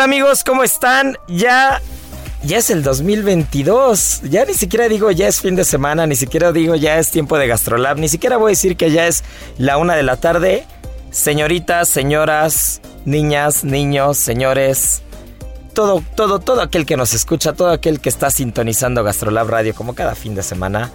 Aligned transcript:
Amigos, 0.00 0.44
¿cómo 0.44 0.64
están? 0.64 1.18
Ya 1.28 1.82
ya 2.42 2.56
es 2.56 2.70
el 2.70 2.82
2022. 2.82 4.22
Ya 4.30 4.46
ni 4.46 4.54
siquiera 4.54 4.88
digo 4.88 5.10
ya 5.10 5.28
es 5.28 5.42
fin 5.42 5.56
de 5.56 5.64
semana, 5.64 6.06
ni 6.06 6.16
siquiera 6.16 6.52
digo 6.52 6.74
ya 6.74 6.98
es 6.98 7.10
tiempo 7.10 7.36
de 7.36 7.46
Gastrolab, 7.46 7.98
ni 7.98 8.08
siquiera 8.08 8.38
voy 8.38 8.48
a 8.48 8.56
decir 8.56 8.78
que 8.78 8.90
ya 8.90 9.06
es 9.06 9.24
la 9.58 9.76
una 9.76 9.94
de 9.94 10.02
la 10.02 10.16
tarde. 10.16 10.64
Señoritas, 11.10 11.90
señoras, 11.90 12.80
niñas, 13.04 13.62
niños, 13.62 14.16
señores, 14.16 15.02
todo, 15.74 16.02
todo, 16.16 16.38
todo 16.38 16.62
aquel 16.62 16.86
que 16.86 16.96
nos 16.96 17.12
escucha, 17.12 17.52
todo 17.52 17.68
aquel 17.68 18.00
que 18.00 18.08
está 18.08 18.30
sintonizando 18.30 19.04
Gastrolab 19.04 19.50
Radio 19.50 19.74
como 19.74 19.94
cada 19.94 20.14
fin 20.14 20.34
de 20.34 20.42
semana. 20.42 20.90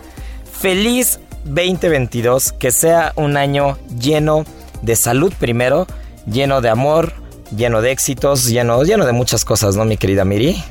Feliz 0.51 1.19
2022, 1.43 2.53
que 2.53 2.71
sea 2.71 3.13
un 3.17 3.37
año 3.37 3.77
lleno 3.99 4.45
de 4.81 4.95
salud 4.95 5.31
primero, 5.37 5.85
lleno 6.25 6.59
de 6.61 6.69
amor, 6.69 7.13
lleno 7.55 7.81
de 7.81 7.91
éxitos, 7.91 8.45
lleno, 8.45 8.83
lleno 8.83 9.05
de 9.05 9.11
muchas 9.11 9.45
cosas, 9.45 9.75
¿no, 9.75 9.85
mi 9.85 9.97
querida 9.97 10.25
Miri? 10.25 10.63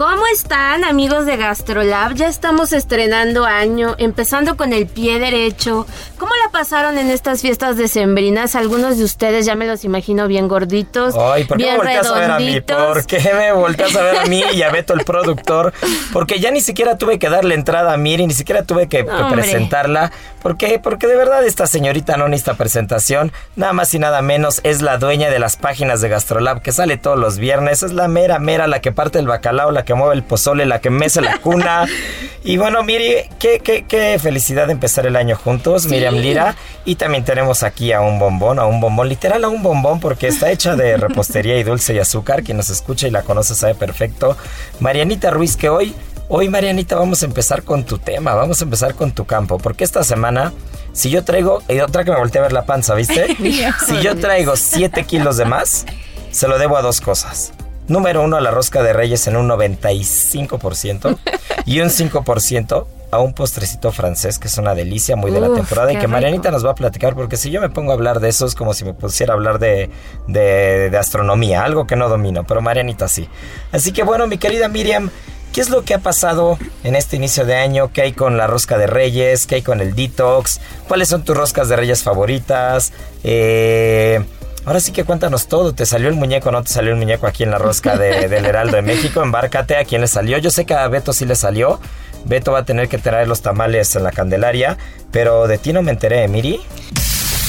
¿Cómo 0.00 0.26
están 0.32 0.82
amigos 0.84 1.26
de 1.26 1.36
GastroLab? 1.36 2.14
Ya 2.14 2.26
estamos 2.26 2.72
estrenando 2.72 3.44
año, 3.44 3.96
empezando 3.98 4.56
con 4.56 4.72
el 4.72 4.86
pie 4.86 5.18
derecho. 5.18 5.86
¿Cómo 6.16 6.32
la 6.42 6.50
pasaron 6.50 6.96
en 6.96 7.10
estas 7.10 7.42
fiestas 7.42 7.76
decembrinas? 7.76 8.54
Algunos 8.54 8.96
de 8.96 9.04
ustedes 9.04 9.44
ya 9.44 9.56
me 9.56 9.66
los 9.66 9.84
imagino 9.84 10.26
bien 10.26 10.48
gorditos, 10.48 11.14
Ay, 11.18 11.44
¿por 11.44 11.58
qué 11.58 11.64
bien 11.64 11.74
me 11.74 11.78
volteas 11.80 12.06
a 12.06 12.14
ver 12.14 12.30
a 12.30 12.38
mí? 12.38 12.60
¿Por 12.62 13.04
qué 13.04 13.30
me 13.34 13.52
volteas 13.52 13.94
a 13.94 14.02
ver 14.02 14.18
a 14.20 14.24
mí 14.24 14.42
y 14.54 14.62
a 14.62 14.70
Beto 14.70 14.94
el 14.94 15.04
productor? 15.04 15.74
Porque 16.14 16.40
ya 16.40 16.50
ni 16.50 16.62
siquiera 16.62 16.96
tuve 16.96 17.18
que 17.18 17.28
darle 17.28 17.54
entrada 17.54 17.92
a 17.92 17.98
Miri, 17.98 18.26
ni 18.26 18.32
siquiera 18.32 18.62
tuve 18.62 18.88
que, 18.88 19.04
que 19.04 19.24
presentarla. 19.30 20.12
¿Por 20.42 20.56
qué? 20.56 20.78
Porque 20.78 21.08
de 21.08 21.16
verdad 21.16 21.44
esta 21.44 21.66
señorita 21.66 22.16
no 22.16 22.26
necesita 22.26 22.54
presentación. 22.54 23.32
Nada 23.54 23.74
más 23.74 23.92
y 23.92 23.98
nada 23.98 24.22
menos 24.22 24.62
es 24.64 24.80
la 24.80 24.96
dueña 24.96 25.28
de 25.28 25.38
las 25.38 25.56
páginas 25.56 26.00
de 26.00 26.08
Gastrolab 26.08 26.62
que 26.62 26.72
sale 26.72 26.96
todos 26.96 27.18
los 27.18 27.36
viernes. 27.36 27.82
Es 27.82 27.92
la 27.92 28.08
mera, 28.08 28.38
mera, 28.38 28.66
la 28.66 28.80
que 28.80 28.92
parte 28.92 29.18
el 29.18 29.26
bacalao, 29.26 29.70
la 29.70 29.84
que 29.84 29.89
mueve 29.94 30.14
el 30.14 30.22
pozole, 30.22 30.66
la 30.66 30.80
que 30.80 30.90
mece 30.90 31.20
la 31.20 31.38
cuna. 31.38 31.86
y 32.44 32.56
bueno, 32.56 32.82
Miri, 32.82 33.14
qué, 33.38 33.60
qué, 33.60 33.84
qué 33.86 34.18
felicidad 34.20 34.66
de 34.66 34.72
empezar 34.72 35.06
el 35.06 35.16
año 35.16 35.36
juntos, 35.36 35.86
Miriam 35.86 36.14
Lira. 36.14 36.56
Y 36.84 36.96
también 36.96 37.24
tenemos 37.24 37.62
aquí 37.62 37.92
a 37.92 38.00
un 38.00 38.18
bombón, 38.18 38.58
a 38.58 38.66
un 38.66 38.80
bombón, 38.80 39.08
literal 39.08 39.44
a 39.44 39.48
un 39.48 39.62
bombón, 39.62 40.00
porque 40.00 40.28
está 40.28 40.50
hecha 40.50 40.76
de 40.76 40.96
repostería 40.96 41.58
y 41.58 41.62
dulce 41.62 41.94
y 41.94 41.98
azúcar. 41.98 42.42
Quien 42.42 42.56
nos 42.56 42.70
escucha 42.70 43.06
y 43.06 43.10
la 43.10 43.22
conoce 43.22 43.54
sabe 43.54 43.74
perfecto. 43.74 44.36
Marianita 44.80 45.30
Ruiz, 45.30 45.56
que 45.56 45.68
hoy, 45.68 45.94
hoy 46.28 46.48
Marianita, 46.48 46.96
vamos 46.96 47.22
a 47.22 47.26
empezar 47.26 47.62
con 47.62 47.84
tu 47.84 47.98
tema, 47.98 48.34
vamos 48.34 48.60
a 48.60 48.64
empezar 48.64 48.94
con 48.94 49.12
tu 49.12 49.26
campo, 49.26 49.58
porque 49.58 49.84
esta 49.84 50.04
semana, 50.04 50.52
si 50.92 51.10
yo 51.10 51.24
traigo, 51.24 51.62
y 51.68 51.80
otra 51.80 52.04
que 52.04 52.10
me 52.10 52.18
volteé 52.18 52.40
a 52.40 52.42
ver 52.42 52.52
la 52.52 52.64
panza, 52.64 52.94
¿viste? 52.94 53.36
si 53.86 54.00
yo 54.00 54.16
traigo 54.16 54.56
7 54.56 55.04
kilos 55.04 55.36
de 55.36 55.44
más, 55.44 55.86
se 56.30 56.48
lo 56.48 56.58
debo 56.58 56.76
a 56.76 56.82
dos 56.82 57.00
cosas. 57.00 57.52
Número 57.90 58.22
uno, 58.22 58.36
a 58.36 58.40
la 58.40 58.52
rosca 58.52 58.84
de 58.84 58.92
reyes 58.92 59.26
en 59.26 59.34
un 59.36 59.48
95% 59.48 61.18
y 61.66 61.80
un 61.80 61.88
5% 61.88 62.86
a 63.10 63.18
un 63.18 63.34
postrecito 63.34 63.90
francés 63.90 64.38
que 64.38 64.46
es 64.46 64.56
una 64.58 64.76
delicia 64.76 65.16
muy 65.16 65.32
de 65.32 65.40
la 65.40 65.52
temporada 65.52 65.92
y 65.92 65.98
que 65.98 66.06
Marianita 66.06 66.50
rico. 66.50 66.52
nos 66.52 66.64
va 66.64 66.70
a 66.70 66.74
platicar 66.76 67.16
porque 67.16 67.36
si 67.36 67.50
yo 67.50 67.60
me 67.60 67.68
pongo 67.68 67.90
a 67.90 67.94
hablar 67.94 68.20
de 68.20 68.28
eso 68.28 68.46
es 68.46 68.54
como 68.54 68.74
si 68.74 68.84
me 68.84 68.94
pusiera 68.94 69.32
a 69.32 69.36
hablar 69.36 69.58
de, 69.58 69.90
de, 70.28 70.88
de 70.88 70.96
astronomía, 70.96 71.64
algo 71.64 71.88
que 71.88 71.96
no 71.96 72.08
domino, 72.08 72.44
pero 72.44 72.60
Marianita 72.60 73.08
sí. 73.08 73.28
Así 73.72 73.90
que 73.90 74.04
bueno, 74.04 74.28
mi 74.28 74.38
querida 74.38 74.68
Miriam, 74.68 75.10
¿qué 75.52 75.60
es 75.60 75.68
lo 75.68 75.82
que 75.82 75.94
ha 75.94 75.98
pasado 75.98 76.58
en 76.84 76.94
este 76.94 77.16
inicio 77.16 77.44
de 77.44 77.56
año? 77.56 77.90
¿Qué 77.92 78.02
hay 78.02 78.12
con 78.12 78.36
la 78.36 78.46
rosca 78.46 78.78
de 78.78 78.86
reyes? 78.86 79.48
¿Qué 79.48 79.56
hay 79.56 79.62
con 79.62 79.80
el 79.80 79.96
detox? 79.96 80.60
¿Cuáles 80.86 81.08
son 81.08 81.24
tus 81.24 81.36
roscas 81.36 81.68
de 81.68 81.74
reyes 81.74 82.04
favoritas? 82.04 82.92
Eh... 83.24 84.24
Ahora 84.70 84.78
sí 84.78 84.92
que 84.92 85.02
cuéntanos 85.02 85.48
todo. 85.48 85.72
¿Te 85.74 85.84
salió 85.84 86.08
el 86.08 86.14
muñeco 86.14 86.50
o 86.50 86.52
no 86.52 86.62
te 86.62 86.72
salió 86.72 86.92
el 86.92 86.96
muñeco 86.96 87.26
aquí 87.26 87.42
en 87.42 87.50
la 87.50 87.58
rosca 87.58 87.96
de- 87.98 88.28
del 88.28 88.46
Heraldo 88.46 88.76
de 88.76 88.82
México? 88.82 89.20
Embárcate 89.20 89.74
a 89.76 89.84
quién 89.84 90.00
le 90.00 90.06
salió. 90.06 90.38
Yo 90.38 90.48
sé 90.52 90.64
que 90.64 90.74
a 90.74 90.86
Beto 90.86 91.12
sí 91.12 91.24
le 91.24 91.34
salió. 91.34 91.80
Beto 92.24 92.52
va 92.52 92.60
a 92.60 92.64
tener 92.64 92.88
que 92.88 92.96
traer 92.98 93.26
los 93.26 93.42
tamales 93.42 93.96
en 93.96 94.04
la 94.04 94.12
Candelaria. 94.12 94.78
Pero 95.10 95.48
de 95.48 95.58
ti 95.58 95.72
no 95.72 95.82
me 95.82 95.90
enteré, 95.90 96.28
Miri. 96.28 96.60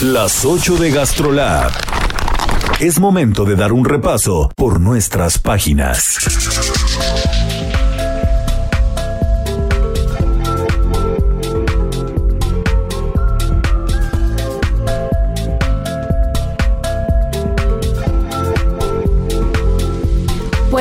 Las 0.01 0.43
8 0.45 0.77
de 0.77 0.89
GastroLab. 0.89 1.69
Es 2.79 2.99
momento 2.99 3.45
de 3.45 3.55
dar 3.55 3.71
un 3.71 3.85
repaso 3.85 4.49
por 4.55 4.79
nuestras 4.79 5.37
páginas. 5.37 6.17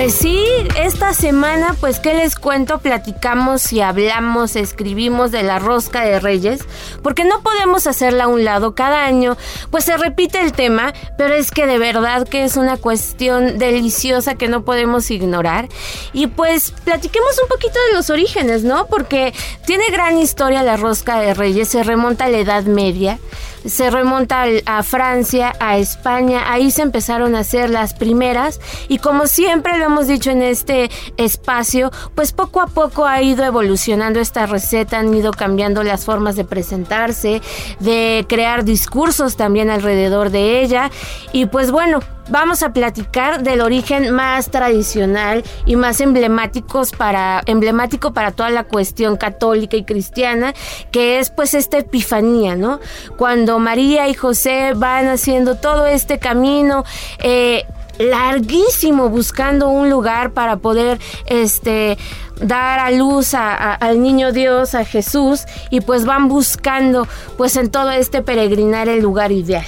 Pues 0.00 0.14
sí, 0.14 0.42
esta 0.78 1.12
semana, 1.12 1.76
pues 1.78 2.00
qué 2.00 2.14
les 2.14 2.34
cuento, 2.34 2.78
platicamos 2.78 3.70
y 3.70 3.82
hablamos, 3.82 4.56
escribimos 4.56 5.30
de 5.30 5.42
la 5.42 5.58
rosca 5.58 6.02
de 6.02 6.18
reyes, 6.18 6.62
porque 7.02 7.24
no 7.24 7.42
podemos 7.42 7.86
hacerla 7.86 8.24
a 8.24 8.28
un 8.28 8.42
lado. 8.42 8.74
Cada 8.74 9.04
año, 9.04 9.36
pues 9.70 9.84
se 9.84 9.98
repite 9.98 10.40
el 10.40 10.54
tema, 10.54 10.94
pero 11.18 11.34
es 11.34 11.50
que 11.50 11.66
de 11.66 11.76
verdad 11.76 12.26
que 12.26 12.44
es 12.44 12.56
una 12.56 12.78
cuestión 12.78 13.58
deliciosa 13.58 14.36
que 14.36 14.48
no 14.48 14.64
podemos 14.64 15.10
ignorar. 15.10 15.68
Y 16.14 16.28
pues 16.28 16.70
platiquemos 16.70 17.38
un 17.42 17.48
poquito 17.50 17.78
de 17.88 17.94
los 17.94 18.08
orígenes, 18.08 18.64
¿no? 18.64 18.86
Porque 18.86 19.34
tiene 19.66 19.84
gran 19.92 20.16
historia 20.16 20.62
la 20.62 20.78
rosca 20.78 21.20
de 21.20 21.34
reyes, 21.34 21.68
se 21.68 21.82
remonta 21.82 22.24
a 22.24 22.28
la 22.30 22.38
Edad 22.38 22.62
Media. 22.62 23.18
Se 23.64 23.90
remonta 23.90 24.44
a 24.66 24.82
Francia, 24.82 25.52
a 25.60 25.78
España, 25.78 26.52
ahí 26.52 26.70
se 26.70 26.82
empezaron 26.82 27.34
a 27.34 27.40
hacer 27.40 27.70
las 27.70 27.94
primeras. 27.94 28.60
Y 28.88 28.98
como 28.98 29.26
siempre 29.26 29.78
lo 29.78 29.86
hemos 29.86 30.06
dicho 30.06 30.30
en 30.30 30.42
este 30.42 30.90
espacio, 31.16 31.90
pues 32.14 32.32
poco 32.32 32.60
a 32.60 32.66
poco 32.66 33.06
ha 33.06 33.22
ido 33.22 33.44
evolucionando 33.44 34.20
esta 34.20 34.46
receta, 34.46 34.98
han 34.98 35.14
ido 35.14 35.32
cambiando 35.32 35.82
las 35.82 36.04
formas 36.04 36.36
de 36.36 36.44
presentarse, 36.44 37.42
de 37.80 38.24
crear 38.28 38.64
discursos 38.64 39.36
también 39.36 39.70
alrededor 39.70 40.30
de 40.30 40.62
ella. 40.62 40.90
Y 41.32 41.46
pues 41.46 41.70
bueno, 41.70 42.00
vamos 42.30 42.62
a 42.62 42.72
platicar 42.72 43.42
del 43.42 43.60
origen 43.60 44.12
más 44.12 44.50
tradicional 44.50 45.42
y 45.66 45.76
más 45.76 46.00
emblemáticos 46.00 46.92
para 46.92 47.42
emblemático 47.46 48.12
para 48.12 48.32
toda 48.32 48.50
la 48.50 48.64
cuestión 48.64 49.16
católica 49.16 49.76
y 49.76 49.84
cristiana, 49.84 50.54
que 50.90 51.18
es 51.18 51.30
pues 51.30 51.54
esta 51.54 51.78
epifanía, 51.78 52.56
¿no? 52.56 52.80
Cuando 53.16 53.58
María 53.58 54.08
y 54.08 54.14
José 54.14 54.72
van 54.74 55.08
haciendo 55.08 55.56
todo 55.56 55.86
este 55.86 56.18
camino 56.18 56.84
eh, 57.18 57.64
larguísimo 57.98 59.08
buscando 59.10 59.68
un 59.68 59.90
lugar 59.90 60.30
para 60.30 60.56
poder 60.56 60.98
este 61.26 61.98
dar 62.40 62.78
a 62.78 62.90
luz 62.90 63.34
al 63.34 64.02
niño 64.02 64.32
Dios, 64.32 64.74
a 64.74 64.84
Jesús, 64.84 65.44
y 65.68 65.82
pues 65.82 66.06
van 66.06 66.28
buscando 66.28 67.06
pues 67.36 67.56
en 67.56 67.70
todo 67.70 67.90
este 67.90 68.22
peregrinar 68.22 68.88
el 68.88 69.00
lugar 69.02 69.30
ideal. 69.30 69.66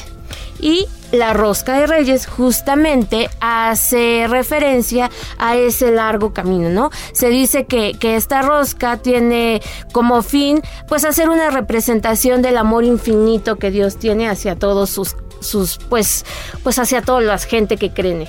Y 0.62 0.87
la 1.11 1.35
rosca 1.35 1.79
de 1.79 1.87
reyes 1.87 2.26
justamente 2.26 3.29
hace 3.41 4.26
referencia 4.29 5.11
a 5.37 5.56
ese 5.56 5.91
largo 5.91 6.32
camino, 6.32 6.70
¿no? 6.70 6.91
Se 7.12 7.29
dice 7.29 7.67
que, 7.67 7.94
que 7.99 8.17
esta 8.17 8.43
rosca 8.43 8.97
tiene 8.97 9.61
como 9.93 10.23
fin 10.23 10.62
pues 10.88 11.05
hacer 11.05 11.29
una 11.29 11.50
representación 11.50 12.43
del 12.43 12.56
amor 12.56 12.85
infinito 12.85 13.56
que 13.56 13.73
Dios 13.73 13.99
tiene 13.99 14.29
hacia 14.29 14.55
todos 14.55 14.88
sus, 14.88 15.17
sus 15.41 15.79
pues, 15.91 16.25
pues 16.62 16.79
hacia 16.79 17.03
toda 17.03 17.20
la 17.20 17.38
gente 17.38 17.76
que 17.76 17.93
cree 17.93 18.12
en 18.12 18.23
él. 18.23 18.29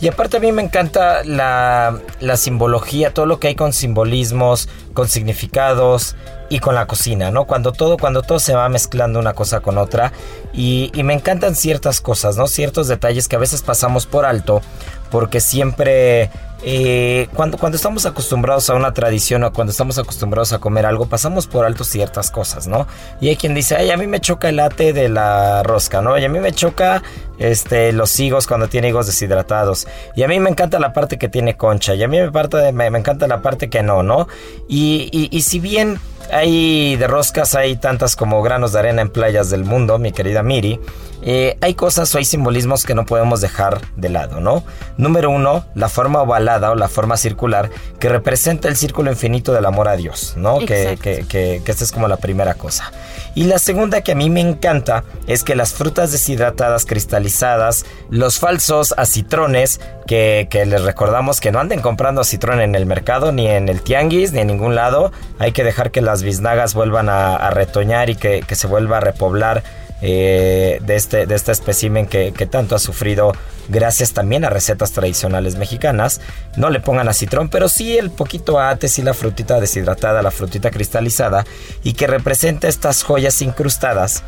Y 0.00 0.08
aparte 0.08 0.36
a 0.36 0.40
mí 0.40 0.52
me 0.52 0.62
encanta 0.62 1.24
la, 1.24 1.98
la 2.20 2.36
simbología, 2.36 3.12
todo 3.12 3.26
lo 3.26 3.40
que 3.40 3.48
hay 3.48 3.54
con 3.54 3.72
simbolismos, 3.72 4.68
con 4.92 5.08
significados 5.08 6.14
y 6.50 6.58
con 6.58 6.74
la 6.74 6.86
cocina, 6.86 7.30
¿no? 7.30 7.46
Cuando 7.46 7.72
todo, 7.72 7.96
cuando 7.96 8.22
todo 8.22 8.38
se 8.38 8.54
va 8.54 8.68
mezclando 8.68 9.18
una 9.18 9.34
cosa 9.34 9.60
con 9.60 9.78
otra 9.78 10.12
y, 10.54 10.92
me 11.02 11.14
encantan 11.14 11.56
ciertas 11.56 12.00
cosas, 12.00 12.36
¿no? 12.36 12.46
Ciertos 12.46 12.86
detalles 12.86 13.28
que 13.28 13.36
a 13.36 13.40
veces 13.40 13.62
pasamos 13.62 14.06
por 14.06 14.24
alto 14.24 14.62
porque 15.10 15.40
siempre 15.40 16.30
eh, 16.62 17.28
cuando, 17.34 17.58
cuando 17.58 17.76
estamos 17.76 18.06
acostumbrados 18.06 18.70
a 18.70 18.74
una 18.74 18.92
tradición 18.92 19.44
o 19.44 19.52
cuando 19.52 19.70
estamos 19.70 19.98
acostumbrados 19.98 20.52
a 20.52 20.58
comer 20.58 20.86
algo, 20.86 21.06
pasamos 21.06 21.46
por 21.46 21.64
alto 21.64 21.84
ciertas 21.84 22.30
cosas, 22.30 22.66
¿no? 22.66 22.86
Y 23.20 23.28
hay 23.28 23.36
quien 23.36 23.54
dice, 23.54 23.76
ay, 23.76 23.90
a 23.90 23.96
mí 23.96 24.06
me 24.06 24.20
choca 24.20 24.48
el 24.48 24.60
ate 24.60 24.92
de 24.92 25.08
la 25.08 25.62
rosca, 25.62 26.00
¿no? 26.00 26.16
Y 26.18 26.24
a 26.24 26.28
mí 26.28 26.38
me 26.38 26.52
choca 26.52 27.02
este, 27.38 27.92
los 27.92 28.18
higos 28.18 28.46
cuando 28.46 28.68
tiene 28.68 28.88
higos 28.88 29.06
deshidratados. 29.06 29.86
Y 30.16 30.22
a 30.22 30.28
mí 30.28 30.40
me 30.40 30.50
encanta 30.50 30.78
la 30.78 30.92
parte 30.92 31.18
que 31.18 31.28
tiene 31.28 31.56
concha. 31.56 31.94
Y 31.94 32.02
a 32.02 32.08
mí 32.08 32.18
me, 32.20 32.30
parte, 32.32 32.72
me, 32.72 32.90
me 32.90 32.98
encanta 32.98 33.26
la 33.26 33.42
parte 33.42 33.68
que 33.68 33.82
no, 33.82 34.02
¿no? 34.02 34.26
Y, 34.68 35.28
y 35.30 35.42
si 35.42 35.60
bien 35.60 35.98
hay 36.32 36.96
de 36.96 37.06
roscas, 37.06 37.54
hay 37.54 37.76
tantas 37.76 38.16
como 38.16 38.42
granos 38.42 38.72
de 38.72 38.78
arena 38.80 39.02
en 39.02 39.10
playas 39.10 39.50
del 39.50 39.64
mundo, 39.64 39.98
mi 39.98 40.12
querida 40.12 40.42
Miri. 40.42 40.80
eh, 41.26 41.56
hay 41.62 41.74
cosas 41.74 42.14
o 42.14 42.18
hay 42.18 42.24
simbolismos 42.26 42.84
que 42.84 42.94
no 42.94 43.06
podemos 43.06 43.40
dejar 43.40 43.80
de 43.96 44.10
lado, 44.10 44.40
¿no? 44.40 44.62
Número 44.98 45.30
uno, 45.30 45.64
la 45.74 45.88
forma 45.88 46.20
ovalada 46.20 46.70
o 46.70 46.74
la 46.74 46.88
forma 46.88 47.16
circular 47.16 47.70
que 47.98 48.08
representa 48.10 48.68
el 48.68 48.76
círculo 48.76 49.10
infinito 49.10 49.52
del 49.54 49.64
amor 49.64 49.88
a 49.88 49.96
Dios, 49.96 50.34
¿no? 50.36 50.58
Que, 50.58 50.82
Exacto. 50.82 51.02
que, 51.02 51.26
que, 51.26 51.62
que 51.64 51.70
esta 51.72 51.82
es 51.84 51.92
como 51.92 52.08
la 52.08 52.18
primera 52.18 52.54
cosa. 52.54 52.92
Y 53.34 53.44
la 53.44 53.58
segunda 53.58 54.02
que 54.02 54.12
a 54.12 54.14
mí 54.14 54.28
me 54.30 54.40
encanta 54.40 55.02
es 55.26 55.42
que 55.44 55.54
las 55.56 55.72
frutas 55.72 56.12
deshidratadas 56.12 56.84
cristalizadas, 56.84 57.86
los 58.10 58.38
falsos 58.38 58.94
acitrones, 58.96 59.80
que, 60.06 60.46
que 60.50 60.66
les 60.66 60.82
recordamos 60.82 61.40
que 61.40 61.50
no 61.50 61.58
anden 61.58 61.80
comprando 61.80 62.20
acitrón 62.20 62.60
en 62.60 62.74
el 62.74 62.84
mercado, 62.86 63.32
ni 63.32 63.48
en 63.48 63.68
el 63.70 63.80
tianguis, 63.80 64.32
ni 64.32 64.40
en 64.40 64.48
ningún 64.48 64.74
lado. 64.74 65.10
Hay 65.38 65.52
que 65.52 65.64
dejar 65.64 65.90
que 65.90 66.02
las 66.02 66.13
biznagas 66.22 66.74
vuelvan 66.74 67.08
a, 67.08 67.36
a 67.36 67.50
retoñar 67.50 68.10
y 68.10 68.16
que, 68.16 68.44
se 68.54 68.66
vuelva 68.66 68.98
a 68.98 69.00
repoblar 69.00 69.62
eh, 70.02 70.80
de, 70.82 70.96
este, 70.96 71.26
de 71.26 71.34
este 71.34 71.52
espécimen 71.52 72.06
que, 72.06 72.32
tanto 72.50 72.74
ha 72.74 72.78
sufrido 72.78 73.32
gracias 73.68 74.12
también 74.12 74.44
a 74.44 74.50
recetas 74.50 74.92
tradicionales 74.92 75.56
mexicanas. 75.56 76.20
No 76.56 76.70
le 76.70 76.80
pongan 76.80 77.08
acitrón, 77.08 77.48
pero 77.48 77.68
sí 77.68 77.96
el 77.96 78.10
poquito 78.10 78.60
ate, 78.60 78.88
sí 78.88 79.02
la 79.02 79.14
frutita 79.14 79.60
deshidratada, 79.60 80.22
la 80.22 80.30
frutita 80.30 80.70
cristalizada 80.70 81.46
y 81.82 81.94
que 81.94 82.06
representa 82.06 82.68
estas 82.68 83.02
joyas 83.02 83.40
incrustadas 83.40 84.22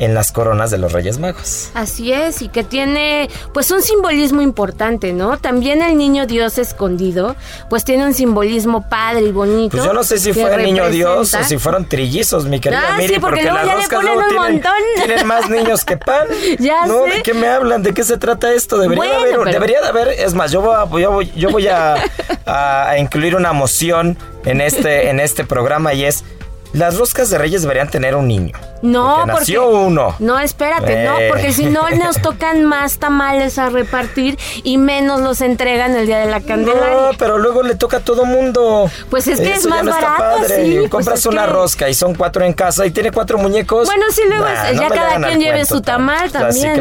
en 0.00 0.14
las 0.14 0.32
coronas 0.32 0.70
de 0.72 0.78
los 0.78 0.92
Reyes 0.92 1.18
Magos. 1.18 1.70
Así 1.74 2.12
es, 2.12 2.42
y 2.42 2.48
que 2.48 2.64
tiene 2.64 3.28
pues 3.54 3.70
un 3.70 3.82
simbolismo 3.82 4.42
importante, 4.42 5.12
¿no? 5.12 5.38
También 5.38 5.82
el 5.82 5.96
niño 5.96 6.26
Dios 6.26 6.58
escondido, 6.58 7.36
pues 7.68 7.84
tiene 7.84 8.04
un 8.04 8.14
simbolismo 8.14 8.88
padre 8.88 9.20
y 9.26 9.30
bonito. 9.32 9.76
Pues 9.76 9.84
yo 9.84 9.92
no 9.92 10.02
sé 10.02 10.18
si 10.18 10.32
fue 10.32 10.52
el 10.54 10.62
niño 10.64 10.88
Dios 10.88 11.34
o 11.34 11.44
si 11.44 11.58
fueron 11.58 11.84
trillizos, 11.84 12.46
mi 12.46 12.58
querida 12.60 12.80
Ah, 12.94 12.96
Miri, 12.96 13.14
sí, 13.14 13.20
porque 13.20 13.42
porque, 13.42 13.50
luego 13.50 13.56
las 13.58 13.66
ya 13.66 13.72
le 13.74 13.78
roscas 13.82 13.98
ponen 14.00 14.14
luego 14.14 14.28
un 14.28 14.34
tienen, 14.36 14.52
montón. 14.54 14.72
tienen 15.06 15.26
más 15.26 15.50
niños 15.50 15.84
que 15.84 15.96
pan. 15.96 16.26
Ya 16.58 16.86
¿No? 16.86 17.04
sé. 17.04 17.10
¿De 17.16 17.22
qué 17.22 17.34
me 17.34 17.46
hablan? 17.46 17.82
¿De 17.82 17.92
qué 17.94 18.02
se 18.02 18.16
trata 18.16 18.52
esto? 18.52 18.78
Debería 18.78 19.04
Bueno, 19.04 19.18
haber, 19.20 19.38
pero- 19.38 19.52
debería 19.52 19.80
de 19.82 19.88
haber, 19.88 20.08
es 20.08 20.34
más, 20.34 20.50
yo 20.50 20.60
voy 20.62 20.74
a, 20.74 21.00
yo 21.00 21.12
voy, 21.12 21.30
yo 21.36 21.50
voy 21.50 21.68
a, 21.68 21.94
a- 22.46 22.88
a 22.90 22.98
incluir 22.98 23.36
una 23.36 23.52
moción 23.52 24.16
en 24.46 24.60
este, 24.62 25.10
en 25.10 25.20
este 25.20 25.44
programa 25.44 25.92
y 25.92 26.04
es 26.06 26.24
las 26.72 26.96
roscas 26.96 27.28
de 27.30 27.36
Reyes 27.38 27.62
deberían 27.62 27.90
tener 27.90 28.14
un 28.16 28.26
niño. 28.28 28.54
No, 28.82 29.16
porque 29.16 29.30
porque 29.32 29.40
nació 29.40 29.68
uno. 29.68 30.14
No, 30.20 30.38
espérate, 30.38 31.04
no, 31.04 31.18
Eh. 31.18 31.28
porque 31.28 31.52
si 31.52 31.66
no 31.66 31.88
nos 31.90 32.20
tocan 32.22 32.64
más 32.64 32.98
tamales 32.98 33.58
a 33.58 33.68
repartir 33.68 34.38
y 34.62 34.78
menos 34.78 35.20
los 35.20 35.40
entregan 35.40 35.94
el 35.96 36.06
día 36.06 36.18
de 36.18 36.26
la 36.30 36.40
Candelaria. 36.40 36.96
No, 36.96 37.10
pero 37.18 37.38
luego 37.38 37.62
le 37.62 37.74
toca 37.74 37.98
a 37.98 38.00
todo 38.00 38.24
mundo. 38.24 38.90
Pues 39.10 39.26
es 39.28 39.38
que 39.40 39.52
es 39.52 39.58
Eso 39.60 39.68
más 39.68 39.84
no 39.84 39.90
barato, 39.90 40.44
sí, 40.48 40.76
pues 40.78 40.90
Compras 40.90 41.26
una 41.26 41.44
que- 41.46 41.52
rosca 41.52 41.88
y 41.88 41.94
son 41.94 42.14
cuatro 42.14 42.44
en 42.44 42.52
casa 42.52 42.86
y 42.86 42.90
tiene 42.90 43.10
cuatro 43.12 43.38
muñecos. 43.38 43.86
Bueno, 43.86 44.06
sí, 44.12 44.22
luego 44.28 44.44
Nah, 44.44 44.68
es- 44.70 44.76
no 44.76 44.82
ya 44.82 44.88
cada 44.88 45.16
quien 45.26 45.38
lleve 45.40 45.52
cuento 45.58 45.74
su 45.74 45.80
tamal 45.82 46.30
también. 46.32 46.80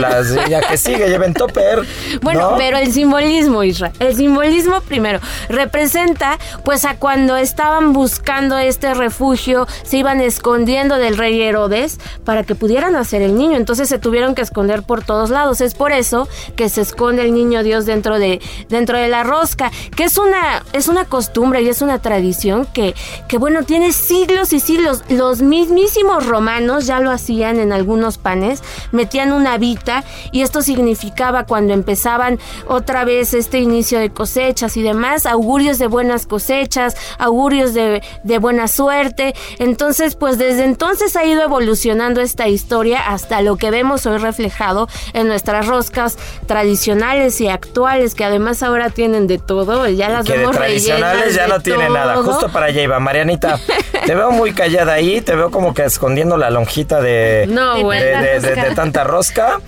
ya 0.50 0.62
que 0.62 0.78
sigue, 0.78 1.10
lleven 1.10 1.34
topper. 1.34 1.80
Bueno, 2.22 2.52
¿no? 2.52 2.58
pero 2.58 2.78
el 2.78 2.92
simbolismo, 2.94 3.64
Isra, 3.64 3.92
el 4.00 4.16
simbolismo 4.16 4.82
primero 4.82 5.20
representa 5.50 6.38
pues 6.64 6.86
a 6.86 6.96
cuando 6.96 7.36
estaban 7.38 7.94
buscando 7.94 8.58
este 8.58 8.94
refugio, 8.94 9.68
se 9.84 9.98
iban 9.98 10.22
escondiendo 10.22 10.96
del 10.98 11.18
rey 11.18 11.42
Herodes 11.42 11.89
para 12.24 12.44
que 12.44 12.56
pudieran 12.56 12.96
hacer 12.96 13.22
el 13.22 13.36
niño, 13.36 13.58
entonces 13.58 13.90
se 13.90 14.00
tuvieron 14.00 14.36
que 14.36 14.42
esconder 14.42 14.84
por 14.84 15.04
todos 15.04 15.30
lados. 15.30 15.62
Es 15.62 15.74
por 15.74 15.92
eso 15.92 16.28
que 16.56 16.70
se 16.70 16.82
esconde 16.82 17.24
el 17.24 17.34
niño 17.34 17.64
Dios 17.64 17.86
dentro 17.86 18.20
de 18.20 18.42
dentro 18.70 18.98
de 18.98 19.08
la 19.08 19.24
rosca, 19.24 19.72
que 19.96 20.04
es 20.04 20.18
una 20.18 20.64
es 20.74 20.88
una 20.88 21.06
costumbre 21.06 21.62
y 21.62 21.70
es 21.70 21.82
una 21.82 22.00
tradición 22.00 22.68
que 22.74 22.94
que 23.28 23.38
bueno, 23.38 23.64
tiene 23.64 23.92
siglos 23.92 24.54
y 24.54 24.60
siglos. 24.60 25.04
Los 25.10 25.42
mismísimos 25.42 26.26
romanos 26.26 26.86
ya 26.86 27.00
lo 27.00 27.12
hacían 27.12 27.60
en 27.60 27.72
algunos 27.72 28.18
panes, 28.18 28.62
metían 28.92 29.34
una 29.34 29.58
vita 29.58 30.04
y 30.32 30.42
esto 30.42 30.62
significaba 30.62 31.46
cuando 31.46 31.74
empezaban 31.74 32.40
otra 32.68 33.06
vez 33.06 33.34
este 33.34 33.60
inicio 33.60 34.00
de 34.00 34.10
cosechas 34.10 34.78
y 34.78 34.82
demás, 34.82 35.26
augurios 35.26 35.80
de 35.80 35.88
buenas 35.88 36.26
cosechas, 36.26 36.96
augurios 37.18 37.74
de, 37.74 38.02
de 38.24 38.38
buena 38.38 38.68
suerte. 38.68 39.36
Entonces, 39.60 40.16
pues 40.16 40.38
desde 40.38 40.66
entonces 40.66 41.16
ha 41.16 41.26
ido 41.26 41.44
evolucionando 41.44 41.79
esta 41.86 42.48
historia 42.48 43.00
hasta 43.10 43.42
lo 43.42 43.56
que 43.58 43.72
vemos 43.72 44.06
hoy 44.06 44.18
reflejado 44.18 44.88
en 45.14 45.28
nuestras 45.28 45.66
roscas 45.68 46.18
tradicionales 46.46 47.40
y 47.42 47.48
actuales, 47.48 48.16
que 48.16 48.26
además 48.26 48.64
ahora 48.64 48.90
tienen 48.90 49.28
de 49.28 49.38
todo, 49.38 49.88
ya 49.88 50.10
las 50.10 50.26
que 50.26 50.34
de 50.34 50.40
vemos 50.40 50.56
tradicionales 50.56 51.20
rellenas 51.20 51.36
ya 51.36 51.44
de 51.44 51.50
no 51.50 51.60
tiene 51.62 51.90
nada. 51.90 52.16
Justo 52.18 52.50
para 52.50 52.68
allá 52.68 52.82
iba. 52.84 53.00
Marianita, 53.00 53.60
te 54.06 54.14
veo 54.16 54.32
muy 54.32 54.52
callada 54.54 54.94
ahí, 54.94 55.22
te 55.22 55.36
veo 55.36 55.52
como 55.52 55.74
que 55.74 55.84
escondiendo 55.86 56.38
la 56.38 56.50
lonjita 56.50 57.02
de, 57.02 57.46
No, 57.50 57.76
de, 57.76 57.84
bueno. 57.84 58.22
de- 58.22 58.40
de- 58.40 58.56
de 58.56 58.72
tanta 58.76 59.04
rosca. 59.04 59.60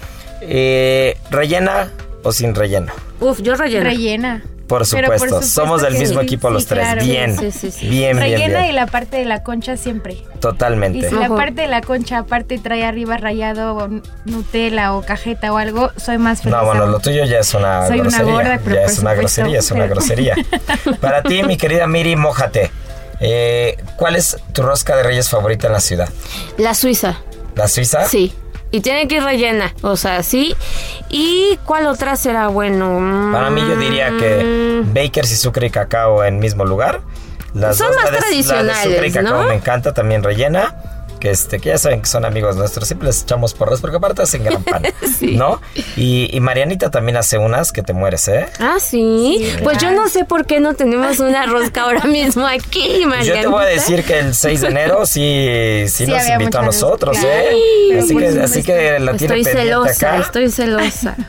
Eh, 0.42 1.18
¿Rellena 1.30 1.92
o 2.24 2.32
sin 2.32 2.56
relleno? 2.56 2.92
Uf, 3.20 3.40
yo 3.42 3.56
relleno. 3.56 3.84
Rellena. 3.86 4.44
Por 4.72 4.86
supuesto, 4.86 5.10
por 5.10 5.20
supuesto 5.20 5.42
somos 5.48 5.82
del 5.82 5.98
mismo 5.98 6.20
sí, 6.22 6.26
equipo 6.26 6.48
sí, 6.48 6.54
los 6.54 6.66
tres. 6.66 6.86
claro. 6.86 7.04
bien, 7.04 7.38
Sí, 7.38 7.52
sí, 7.52 7.72
sí. 7.72 7.88
bien, 7.90 8.18
bien, 8.18 8.32
Rellena 8.40 8.60
bien. 8.62 8.72
y 8.72 8.74
la 8.74 8.88
parte 8.88 9.18
de 9.18 9.26
la 9.26 9.44
concha 9.44 9.76
siempre. 9.76 10.14
Y 10.14 10.40
Totalmente. 10.40 11.10
si 11.10 11.16
la 11.16 11.28
parte 11.28 11.62
de 11.62 11.68
la 11.68 11.82
concha 11.82 12.20
aparte 12.20 12.58
trae 12.58 12.84
arriba 12.86 13.18
rayado 13.18 13.90
Nutella 14.26 14.94
o 14.94 15.02
cajeta 15.02 15.52
o 15.52 15.58
algo, 15.58 15.92
soy 15.98 16.18
más 16.18 16.42
feliz. 16.42 16.56
No, 16.58 16.66
bueno, 16.66 16.86
lo 16.88 17.00
tuyo 17.00 17.26
ya 17.26 17.40
es 17.40 17.54
una 17.54 17.88
Soy 17.88 18.00
una 18.00 18.24
gorda, 18.24 18.60
pero 18.64 18.76
ya 18.78 18.82
por 18.84 18.92
es 18.92 19.00
una 19.00 19.12
supuesto. 19.12 19.42
grosería, 19.42 19.60
es 19.60 19.72
una 19.72 19.88
grosería. 19.88 20.36
Para 21.02 21.22
ti, 21.24 21.44
mi 21.44 21.58
querida 21.58 21.86
Miri, 21.88 22.16
mójate. 22.16 22.72
Eh, 23.20 23.78
¿Cuál 23.98 24.16
es 24.16 24.38
tu 24.54 24.64
rosca 24.64 24.96
de 24.96 25.04
reyes 25.04 25.30
favorita 25.30 25.68
en 25.68 25.74
la 25.74 25.80
ciudad? 25.80 26.10
La 26.58 26.74
Suiza. 26.74 27.18
¿La 27.56 27.68
suiza? 27.68 28.06
Sí. 28.08 28.34
Y 28.72 28.80
tiene 28.82 29.08
que 29.08 29.16
ir 29.16 29.24
rellena, 29.24 29.74
o 29.82 29.98
sea, 29.98 30.24
sí. 30.24 30.56
¿Y 31.10 31.58
cuál 31.66 31.88
otra 31.88 32.16
será 32.16 32.48
bueno? 32.48 33.00
Mm, 33.00 33.34
Para 33.34 33.50
mí 33.50 33.62
yo 33.62 33.76
diría 33.76 34.12
que 34.18 34.82
bakers 34.86 35.32
y 35.32 35.36
sucre 35.36 35.68
y 35.68 35.70
cacao 35.70 36.24
en 36.24 36.40
mismo 36.40 36.64
lugar. 36.66 37.02
Las 37.54 37.78
Son 37.78 37.88
dos, 37.88 37.96
más 37.98 38.06
la 38.06 38.12
de- 38.12 38.18
La 38.22 38.28
de 38.28 38.34
sucre 38.34 38.38
y 38.38 38.44
tradicionales, 38.98 39.14
cacao 39.14 39.44
¿no? 39.44 39.50
me 39.50 39.56
encanta, 39.56 39.94
también 39.94 40.24
rellena. 40.24 40.74
Que 41.22 41.30
este, 41.32 41.60
que 41.60 41.70
ya 41.70 41.78
saben 41.78 42.02
que 42.02 42.08
son 42.10 42.26
amigos 42.26 42.58
nuestros, 42.58 42.86
siempre 42.88 43.08
les 43.08 43.22
echamos 43.22 43.54
porras 43.54 43.80
porque 43.80 43.96
aparte 43.96 44.22
hacen 44.24 44.44
gran 44.44 44.62
pan, 44.64 44.84
¿no? 45.22 45.62
Y, 45.96 46.30
y 46.36 46.40
Marianita 46.42 46.92
también 46.92 47.16
hace 47.16 47.38
unas 47.38 47.72
que 47.72 47.82
te 47.84 47.94
mueres, 47.94 48.28
¿eh? 48.28 48.48
Ah, 48.60 48.76
sí. 48.82 49.50
pues 49.64 49.78
yo 49.78 49.92
no 49.92 50.10
sé 50.10 50.26
por 50.26 50.46
qué 50.46 50.60
no 50.60 50.74
tenemos 50.74 51.20
una 51.20 51.46
rosca 51.46 51.84
ahora 51.84 52.04
mismo 52.04 52.46
aquí, 52.46 53.04
Pues 53.08 53.26
Yo 53.26 53.34
te 53.36 53.48
voy 53.48 53.56
a 53.56 53.58
Marianita. 53.60 53.66
decir 53.82 54.04
que 54.04 54.20
el 54.20 54.36
6 54.36 54.62
de 54.62 54.68
enero 54.68 55.06
sí, 55.06 55.86
sí, 55.88 56.06
Sí, 56.06 56.12
nos 56.12 56.28
invitó 56.28 56.60
a 56.60 56.64
nosotros, 56.64 57.16
rosca. 57.16 57.32
¿eh? 57.32 57.48
Ay, 57.52 58.00
así, 58.00 58.14
por 58.14 58.22
que, 58.24 58.30
supuesto. 58.32 58.44
así 58.44 58.64
que 58.64 59.00
la 59.00 59.14
tiene 59.14 59.38
Estoy 59.40 59.54
celosa, 59.54 59.92
acá. 60.10 60.18
estoy 60.20 60.50
celosa. 60.52 61.16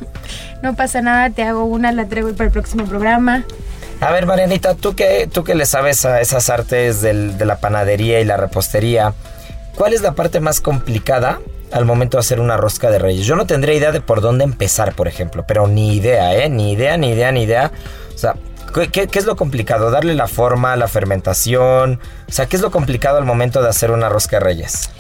No 0.63 0.77
pasa 0.77 1.03
nada, 1.03 1.29
te 1.31 1.43
hago 1.43 1.65
una, 1.65 1.91
la 1.91 2.07
traigo 2.07 2.33
para 2.35 2.45
el 2.47 2.53
próximo 2.53 2.85
programa. 2.85 3.43
A 4.01 4.13
ver, 4.13 4.27
Marianita, 4.27 4.77
tú 4.77 4.95
que, 4.95 5.29
tú 5.33 5.43
que 5.43 5.57
le 5.57 5.67
sabes 5.67 6.05
a 6.05 6.21
esas 6.21 6.49
artes 6.51 7.01
del- 7.03 7.37
de 7.37 7.45
la 7.47 7.57
panadería 7.57 8.21
y 8.21 8.25
la 8.25 8.37
repostería, 8.37 9.13
¿cuál 9.77 9.93
es 9.93 10.03
la 10.03 10.13
parte 10.13 10.41
más 10.41 10.61
complicada 10.61 11.41
al 11.73 11.85
momento 11.85 12.17
de 12.17 12.21
hacer 12.21 12.41
una 12.41 12.57
rosca 12.57 12.91
de 12.91 12.99
reyes? 12.99 13.27
Yo 13.27 13.37
no 13.37 13.47
tendría 13.47 13.75
idea 13.75 13.93
de 13.93 14.01
por 14.01 14.21
dónde 14.21 14.45
empezar, 14.45 14.95
por 14.95 15.09
ejemplo, 15.09 15.45
pero 15.47 15.67
ni 15.67 15.95
idea, 15.97 16.35
¿eh? 16.35 16.49
Ni 16.51 16.73
idea, 16.73 16.97
ni 16.97 17.11
idea, 17.13 17.33
ni 17.33 17.43
idea. 17.43 17.73
O 18.15 18.19
sea, 18.19 18.35
¿qué, 18.75 18.89
qué- 19.09 19.19
es 19.19 19.27
lo 19.27 19.37
complicado? 19.37 19.91
Darle 19.91 20.15
la 20.15 20.29
forma, 20.29 20.77
la 20.77 20.89
fermentación. 20.89 22.01
O 22.29 22.33
sea, 22.33 22.47
¿qué 22.47 22.57
es 22.57 22.63
lo 22.63 22.71
complicado 22.71 23.19
al 23.19 23.25
momento 23.25 23.63
de 23.63 23.69
hacer 23.69 23.91
una 23.91 24.09
rosca 24.09 24.39
de 24.39 24.45
reyes? 24.45 24.91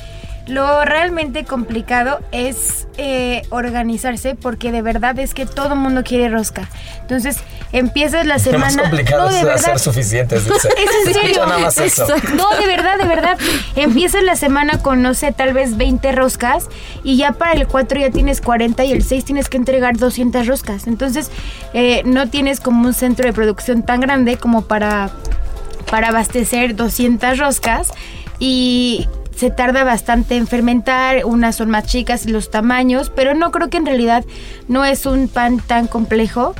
Lo 0.49 0.85
realmente 0.85 1.45
complicado 1.45 2.19
es 2.33 2.89
eh, 2.99 3.43
organizarse 3.51 4.35
porque 4.35 4.73
de 4.73 4.83
verdad 4.83 5.17
es 5.21 5.35
que 5.35 5.47
todo 5.47 5.75
el 5.75 5.79
mundo 5.79 6.03
quiere 6.03 6.29
rosca. 6.29 6.69
Entonces 7.01 7.39
empiezas 7.73 8.27
la 8.27 8.35
Lo 8.39 8.41
semana. 8.41 8.65
más 8.67 8.77
complicado 8.77 9.23
no, 9.27 9.29
de 9.31 9.39
es 9.39 9.45
verdad. 9.45 9.61
hacer 9.61 9.79
suficientes, 9.79 10.45
dice. 10.45 10.69
Es 10.79 11.07
en 11.07 11.15
serio. 11.23 11.47
Nada 11.47 11.59
más 11.59 11.79
eso. 11.79 12.07
No, 12.35 12.51
de 12.59 12.67
verdad, 12.67 12.99
de 12.99 13.07
verdad. 13.07 13.39
Empiezas 13.77 14.25
la 14.25 14.35
semana 14.35 14.79
con, 14.79 15.01
no 15.01 15.15
sé, 15.15 15.31
tal 15.31 15.53
vez 15.55 15.77
20 15.77 16.11
roscas 16.13 16.67
y 17.05 17.17
ya 17.17 17.33
para 17.33 17.53
el 17.53 17.69
4 17.69 18.01
ya 18.01 18.11
tienes 18.11 18.41
40 18.41 18.85
y 18.85 18.93
el 18.93 19.05
6 19.05 19.25
tienes 19.25 19.49
que 19.49 19.59
entregar 19.59 19.97
200 19.97 20.47
roscas. 20.49 20.89
Entonces, 20.89 21.31
eh, 21.73 22.03
no 22.05 22.29
tienes 22.29 22.59
como 22.59 22.87
un 22.89 22.95
centro 22.95 23.27
de 23.27 23.33
producción 23.33 23.85
tan 23.85 24.01
grande 24.01 24.39
como 24.39 24.63
para, 24.63 25.11
para 25.89 26.09
abastecer 26.09 26.75
200 26.75 27.39
roscas 27.39 27.89
y 28.41 29.09
se 29.37 29.51
tarda 29.51 29.85
bastante 29.85 30.37
en 30.37 30.47
fermentar, 30.47 31.25
unas 31.25 31.57
son 31.57 31.71
más 31.71 31.87
chicas 31.87 32.27
los 32.27 32.51
tamaños, 32.51 33.11
pero 33.15 33.35
no 33.35 33.51
creo 33.51 33.71
que 33.71 33.77
en 33.79 33.87
realidad 33.87 34.25
no 34.69 34.85
es 34.85 35.07
un 35.07 35.29
pan 35.29 35.59
tan 35.61 35.87
complejo. 35.87 36.55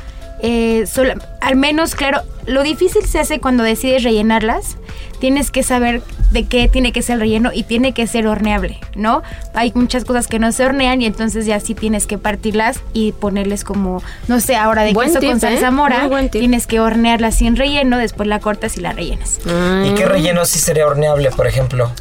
Eh, 0.45 0.87
solo- 0.93 1.15
al 1.41 1.55
menos, 1.55 1.95
claro, 1.95 2.21
lo 2.47 2.65
difícil 2.65 3.05
se 3.05 3.21
hace 3.21 3.39
cuando 3.39 3.63
decides 3.63 4.03
rellenarlas. 4.03 4.77
Tienes 5.21 5.53
que 5.53 5.63
saber 5.63 6.03
de 6.33 6.47
qué 6.49 6.67
tiene 6.67 6.91
que 6.91 7.01
ser 7.03 7.15
el 7.15 7.21
relleno 7.21 7.51
y 7.55 7.63
tiene 7.63 7.93
que 7.95 8.09
ser 8.09 8.27
horneable, 8.27 8.81
¿no? 8.97 9.23
Hay 9.55 9.71
muchas 9.77 10.05
cosas 10.05 10.27
que 10.27 10.41
no 10.41 10.51
se 10.51 10.65
hornean 10.65 11.01
y 11.01 11.07
entonces 11.07 11.47
ya 11.47 11.61
sí 11.61 11.77
tienes 11.77 12.09
que 12.09 12.19
partirlas 12.19 12.81
y 12.93 13.13
ponerles 13.13 13.63
como, 13.63 14.03
no 14.27 14.41
sé, 14.41 14.57
ahora 14.57 14.83
de 14.83 14.95
Buen 14.95 15.09
queso 15.11 15.21
tip, 15.21 15.31
con 15.31 15.41
salsa 15.41 15.69
¿eh? 15.69 15.71
mora, 15.71 16.09
tienes 16.31 16.67
que 16.67 16.81
hornearlas 16.81 17.37
sin 17.37 17.55
relleno, 17.55 17.99
después 17.99 18.29
la 18.29 18.41
cortas 18.41 18.77
y 18.79 18.81
la 18.81 18.93
rellenas. 18.93 19.39
¿Y 19.87 19.95
qué 19.95 20.07
relleno 20.07 20.45
sí 20.45 20.59
sería 20.59 20.87
horneable, 20.89 21.31
por 21.31 21.47
ejemplo? 21.47 21.93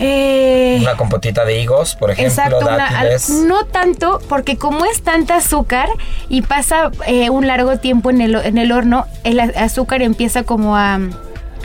Eh, 0.00 0.78
Una 0.80 0.96
compotita 0.96 1.44
de 1.44 1.60
higos, 1.60 1.96
por 1.96 2.10
ejemplo, 2.12 2.30
Exacto, 2.32 2.58
una- 2.60 2.76
dátiles. 2.76 3.28
no 3.30 3.64
tanto, 3.66 4.20
porque 4.28 4.56
como 4.56 4.84
es 4.84 5.02
tanta 5.02 5.36
azúcar 5.36 5.88
y 6.28 6.42
pasa 6.42 6.90
eh, 7.06 7.30
un 7.30 7.46
largo 7.48 7.78
tiempo 7.78 8.10
en 8.10 8.20
el, 8.20 8.36
en 8.36 8.58
el 8.58 8.70
horno, 8.70 9.06
el 9.24 9.40
azúcar 9.40 10.02
empieza 10.02 10.44
como 10.44 10.76
a, 10.76 11.00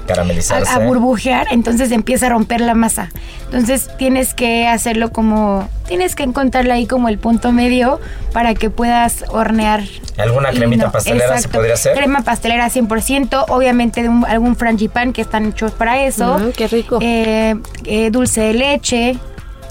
Caramelizarse. 0.08 0.72
a 0.72 0.80
burbujear, 0.80 1.48
entonces 1.52 1.92
empieza 1.92 2.28
a 2.28 2.30
romper 2.30 2.62
la 2.62 2.74
masa. 2.76 3.10
Entonces 3.46 3.90
tienes 3.98 4.34
que 4.34 4.68
hacerlo 4.68 5.12
como, 5.12 5.68
tienes 5.88 6.16
que 6.16 6.24
encontrarle 6.24 6.74
ahí 6.74 6.88
como 6.88 7.08
el 7.10 7.18
punto 7.20 7.52
medio 7.52 8.00
para 8.34 8.54
que 8.56 8.70
puedas 8.70 9.26
hornear. 9.30 9.82
¿Alguna 10.18 10.50
cremita 10.52 10.86
no, 10.86 10.92
pastelera 10.92 11.38
se 11.40 11.48
podría 11.48 11.74
hacer? 11.76 11.96
Crema 11.96 12.22
pastelera 12.22 12.70
100%, 12.70 13.46
obviamente 13.50 14.02
de 14.04 14.10
un- 14.10 14.26
algún 14.26 14.56
frangipan 14.56 15.14
que 15.14 15.22
están 15.22 15.48
hechos 15.48 15.72
para 15.72 16.04
eso. 16.06 16.38
Mm, 16.40 16.52
qué 16.52 16.68
rico. 16.68 17.00
Eh, 17.02 17.56
eh, 17.86 18.10
dulce 18.12 18.42
de 18.42 18.54
leche, 18.54 19.18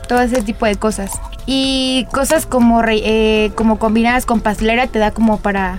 todo 0.09 0.21
ese 0.21 0.43
tipo 0.43 0.67
de 0.67 0.77
cosas. 0.77 1.11
Y 1.47 2.07
cosas 2.12 2.47
como, 2.47 2.83
re- 2.83 3.03
eh, 3.05 3.53
como 3.57 3.79
combinadas 3.79 4.27
con 4.27 4.41
pastelera 4.41 4.87
te 4.87 4.99
da 5.01 5.11
como 5.11 5.39
para, 5.39 5.79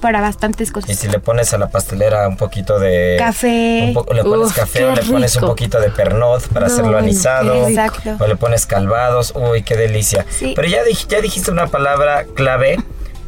para 0.00 0.20
bastantes 0.20 0.68
Y 0.68 0.72
cosas. 0.72 0.96
si 0.96 1.08
le 1.08 1.18
pones 1.18 1.52
a 1.54 1.58
la 1.58 1.68
pastelera 1.68 2.26
un 2.28 2.36
poquito 2.36 2.78
de... 2.78 3.16
Café. 3.18 3.84
un 3.88 3.94
po- 3.94 4.06
le 4.12 4.22
pones 4.22 4.48
Uf, 4.48 4.56
café 4.56 4.84
o 4.84 4.94
le 4.94 5.02
pones 5.02 5.34
un 5.36 5.42
rico. 5.42 5.52
poquito 5.52 5.80
de 5.80 5.90
pernod 5.90 6.42
para 6.52 6.66
hacerlo 6.66 6.92
No, 6.92 6.98
anisado. 6.98 7.68
Exacto. 7.68 8.16
O 8.18 8.26
le 8.26 8.36
pones 8.36 8.66
calvados. 8.66 9.32
Uy, 9.34 9.62
qué 9.62 9.76
delicia. 9.76 10.26
Sí. 10.30 10.52
Pero 10.56 10.68
ya, 10.68 10.84
dij- 10.84 11.06
ya 11.08 11.20
dijiste 11.20 11.50
una 11.50 11.66
palabra 11.68 12.24
clave 12.34 12.78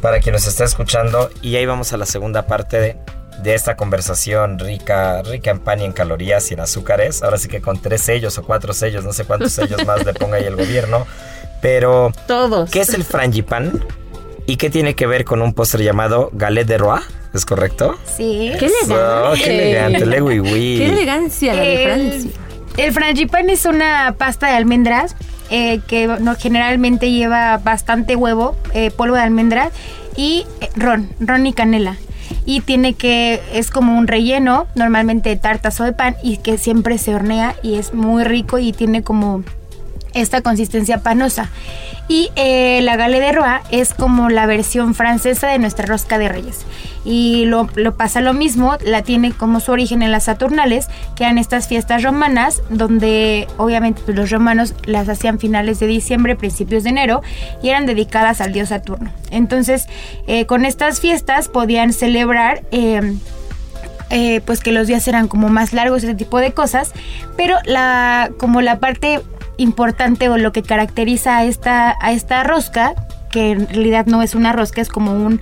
para 0.01 0.19
quien 0.19 0.33
nos 0.33 0.47
está 0.47 0.63
escuchando. 0.63 1.29
Y 1.41 1.55
ahí 1.55 1.65
vamos 1.65 1.91
a 1.93 1.97
la 1.97 2.05
segunda 2.05 2.47
parte 2.47 2.79
de, 2.79 2.97
de 3.41 3.53
esta 3.55 3.75
conversación 3.75 4.59
rica, 4.59 5.21
rica 5.23 5.51
en 5.51 5.59
pan 5.59 5.81
y 5.81 5.85
en 5.85 5.91
calorías 5.91 6.49
y 6.51 6.53
en 6.55 6.59
azúcares. 6.59 7.23
Ahora 7.23 7.37
sí 7.37 7.47
que 7.47 7.61
con 7.61 7.79
tres 7.81 8.01
sellos 8.01 8.37
o 8.37 8.43
cuatro 8.43 8.73
sellos, 8.73 9.03
no 9.03 9.13
sé 9.13 9.25
cuántos 9.25 9.51
sellos 9.53 9.85
más 9.85 10.05
le 10.05 10.13
ponga 10.13 10.37
ahí 10.37 10.45
el 10.45 10.55
gobierno. 10.55 11.05
Pero, 11.61 12.11
Todos. 12.27 12.69
¿qué 12.69 12.81
es 12.81 12.89
el 12.93 13.03
frangipán? 13.03 13.83
¿Y 14.49 14.55
qué 14.55 14.69
tiene 14.69 14.95
que 14.95 15.05
ver 15.07 15.25
con 15.25 15.41
un 15.41 15.53
postre 15.53 15.83
llamado 15.83 16.29
galette 16.31 16.67
de 16.67 16.77
roi? 16.77 17.01
¿Es 17.33 17.45
correcto? 17.45 17.97
Sí. 18.05 18.53
Qué 18.57 18.67
elegante. 18.67 18.93
Oh, 18.95 19.33
qué 19.33 19.69
elegante, 19.69 20.05
le 20.05 20.21
oui, 20.21 20.39
oui. 20.39 20.75
Qué 20.79 20.85
elegancia 20.85 21.53
la 21.53 21.61
de 21.61 21.83
El, 21.83 21.91
Francia. 21.91 22.31
el 22.77 22.91
frangipán 22.93 23.49
es 23.49 23.65
una 23.65 24.15
pasta 24.17 24.47
de 24.47 24.53
almendras 24.53 25.17
eh, 25.49 25.81
que 25.85 26.07
no, 26.07 26.35
generalmente 26.35 27.11
lleva 27.11 27.57
bastante 27.57 28.15
huevo, 28.15 28.55
eh, 28.73 28.89
polvo 28.89 29.15
de 29.15 29.21
almendras 29.21 29.73
y 30.15 30.45
eh, 30.61 30.69
ron, 30.77 31.09
ron 31.19 31.45
y 31.45 31.51
canela. 31.51 31.97
Y 32.45 32.61
tiene 32.61 32.93
que, 32.93 33.41
es 33.51 33.69
como 33.69 33.97
un 33.97 34.07
relleno, 34.07 34.67
normalmente 34.75 35.27
de 35.29 35.35
tartas 35.35 35.81
o 35.81 35.83
de 35.83 35.91
pan, 35.91 36.15
y 36.23 36.37
que 36.37 36.57
siempre 36.57 36.97
se 36.97 37.13
hornea 37.13 37.55
y 37.63 37.75
es 37.75 37.93
muy 37.93 38.23
rico 38.23 38.59
y 38.59 38.71
tiene 38.71 39.03
como 39.03 39.43
esta 40.13 40.41
consistencia 40.41 40.99
panosa. 40.99 41.49
Y 42.09 42.31
eh, 42.37 42.79
la 42.83 42.95
galette 42.95 43.21
de 43.21 43.31
Roi 43.33 43.59
es 43.69 43.93
como 43.93 44.29
la 44.29 44.45
versión 44.45 44.95
francesa 44.95 45.47
de 45.49 45.59
nuestra 45.59 45.85
rosca 45.85 46.17
de 46.17 46.29
reyes. 46.29 46.65
Y 47.03 47.45
lo, 47.45 47.67
pasa 47.97 48.21
lo 48.21 48.33
mismo, 48.33 48.77
la 48.83 49.01
tiene 49.01 49.31
como 49.31 49.59
su 49.59 49.73
origen 49.73 50.01
en 50.01 50.11
las 50.11 50.25
Saturnales, 50.25 50.87
que 51.15 51.25
eran 51.25 51.37
estas 51.37 51.67
fiestas 51.67 52.03
romanas, 52.03 52.61
donde 52.69 53.47
obviamente 53.57 54.01
pues, 54.05 54.15
los 54.15 54.29
romanos 54.29 54.73
las 54.85 55.09
hacían 55.09 55.37
finales 55.37 55.79
de 55.79 55.87
diciembre, 55.87 56.35
principios 56.35 56.83
de 56.83 56.91
enero, 56.91 57.21
y 57.61 57.69
eran 57.69 57.85
dedicadas 57.85 58.39
al 58.39 58.53
dios 58.53 58.69
Saturno. 58.69 59.11
Entonces, 59.29 59.87
eh, 60.27 60.45
con 60.45 60.63
estas 60.65 60.99
fiestas 61.01 61.49
podían 61.49 61.91
celebrar... 61.91 62.61
eh, 62.71 64.41
pues 64.45 64.61
que 64.61 64.71
los 64.71 64.87
días 64.87 65.05
eran 65.09 65.27
como 65.27 65.49
más 65.49 65.73
largos, 65.73 66.01
ese 66.01 66.15
tipo 66.15 66.39
de 66.39 66.53
cosas, 66.53 66.93
pero 67.35 67.57
la 67.65 68.29
como 68.37 68.61
la 68.61 68.79
parte 68.79 69.19
importante 69.57 70.29
o 70.29 70.37
lo 70.37 70.51
que 70.51 70.63
caracteriza 70.63 71.37
a 71.37 71.45
esta, 71.45 71.95
a 71.99 72.11
esta 72.11 72.43
rosca, 72.43 72.93
que 73.31 73.51
en 73.51 73.67
realidad 73.67 74.05
no 74.05 74.21
es 74.21 74.35
una 74.35 74.53
rosca, 74.53 74.81
es 74.81 74.89
como 74.89 75.13
un, 75.13 75.41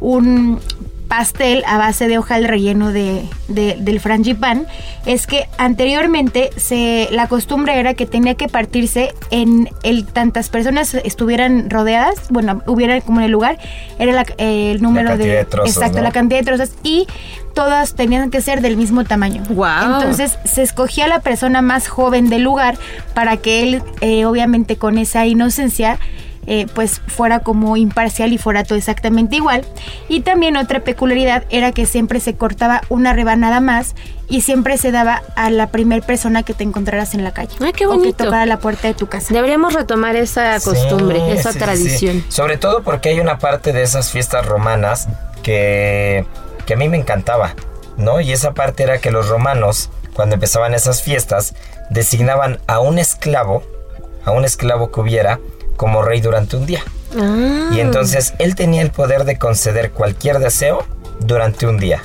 un 0.00 0.60
pastel 1.08 1.62
a 1.66 1.78
base 1.78 2.08
de 2.08 2.18
hoja 2.18 2.36
al 2.36 2.44
relleno 2.44 2.90
de, 2.92 3.24
de- 3.48 3.76
del 3.78 4.00
frangipán, 4.00 4.66
es 5.06 5.26
que 5.26 5.46
anteriormente 5.58 6.50
se, 6.56 7.08
la 7.12 7.28
costumbre 7.28 7.78
era 7.78 7.94
que 7.94 8.06
tenía 8.06 8.34
que 8.34 8.48
partirse 8.48 9.14
en 9.30 9.68
el 9.82 10.06
tantas 10.06 10.48
personas 10.48 10.94
estuvieran 10.94 11.68
rodeadas, 11.70 12.14
bueno, 12.30 12.62
hubiera 12.66 13.00
como 13.02 13.20
en 13.20 13.26
el 13.26 13.32
lugar, 13.32 13.58
era 13.98 14.12
la- 14.12 14.26
eh, 14.38 14.72
el 14.72 14.82
número 14.82 15.10
cantidad 15.10 15.28
de, 15.32 15.36
de 15.38 15.44
trozos, 15.44 15.76
exacto, 15.76 15.98
¿no? 15.98 16.04
la 16.04 16.12
cantidad 16.12 16.40
de 16.40 16.46
trozos 16.46 16.70
y 16.82 17.06
todas 17.54 17.94
tenían 17.94 18.30
que 18.30 18.40
ser 18.40 18.60
del 18.62 18.76
mismo 18.76 19.04
tamaño. 19.04 19.42
Guau. 19.50 19.94
Entonces 20.00 20.38
se 20.44 20.62
escogía 20.62 21.06
la 21.06 21.20
persona 21.20 21.62
más 21.62 21.86
joven 21.86 22.28
del 22.28 22.42
lugar 22.42 22.76
para 23.14 23.36
que 23.36 23.62
él, 23.62 23.82
eh, 24.00 24.24
obviamente 24.24 24.76
con 24.76 24.98
esa 24.98 25.26
inocencia, 25.26 25.98
eh, 26.46 26.66
pues 26.74 27.00
fuera 27.06 27.40
como 27.40 27.76
imparcial 27.76 28.32
y 28.32 28.38
fuera 28.38 28.64
todo 28.64 28.78
exactamente 28.78 29.36
igual. 29.36 29.64
Y 30.08 30.20
también 30.20 30.56
otra 30.56 30.80
peculiaridad 30.80 31.44
era 31.50 31.72
que 31.72 31.86
siempre 31.86 32.20
se 32.20 32.34
cortaba 32.36 32.82
una 32.88 33.12
rebanada 33.12 33.60
más 33.60 33.94
y 34.28 34.40
siempre 34.40 34.78
se 34.78 34.90
daba 34.90 35.22
a 35.36 35.50
la 35.50 35.68
primer 35.68 36.02
persona 36.02 36.42
que 36.42 36.54
te 36.54 36.64
encontraras 36.64 37.14
en 37.14 37.24
la 37.24 37.32
calle. 37.32 37.54
Ay, 37.60 37.72
qué 37.72 37.86
O 37.86 37.90
que 37.92 37.96
bonito. 37.98 38.24
tocara 38.24 38.46
la 38.46 38.58
puerta 38.58 38.88
de 38.88 38.94
tu 38.94 39.06
casa. 39.06 39.32
Deberíamos 39.34 39.74
retomar 39.74 40.16
esa 40.16 40.58
costumbre, 40.60 41.20
Sí, 41.20 41.30
esa 41.38 41.52
sí, 41.52 41.58
tradición. 41.58 42.16
sí. 42.20 42.24
Sobre 42.28 42.56
todo 42.56 42.82
porque 42.82 43.10
hay 43.10 43.20
una 43.20 43.38
parte 43.38 43.72
de 43.72 43.82
esas 43.82 44.10
fiestas 44.10 44.46
romanas 44.46 45.08
que, 45.42 46.24
que 46.66 46.74
a 46.74 46.76
mí 46.76 46.88
me 46.88 46.96
encantaba, 46.96 47.54
¿no? 47.96 48.20
Y 48.20 48.32
esa 48.32 48.52
parte 48.54 48.82
era 48.82 48.98
que 48.98 49.10
los 49.10 49.28
romanos, 49.28 49.90
cuando 50.14 50.34
empezaban 50.36 50.74
esas 50.74 51.02
fiestas, 51.02 51.54
designaban 51.90 52.58
a 52.66 52.80
un 52.80 52.98
esclavo, 52.98 53.62
a 54.24 54.30
un 54.30 54.44
esclavo 54.44 54.90
que 54.90 55.00
hubiera, 55.00 55.38
como 55.76 56.02
rey 56.02 56.20
durante 56.20 56.56
un 56.56 56.66
día. 56.66 56.82
Ah, 57.18 57.70
Y 57.72 57.80
entonces 57.80 58.34
él 58.38 58.54
tenía 58.54 58.82
el 58.82 58.90
poder 58.90 59.24
de 59.24 59.38
conceder 59.38 59.90
cualquier 59.92 60.38
deseo 60.38 60.84
durante 61.20 61.66
un 61.66 61.78
día. 61.78 62.02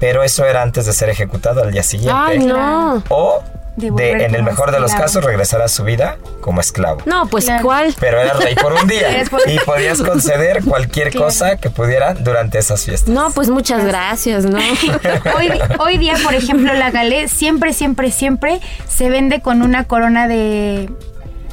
Pero 0.00 0.22
eso 0.22 0.44
era 0.44 0.62
antes 0.62 0.86
de 0.86 0.92
ser 0.92 1.08
ejecutado 1.10 1.62
al 1.62 1.72
día 1.72 1.82
siguiente. 1.82 2.14
Ay, 2.16 2.38
no. 2.38 3.02
O 3.08 3.42
De 3.76 3.88
en 4.24 4.34
el 4.34 4.42
mejor 4.42 4.70
de 4.72 4.80
los 4.80 4.92
casos, 4.94 5.24
regresar 5.24 5.60
a 5.62 5.68
su 5.68 5.84
vida 5.84 6.16
como 6.40 6.60
esclavo. 6.60 7.00
No, 7.04 7.26
pues 7.28 7.44
Claro. 7.44 7.64
¿cuál? 7.64 7.94
Pero 8.00 8.20
era 8.20 8.32
rey 8.34 8.54
por 8.56 8.72
un 8.72 8.86
día 8.88 9.22
y 9.46 9.58
podías 9.60 10.00
conceder 10.02 10.64
cualquier 10.64 11.10
Claro. 11.10 11.26
cosa 11.26 11.56
que 11.56 11.68
pudiera 11.70 12.14
durante 12.14 12.58
esas 12.58 12.84
fiestas. 12.84 13.08
No, 13.08 13.30
pues 13.32 13.50
muchas 13.50 13.84
gracias, 13.84 14.44
¿no? 14.46 14.58
Hoy, 15.36 15.50
hoy 15.78 15.98
día, 15.98 16.14
por 16.24 16.34
ejemplo, 16.34 16.72
la 16.74 16.90
galé 16.90 17.28
siempre, 17.28 17.72
siempre, 17.72 18.10
siempre 18.10 18.60
se 18.88 19.10
vende 19.10 19.40
con 19.42 19.62
una 19.62 19.84
corona 19.84 20.26
de, 20.26 20.90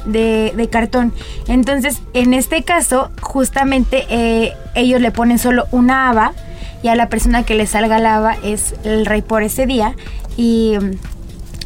de, 0.06 0.52
de 0.56 0.68
cartón. 0.68 1.12
Entonces, 1.48 2.00
en 2.14 2.32
este 2.34 2.62
caso, 2.62 3.10
justamente 3.20 4.06
eh, 4.08 4.54
ellos 4.74 5.00
le 5.00 5.10
ponen 5.10 5.38
solo 5.38 5.66
una 5.70 6.08
haba 6.08 6.32
y 6.82 6.88
a 6.88 6.94
la 6.94 7.08
persona 7.08 7.42
que 7.42 7.54
le 7.54 7.66
salga 7.66 7.98
la 7.98 8.16
haba 8.16 8.36
es 8.42 8.74
el 8.84 9.04
rey 9.06 9.22
por 9.22 9.42
ese 9.42 9.66
día 9.66 9.94
y 10.36 10.76
mm, 10.80 10.90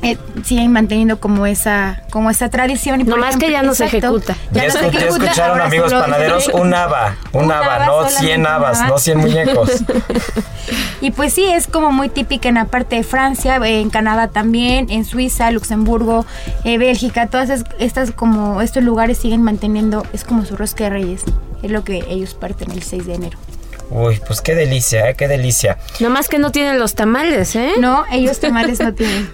eh, 0.02 0.16
siguen 0.44 0.72
manteniendo 0.72 1.20
como 1.20 1.44
esa 1.46 2.02
como 2.10 2.30
esa 2.30 2.48
tradición. 2.48 3.00
Y 3.02 3.04
por 3.04 3.18
Nomás 3.18 3.36
que 3.36 3.50
ya 3.50 3.62
no 3.62 3.74
se 3.74 3.84
ejecuta. 3.84 4.34
Ya, 4.52 4.64
no 4.64 4.70
se 4.70 4.78
escu- 4.90 4.98
ya 4.98 5.06
escucharon 5.08 5.60
amigos 5.60 5.92
panaderos, 5.92 6.48
un 6.54 6.72
haba, 6.72 7.16
un 7.32 7.44
Un 7.44 7.52
haba, 7.52 7.86
no 7.86 7.92
solamente 8.08 8.20
100 8.26 8.40
un 8.40 8.46
habas, 8.46 8.78
haba. 8.78 8.88
no 8.88 8.98
100 8.98 9.18
muñecos. 9.18 9.70
Y 11.00 11.12
pues 11.12 11.32
sí, 11.32 11.44
es 11.44 11.66
como 11.66 11.92
muy 11.92 12.08
típica 12.08 12.48
en 12.48 12.56
la 12.56 12.66
parte 12.66 12.96
de 12.96 13.02
Francia, 13.04 13.56
en 13.64 13.88
Canadá 13.90 14.28
también, 14.28 14.90
en 14.90 15.04
Suiza, 15.04 15.50
Luxemburgo, 15.50 16.26
eh, 16.64 16.76
Bélgica, 16.78 17.26
todas 17.28 17.48
es- 17.50 17.64
estas 17.78 18.10
como 18.10 18.60
estos 18.60 18.82
lugares 18.84 19.18
siguen 19.18 19.42
manteniendo, 19.42 20.04
es 20.12 20.24
como 20.24 20.44
su 20.44 20.56
rosca 20.56 20.84
de 20.84 20.90
reyes, 20.90 21.22
es 21.62 21.70
lo 21.70 21.84
que 21.84 22.04
ellos 22.08 22.34
parten 22.34 22.70
el 22.70 22.82
6 22.82 23.06
de 23.06 23.14
enero. 23.14 23.38
Uy, 23.90 24.20
pues 24.26 24.40
qué 24.40 24.54
delicia, 24.54 25.08
¿eh? 25.10 25.14
Qué 25.16 25.26
delicia. 25.26 25.78
Nomás 25.98 26.28
que 26.28 26.38
no 26.38 26.52
tienen 26.52 26.78
los 26.78 26.94
tamales, 26.94 27.56
¿eh? 27.56 27.72
No, 27.80 28.04
ellos 28.12 28.38
tamales 28.38 28.78
no 28.80 28.94
tienen. 28.94 29.28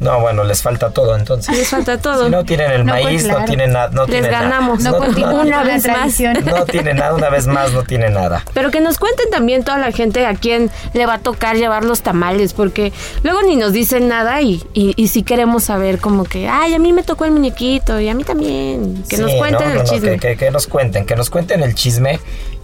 No, 0.00 0.18
bueno, 0.20 0.44
les 0.44 0.62
falta 0.62 0.90
todo 0.90 1.14
entonces. 1.14 1.54
Les 1.56 1.68
falta 1.68 1.98
todo. 1.98 2.24
Si 2.24 2.30
no 2.30 2.42
tienen 2.44 2.70
el 2.70 2.86
No, 2.86 2.92
pues, 2.94 3.04
maíz, 3.04 3.26
no 3.28 3.44
tienen 3.44 3.72
nada. 3.74 3.90
No 3.92 4.02
Les 4.06 4.10
tienen 4.12 4.30
nada. 4.30 4.44
ganamos. 4.44 4.80
No, 4.82 4.92
No, 4.92 4.98
continúan 4.98 5.46
una 5.46 5.62
vez 5.62 5.86
más. 5.86 5.96
tradición. 5.96 6.38
no 6.46 6.64
tiene 6.64 6.94
nada, 6.94 7.14
una 7.14 7.28
vez 7.28 7.46
más 7.46 7.72
no 7.72 7.82
tiene 7.82 8.08
nada. 8.08 8.42
Pero 8.54 8.70
que 8.70 8.80
nos 8.80 8.98
cuenten 8.98 9.28
también 9.30 9.62
toda 9.62 9.76
la 9.76 9.92
gente 9.92 10.24
a 10.24 10.34
quién 10.34 10.70
le 10.94 11.04
va 11.04 11.14
a 11.14 11.18
tocar 11.18 11.56
llevar 11.56 11.84
los 11.84 12.00
tamales, 12.00 12.54
porque 12.54 12.94
luego 13.22 13.42
ni 13.42 13.56
nos 13.56 13.72
dicen 13.74 14.08
nada 14.08 14.40
y, 14.40 14.64
y, 14.72 14.94
y 14.96 15.08
sí 15.08 15.22
queremos 15.22 15.64
saber 15.64 15.98
como 15.98 16.24
que, 16.24 16.48
ay, 16.48 16.72
a 16.72 16.78
mí 16.78 16.94
me 16.94 17.02
tocó 17.02 17.26
el 17.26 17.32
muñequito 17.32 18.00
y 18.00 18.08
a 18.08 18.14
mí 18.14 18.24
también. 18.24 19.04
Que 19.06 19.18
nos 19.18 19.30
Sí, 19.32 19.36
cuenten 19.38 19.66
no, 19.66 19.72
el 19.72 19.78
no, 19.80 19.84
no, 19.84 19.90
chisme. 19.90 20.10
que, 20.12 20.28
que- 20.30 20.36
que 20.38 20.50
nos 20.50 20.66
cuenten, 20.66 21.04
que 21.04 21.14
nos 21.14 21.28
cuenten 21.28 21.62
el 21.62 21.74
chisme. 21.74 22.18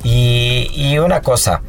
Y, 0.05 0.71
y 0.75 0.99
una 0.99 1.21
cosa, 1.21 1.61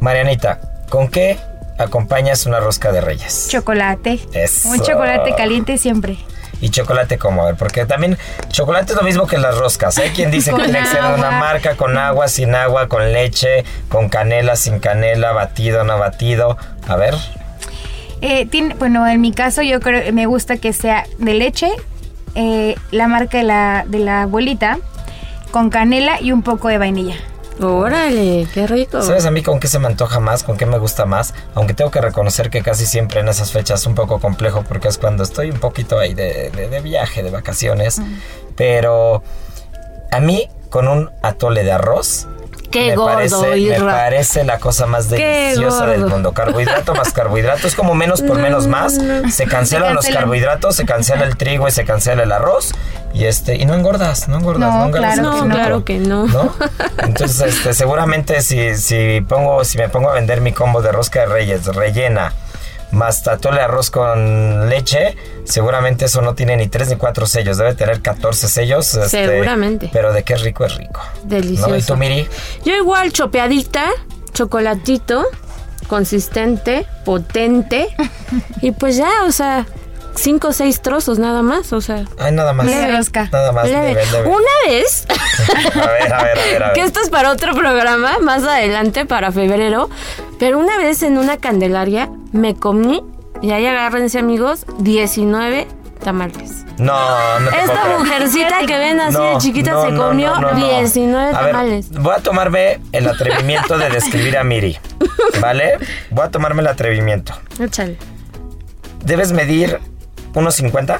Marianita, 0.00 0.60
¿con 0.88 1.08
qué 1.08 1.38
acompañas 1.78 2.46
una 2.46 2.60
rosca 2.60 2.92
de 2.92 3.00
reyes? 3.00 3.48
Chocolate. 3.50 4.20
Eso. 4.32 4.68
Un 4.68 4.80
chocolate 4.80 5.34
caliente 5.36 5.78
siempre. 5.78 6.18
Y 6.60 6.70
chocolate 6.70 7.18
como, 7.18 7.42
a 7.42 7.46
ver, 7.46 7.56
porque 7.56 7.84
también 7.84 8.16
chocolate 8.48 8.92
es 8.92 8.96
lo 8.96 9.02
mismo 9.02 9.26
que 9.26 9.36
las 9.38 9.58
roscas. 9.58 9.98
Hay 9.98 10.10
quien 10.10 10.30
dice 10.30 10.50
que 10.56 10.62
tiene 10.62 10.80
que 10.80 10.86
ser 10.86 11.02
una 11.04 11.30
marca 11.32 11.76
con 11.76 11.98
agua, 11.98 12.28
sin 12.28 12.54
agua, 12.54 12.88
con 12.88 13.12
leche, 13.12 13.64
con 13.88 14.08
canela, 14.08 14.56
sin 14.56 14.78
canela, 14.78 15.32
batido, 15.32 15.84
no 15.84 15.98
batido. 15.98 16.56
A 16.88 16.96
ver, 16.96 17.14
Eh, 18.20 18.46
tiene, 18.46 18.74
bueno, 18.74 19.06
en 19.06 19.20
mi 19.20 19.32
caso 19.32 19.60
yo 19.62 19.80
creo 19.80 20.10
me 20.12 20.24
gusta 20.26 20.56
que 20.56 20.72
sea 20.72 21.04
de 21.18 21.34
leche, 21.34 21.68
eh, 22.34 22.76
la 22.90 23.08
marca 23.08 23.36
de 23.38 23.44
la, 23.44 23.84
de 23.86 23.98
la 23.98 24.22
abuelita, 24.22 24.78
con 25.50 25.68
canela 25.68 26.20
y 26.20 26.32
un 26.32 26.42
poco 26.42 26.68
de 26.68 26.78
vainilla. 26.78 27.16
Órale, 27.60 28.46
qué 28.52 28.66
rico. 28.66 29.00
¿sabes 29.02 29.24
a 29.26 29.30
mí 29.30 29.42
con 29.42 29.60
qué 29.60 29.68
se 29.68 29.78
me 29.78 29.86
antoja 29.86 30.18
más? 30.20 30.42
¿Con 30.42 30.56
qué 30.56 30.66
me 30.66 30.78
gusta 30.78 31.06
más? 31.06 31.34
Aunque 31.54 31.72
tengo 31.74 31.90
que 31.90 32.00
reconocer 32.00 32.50
que 32.50 32.62
casi 32.62 32.84
siempre 32.86 33.20
en 33.20 33.28
esas 33.28 33.52
fechas 33.52 33.80
es 33.80 33.86
un 33.86 33.94
poco 33.94 34.18
complejo 34.20 34.64
porque 34.68 34.88
es 34.88 34.98
cuando 34.98 35.22
estoy 35.22 35.50
un 35.50 35.58
poquito 35.60 35.98
ahí 35.98 36.14
de, 36.14 36.50
de- 36.50 36.68
de 36.68 36.80
viaje, 36.80 37.22
de 37.22 37.30
vacaciones. 37.30 38.00
Pero 38.56 39.22
a 40.10 40.20
mí 40.20 40.48
con 40.70 40.88
un 40.88 41.10
atole 41.22 41.62
de 41.64 41.72
arroz. 41.72 42.26
Qué 42.74 42.88
me 42.88 42.96
gordo, 42.96 43.14
parece, 43.14 43.56
me 43.56 43.80
parece 43.80 44.42
la 44.42 44.58
cosa 44.58 44.86
más 44.86 45.08
deliciosa 45.08 45.86
del 45.86 46.06
mundo. 46.06 46.32
Carbohidrato 46.32 46.92
más 46.92 47.12
carbohidrato 47.12 47.68
es 47.68 47.76
como 47.76 47.94
menos 47.94 48.20
por 48.20 48.36
menos 48.38 48.66
más. 48.66 48.98
Se 49.30 49.46
cancelan 49.46 49.90
Se 49.90 49.94
los 49.94 50.06
carbohidratos, 50.08 50.74
se 50.74 50.84
cancela 50.84 51.24
el 51.24 51.36
trigo 51.36 51.68
y 51.68 51.70
se 51.70 51.84
cancela 51.84 52.24
el 52.24 52.32
arroz. 52.32 52.72
Y 53.12 53.26
este, 53.26 53.54
y 53.54 53.64
no 53.64 53.74
engordas, 53.74 54.26
no 54.26 54.38
engordas, 54.38 54.68
No, 54.68 54.78
no, 54.78 54.86
engordas 54.86 55.14
claro 55.14 55.44
no. 55.44 55.54
Claro 55.54 55.84
que 55.84 55.98
no. 56.00 56.26
¿no? 56.26 56.52
Entonces, 56.98 57.54
este, 57.54 57.72
seguramente 57.72 58.42
si, 58.42 58.74
si 58.74 59.20
pongo, 59.20 59.64
si 59.64 59.78
me 59.78 59.88
pongo 59.88 60.10
a 60.10 60.14
vender 60.14 60.40
mi 60.40 60.50
combo 60.50 60.82
de 60.82 60.90
rosca 60.90 61.20
de 61.20 61.26
reyes 61.26 61.66
rellena 61.66 62.32
más 62.94 63.22
de 63.24 63.60
arroz 63.60 63.90
con 63.90 64.68
leche, 64.68 65.16
seguramente 65.44 66.06
eso 66.06 66.22
no 66.22 66.34
tiene 66.34 66.56
ni 66.56 66.68
tres 66.68 66.88
ni 66.88 66.96
cuatro 66.96 67.26
sellos, 67.26 67.58
debe 67.58 67.74
tener 67.74 68.00
14 68.00 68.48
sellos. 68.48 68.94
este, 68.94 69.26
Seguramente. 69.26 69.90
Pero 69.92 70.12
de 70.12 70.22
qué 70.22 70.36
rico 70.36 70.64
es 70.64 70.76
rico. 70.76 71.00
Delicioso. 71.24 71.70
¿No? 71.70 71.76
¿Y 71.76 71.82
tú, 71.82 71.96
Miri? 71.96 72.28
Yo 72.64 72.74
igual 72.74 73.12
chopeadita, 73.12 73.86
chocolatito, 74.32 75.24
consistente, 75.88 76.86
potente. 77.04 77.88
y 78.62 78.72
pues 78.72 78.96
ya, 78.96 79.10
o 79.26 79.32
sea, 79.32 79.66
cinco 80.14 80.48
o 80.48 80.52
seis 80.52 80.80
trozos 80.80 81.18
nada 81.18 81.42
más, 81.42 81.72
o 81.72 81.80
sea. 81.80 82.04
Ay, 82.18 82.32
nada 82.32 82.52
más. 82.52 82.66
Leve 82.66 82.96
rosca. 82.96 83.28
Nada 83.32 83.52
más. 83.52 83.68
leve. 83.68 83.94
leve, 83.94 84.06
leve. 84.12 84.28
Una 84.28 84.52
vez, 84.68 85.06
A 85.74 85.86
ver, 85.90 86.12
a 86.12 86.22
ver, 86.22 86.38
a 86.38 86.44
ver, 86.44 86.62
a 86.62 86.66
ver. 86.68 86.72
que 86.74 86.82
esto 86.82 87.00
es 87.00 87.10
para 87.10 87.30
otro 87.30 87.54
programa, 87.54 88.18
más 88.22 88.44
adelante, 88.44 89.06
para 89.06 89.32
febrero, 89.32 89.90
pero 90.38 90.58
una 90.58 90.78
vez 90.78 91.02
en 91.02 91.18
una 91.18 91.36
candelaria 91.36 92.10
me 92.32 92.54
comí, 92.54 93.02
y 93.42 93.50
ahí 93.52 93.66
agárrense 93.66 94.18
amigos, 94.18 94.66
19 94.78 95.66
tamales. 96.02 96.64
No, 96.78 97.38
no 97.40 97.50
te 97.50 97.56
Esta 97.60 97.98
mujercita 97.98 98.66
que 98.66 98.78
ven 98.78 99.00
así 99.00 99.16
No, 99.16 99.30
de 99.30 99.38
chiquita 99.38 99.70
no, 99.72 99.82
se 99.82 99.94
comió 99.94 100.34
no, 100.34 100.52
no, 100.52 100.52
no. 100.58 100.80
19 100.80 101.32
A 101.34 101.40
ver, 101.42 101.52
tamales. 101.52 101.90
voy 101.92 102.14
a 102.16 102.18
tomarme 102.18 102.80
el 102.90 103.08
atrevimiento 103.08 103.78
de 103.78 103.90
describir 103.90 104.36
a 104.36 104.42
Miri. 104.44 104.76
¿Vale? 105.40 105.78
Voy 106.10 106.24
a 106.26 106.30
tomarme 106.30 106.62
el 106.62 106.68
atrevimiento. 106.68 107.32
Échale. 107.60 107.96
Debes 109.04 109.32
medir 109.32 109.78
1.50. 110.34 110.98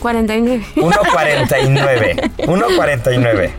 49. 0.00 0.64
1.49. 0.76 2.30
1.49. 2.46 3.50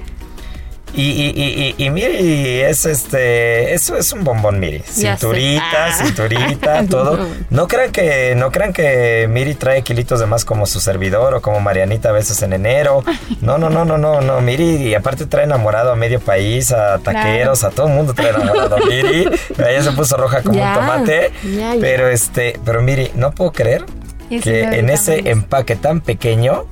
Y, 0.93 1.01
y, 1.03 1.27
y, 1.29 1.75
y, 1.77 1.85
y 1.85 1.89
Miri 1.89 2.59
es 2.61 2.85
este. 2.85 3.73
Eso 3.73 3.95
es 3.97 4.11
un 4.11 4.23
bombón, 4.23 4.59
Miri. 4.59 4.79
Cinturita, 4.79 5.63
Ah. 5.87 5.93
cinturita, 5.93 6.85
todo. 6.89 7.27
No 7.49 7.67
crean 7.67 7.91
que, 7.91 8.35
no 8.35 8.51
crean 8.51 8.73
que 8.73 9.27
Miri 9.29 9.55
trae 9.55 9.83
kilitos 9.83 10.19
de 10.19 10.25
más 10.25 10.43
como 10.43 10.65
su 10.65 10.79
servidor 10.81 11.33
o 11.33 11.41
como 11.41 11.59
Marianita 11.61 12.09
a 12.09 12.11
veces 12.11 12.41
en 12.41 12.53
enero. 12.53 13.03
No, 13.41 13.57
no, 13.57 13.69
no, 13.69 13.85
no, 13.85 13.97
no, 13.97 14.19
no. 14.21 14.41
Miri, 14.41 14.75
y 14.87 14.93
aparte 14.95 15.25
trae 15.25 15.45
enamorado 15.45 15.91
a 15.91 15.95
medio 15.95 16.19
país, 16.19 16.71
a 16.71 16.99
taqueros, 16.99 17.63
a 17.63 17.69
todo 17.69 17.87
el 17.87 17.93
mundo 17.93 18.13
trae 18.13 18.29
enamorado. 18.31 18.77
Miri, 18.85 19.29
ella 19.57 19.83
se 19.83 19.91
puso 19.93 20.17
roja 20.17 20.41
como 20.41 20.57
Ya, 20.57 20.69
un 20.69 20.75
tomate. 20.75 21.31
ya, 21.55 21.73
ya. 21.75 21.81
Pero 21.81 22.09
este, 22.09 22.59
pero 22.65 22.81
Miri, 22.81 23.11
no 23.15 23.31
puedo 23.31 23.51
creer 23.53 23.85
que 24.29 24.35
19 24.39 24.79
en 24.79 24.89
ese 24.89 25.29
empaque 25.29 25.75
tan 25.75 26.01
pequeño 26.01 26.65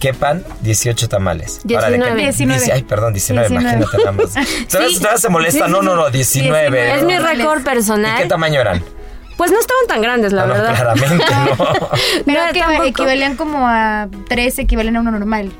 quepan 0.00 0.42
18 0.62 1.08
tamales. 1.08 1.60
Órale, 1.64 1.96
19. 1.98 2.16
que- 2.16 2.22
19. 2.24 2.60
dieci- 2.66 2.72
Ay, 2.72 2.82
perdón, 2.82 3.12
19, 3.12 3.48
19. 3.48 3.76
imagínate 3.84 3.98
nada 3.98 4.12
más. 4.12 4.34
¿Todavía, 4.68 4.98
todavía 4.98 5.18
se 5.18 5.28
molesta? 5.28 5.68
No, 5.68 5.82
no, 5.82 5.94
no, 5.94 6.10
19. 6.10 6.70
19. 6.70 6.96
Es 6.96 7.04
mi 7.04 7.18
récord 7.18 7.60
¿Y 7.60 7.64
personal. 7.64 8.18
qué 8.20 8.26
tamaño 8.26 8.60
eran? 8.60 8.82
Pues 9.36 9.52
no 9.52 9.58
estaban 9.60 9.86
tan 9.86 10.02
grandes, 10.02 10.32
la 10.32 10.42
Ah, 10.42 10.46
no, 10.46 10.52
verdad. 10.54 10.74
claramente 10.76 11.24
no. 11.30 11.56
Pero 12.26 12.46
No, 12.46 12.52
que 12.52 12.58
tampoco. 12.60 12.84
equivalían 12.84 13.36
como 13.36 13.66
a 13.68 14.08
3, 14.28 14.58
equivalen 14.58 14.96
a 14.96 15.00
uno 15.00 15.10
normal. 15.12 15.52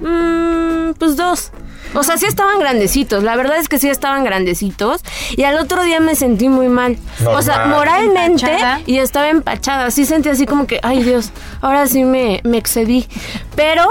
Mm, 0.00 0.92
pues 0.98 1.16
dos. 1.16 1.50
O 1.94 2.02
sea, 2.02 2.16
sí 2.16 2.26
estaban 2.26 2.58
grandecitos. 2.58 3.22
La 3.22 3.36
verdad 3.36 3.58
es 3.58 3.68
que 3.68 3.78
sí 3.78 3.88
estaban 3.88 4.24
grandecitos. 4.24 5.02
Y 5.36 5.44
al 5.44 5.58
otro 5.58 5.82
día 5.82 6.00
me 6.00 6.14
sentí 6.14 6.48
muy 6.48 6.68
mal. 6.68 6.96
O 7.26 7.42
sea, 7.42 7.58
Normal. 7.58 7.76
moralmente. 7.76 8.46
Empachada. 8.46 8.80
Y 8.86 8.98
estaba 8.98 9.28
empachada. 9.28 9.90
Sí 9.90 10.06
sentí 10.06 10.28
así 10.28 10.46
como 10.46 10.66
que, 10.66 10.80
ay 10.82 11.02
Dios, 11.02 11.30
ahora 11.60 11.86
sí 11.86 12.04
me, 12.04 12.40
me 12.44 12.58
excedí. 12.58 13.06
Pero, 13.54 13.86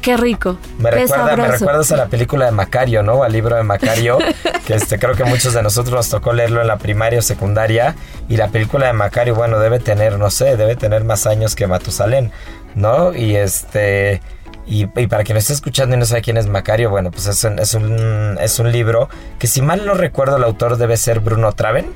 qué 0.00 0.16
rico. 0.16 0.56
Me 0.78 0.90
recuerda, 0.90 1.36
me 1.36 1.46
recuerdas 1.48 1.92
a 1.92 1.96
la 1.96 2.06
película 2.06 2.46
de 2.46 2.52
Macario, 2.52 3.02
¿no? 3.02 3.22
Al 3.22 3.32
libro 3.32 3.56
de 3.56 3.62
Macario, 3.62 4.18
que 4.66 4.74
este 4.74 4.98
creo 4.98 5.14
que 5.14 5.24
muchos 5.24 5.52
de 5.52 5.62
nosotros 5.62 5.94
nos 5.94 6.08
tocó 6.08 6.32
leerlo 6.32 6.60
en 6.62 6.68
la 6.68 6.78
primaria 6.78 7.18
o 7.18 7.22
secundaria. 7.22 7.96
Y 8.28 8.36
la 8.36 8.48
película 8.48 8.86
de 8.86 8.92
Macario, 8.94 9.34
bueno, 9.34 9.58
debe 9.58 9.78
tener, 9.78 10.18
no 10.18 10.30
sé, 10.30 10.56
debe 10.56 10.76
tener 10.76 11.04
más 11.04 11.26
años 11.26 11.54
que 11.54 11.66
Matusalén, 11.66 12.32
¿no? 12.74 13.14
Y 13.14 13.36
este. 13.36 14.22
Y, 14.70 14.86
y 14.98 15.06
para 15.08 15.24
quien 15.24 15.34
nos 15.34 15.42
esté 15.42 15.54
escuchando 15.54 15.96
y 15.96 15.98
no 15.98 16.06
sabe 16.06 16.22
quién 16.22 16.36
es 16.36 16.46
Macario, 16.46 16.90
bueno, 16.90 17.10
pues 17.10 17.26
es 17.26 17.42
un, 17.42 17.58
es 17.58 17.74
un, 17.74 18.38
es 18.40 18.60
un 18.60 18.70
libro 18.70 19.08
que 19.40 19.48
si 19.48 19.62
mal 19.62 19.84
no 19.84 19.94
recuerdo 19.94 20.36
el 20.36 20.44
autor 20.44 20.76
debe 20.76 20.96
ser 20.96 21.18
Bruno 21.18 21.52
Traven. 21.52 21.86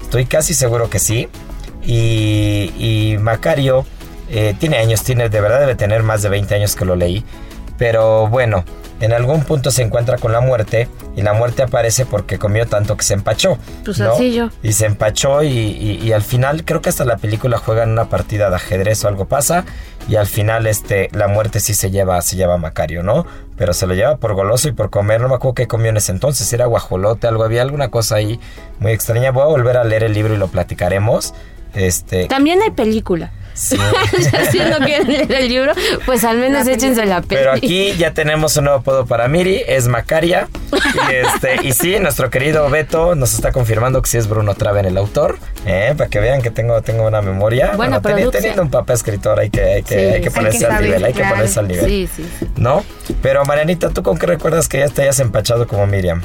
Estoy 0.00 0.24
casi 0.24 0.54
seguro 0.54 0.88
que 0.88 0.98
sí. 0.98 1.28
Y, 1.84 2.72
y 2.78 3.18
Macario 3.18 3.84
eh, 4.30 4.54
tiene 4.58 4.78
años, 4.78 5.02
tiene, 5.02 5.28
de 5.28 5.40
verdad 5.42 5.60
debe 5.60 5.74
tener 5.74 6.02
más 6.02 6.22
de 6.22 6.30
20 6.30 6.54
años 6.54 6.74
que 6.74 6.86
lo 6.86 6.96
leí. 6.96 7.22
Pero 7.76 8.26
bueno, 8.28 8.64
en 9.00 9.12
algún 9.12 9.42
punto 9.42 9.70
se 9.70 9.82
encuentra 9.82 10.18
con 10.18 10.32
la 10.32 10.40
muerte 10.40 10.88
y 11.16 11.22
la 11.22 11.32
muerte 11.32 11.62
aparece 11.62 12.06
porque 12.06 12.38
comió 12.38 12.66
tanto 12.66 12.96
que 12.96 13.02
se 13.04 13.14
empachó. 13.14 13.58
Pues 13.84 13.98
¿no? 13.98 14.12
así 14.12 14.32
yo. 14.32 14.50
Y 14.62 14.72
se 14.72 14.86
empachó 14.86 15.42
y, 15.42 15.48
y- 15.48 16.00
y 16.02 16.12
al 16.12 16.22
final 16.22 16.64
creo 16.64 16.80
que 16.80 16.88
hasta 16.90 17.04
la 17.04 17.16
película 17.16 17.58
juegan 17.58 17.90
una 17.90 18.08
partida 18.08 18.50
de 18.50 18.56
ajedrez 18.56 19.04
o 19.04 19.08
algo 19.08 19.24
pasa 19.26 19.64
y 20.08 20.16
al 20.16 20.26
final 20.26 20.66
este 20.66 21.08
la 21.12 21.28
muerte 21.28 21.60
sí 21.60 21.74
se 21.74 21.90
lleva 21.90 22.20
se 22.22 22.36
lleva 22.36 22.54
a 22.54 22.58
Macario, 22.58 23.02
¿no? 23.02 23.26
Pero 23.56 23.72
se 23.72 23.86
lo 23.86 23.94
lleva 23.94 24.16
por 24.16 24.34
goloso 24.34 24.68
y 24.68 24.72
por 24.72 24.90
comer, 24.90 25.20
no 25.20 25.28
me 25.28 25.34
acuerdo 25.36 25.54
qué 25.54 25.66
comió 25.68 25.88
en 25.90 25.96
ese 25.96 26.12
entonces, 26.12 26.52
era 26.52 26.66
guajolote, 26.66 27.26
algo 27.26 27.44
había 27.44 27.62
alguna 27.62 27.88
cosa 27.90 28.16
ahí 28.16 28.40
muy 28.80 28.92
extraña. 28.92 29.30
Voy 29.30 29.42
a 29.42 29.46
volver 29.46 29.76
a 29.76 29.84
leer 29.84 30.02
el 30.04 30.12
libro 30.12 30.34
y 30.34 30.38
lo 30.38 30.48
platicaremos. 30.48 31.34
Este, 31.74 32.26
También 32.26 32.60
hay 32.62 32.70
película. 32.70 33.30
quieren 34.84 35.08
leer 35.08 35.32
el 35.32 35.48
libro, 35.48 35.72
pues 36.06 36.24
al 36.24 36.38
menos 36.38 36.66
échense 36.66 37.04
la 37.06 37.20
peli. 37.22 37.40
Pero 37.40 37.52
aquí 37.52 37.94
ya 37.96 38.12
tenemos 38.12 38.56
un 38.56 38.64
nuevo 38.64 38.80
apodo 38.80 39.06
para 39.06 39.28
Miri, 39.28 39.62
es 39.66 39.88
Macaria. 39.88 40.48
Y, 40.72 41.14
este, 41.14 41.66
y 41.66 41.72
sí, 41.72 41.98
nuestro 42.00 42.30
querido 42.30 42.68
Beto 42.68 43.14
nos 43.14 43.34
está 43.34 43.52
confirmando 43.52 44.02
que 44.02 44.10
sí 44.10 44.18
es 44.18 44.28
Bruno 44.28 44.54
Traven 44.54 44.84
el 44.86 44.96
autor. 44.96 45.38
¿eh? 45.66 45.94
Para 45.96 46.10
que 46.10 46.20
vean 46.20 46.42
que 46.42 46.50
tengo, 46.50 46.82
tengo 46.82 47.06
una 47.06 47.22
memoria. 47.22 47.72
Teni- 47.74 48.00
producción. 48.00 48.30
teniendo 48.32 48.62
un 48.62 48.70
papá 48.70 48.92
escritor 48.94 49.38
hay 49.38 49.50
que, 49.50 49.62
hay 49.62 49.82
que, 49.82 49.94
Sí, 49.94 50.00
hay 50.14 50.20
que 50.20 50.30
sí, 50.30 50.34
ponerse 50.36 50.56
hay 50.66 50.70
que 50.70 50.76
al 50.76 50.82
nivel, 50.84 51.04
hay 51.04 51.12
que 51.12 51.24
ponerse 51.24 51.60
al 51.60 51.68
nivel. 51.68 51.84
Sí, 51.86 52.08
sí, 52.14 52.28
sí. 52.40 52.46
¿No? 52.56 52.84
Pero 53.22 53.44
Marianita, 53.44 53.90
¿tú 53.90 54.02
con 54.02 54.18
qué 54.18 54.26
recuerdas 54.26 54.68
que 54.68 54.78
ya 54.80 54.88
te 54.88 55.02
hayas 55.02 55.20
empachado 55.20 55.66
como 55.66 55.86
Miriam? 55.86 56.20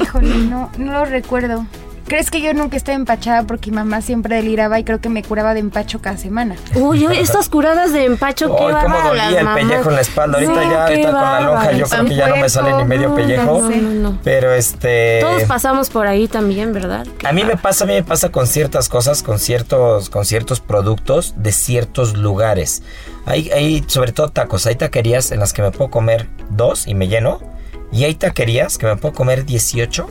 Híjole, 0.00 0.28
no, 0.36 0.70
no 0.78 0.92
lo 0.92 1.04
recuerdo. 1.04 1.66
¿Crees 2.08 2.30
que 2.30 2.40
yo 2.40 2.54
nunca 2.54 2.76
estuve 2.78 2.94
empachada 2.94 3.42
porque 3.42 3.70
mi 3.70 3.76
mamá 3.76 4.00
siempre 4.00 4.36
deliraba 4.36 4.78
y 4.78 4.84
creo 4.84 4.98
que 4.98 5.10
me 5.10 5.22
curaba 5.22 5.52
de 5.52 5.60
empacho 5.60 6.00
cada 6.00 6.16
semana? 6.16 6.56
Uy, 6.74 7.06
uy, 7.06 7.18
estas 7.18 7.50
curadas 7.50 7.92
de 7.92 8.06
empacho, 8.06 8.56
qué 8.56 8.64
Ay, 8.64 8.74
cómo 8.82 8.98
dolía 9.02 9.28
el 9.40 9.44
mamás. 9.44 9.62
pellejo 9.62 9.90
en 9.90 9.94
la 9.96 10.00
espalda. 10.00 10.38
Ahorita 10.38 10.54
No, 10.54 10.62
ya, 10.70 10.84
ahorita 10.86 11.10
con 11.12 11.20
la 11.20 11.40
lonja, 11.40 11.72
yo 11.72 11.86
creo 11.86 12.04
que 12.06 12.14
ya 12.16 12.28
no 12.28 12.36
me 12.38 12.48
sale 12.48 12.72
ni 12.76 12.84
medio 12.84 13.10
No, 13.10 13.14
pellejo. 13.14 13.60
no, 13.60 13.70
no, 13.70 13.90
no. 14.10 14.18
Pero 14.24 14.52
este. 14.54 15.18
Todos 15.20 15.42
pasamos 15.44 15.90
por 15.90 16.06
ahí 16.06 16.28
también, 16.28 16.72
¿verdad? 16.72 17.06
A 17.24 17.32
mí 17.32 17.44
me 17.44 17.58
pasa, 17.58 17.84
a 17.84 17.86
mí 17.86 17.92
me 17.92 18.02
pasa 18.02 18.30
con 18.30 18.46
ciertas 18.46 18.88
cosas, 18.88 19.22
con 19.22 19.38
ciertos, 19.38 20.08
con 20.08 20.24
ciertos 20.24 20.60
productos 20.60 21.34
de 21.36 21.52
ciertos 21.52 22.16
lugares. 22.16 22.82
Hay, 23.26 23.50
hay 23.50 23.84
sobre 23.86 24.12
todo 24.12 24.30
tacos, 24.30 24.66
hay 24.66 24.76
taquerías 24.76 25.30
en 25.30 25.40
las 25.40 25.52
que 25.52 25.60
me 25.60 25.72
puedo 25.72 25.90
comer 25.90 26.26
dos 26.48 26.86
y 26.86 26.94
me 26.94 27.06
lleno. 27.08 27.38
Y 27.92 28.04
hay 28.04 28.14
taquerías 28.14 28.78
que 28.78 28.86
me 28.86 28.96
puedo 28.96 29.14
comer 29.14 29.44
18, 29.44 30.08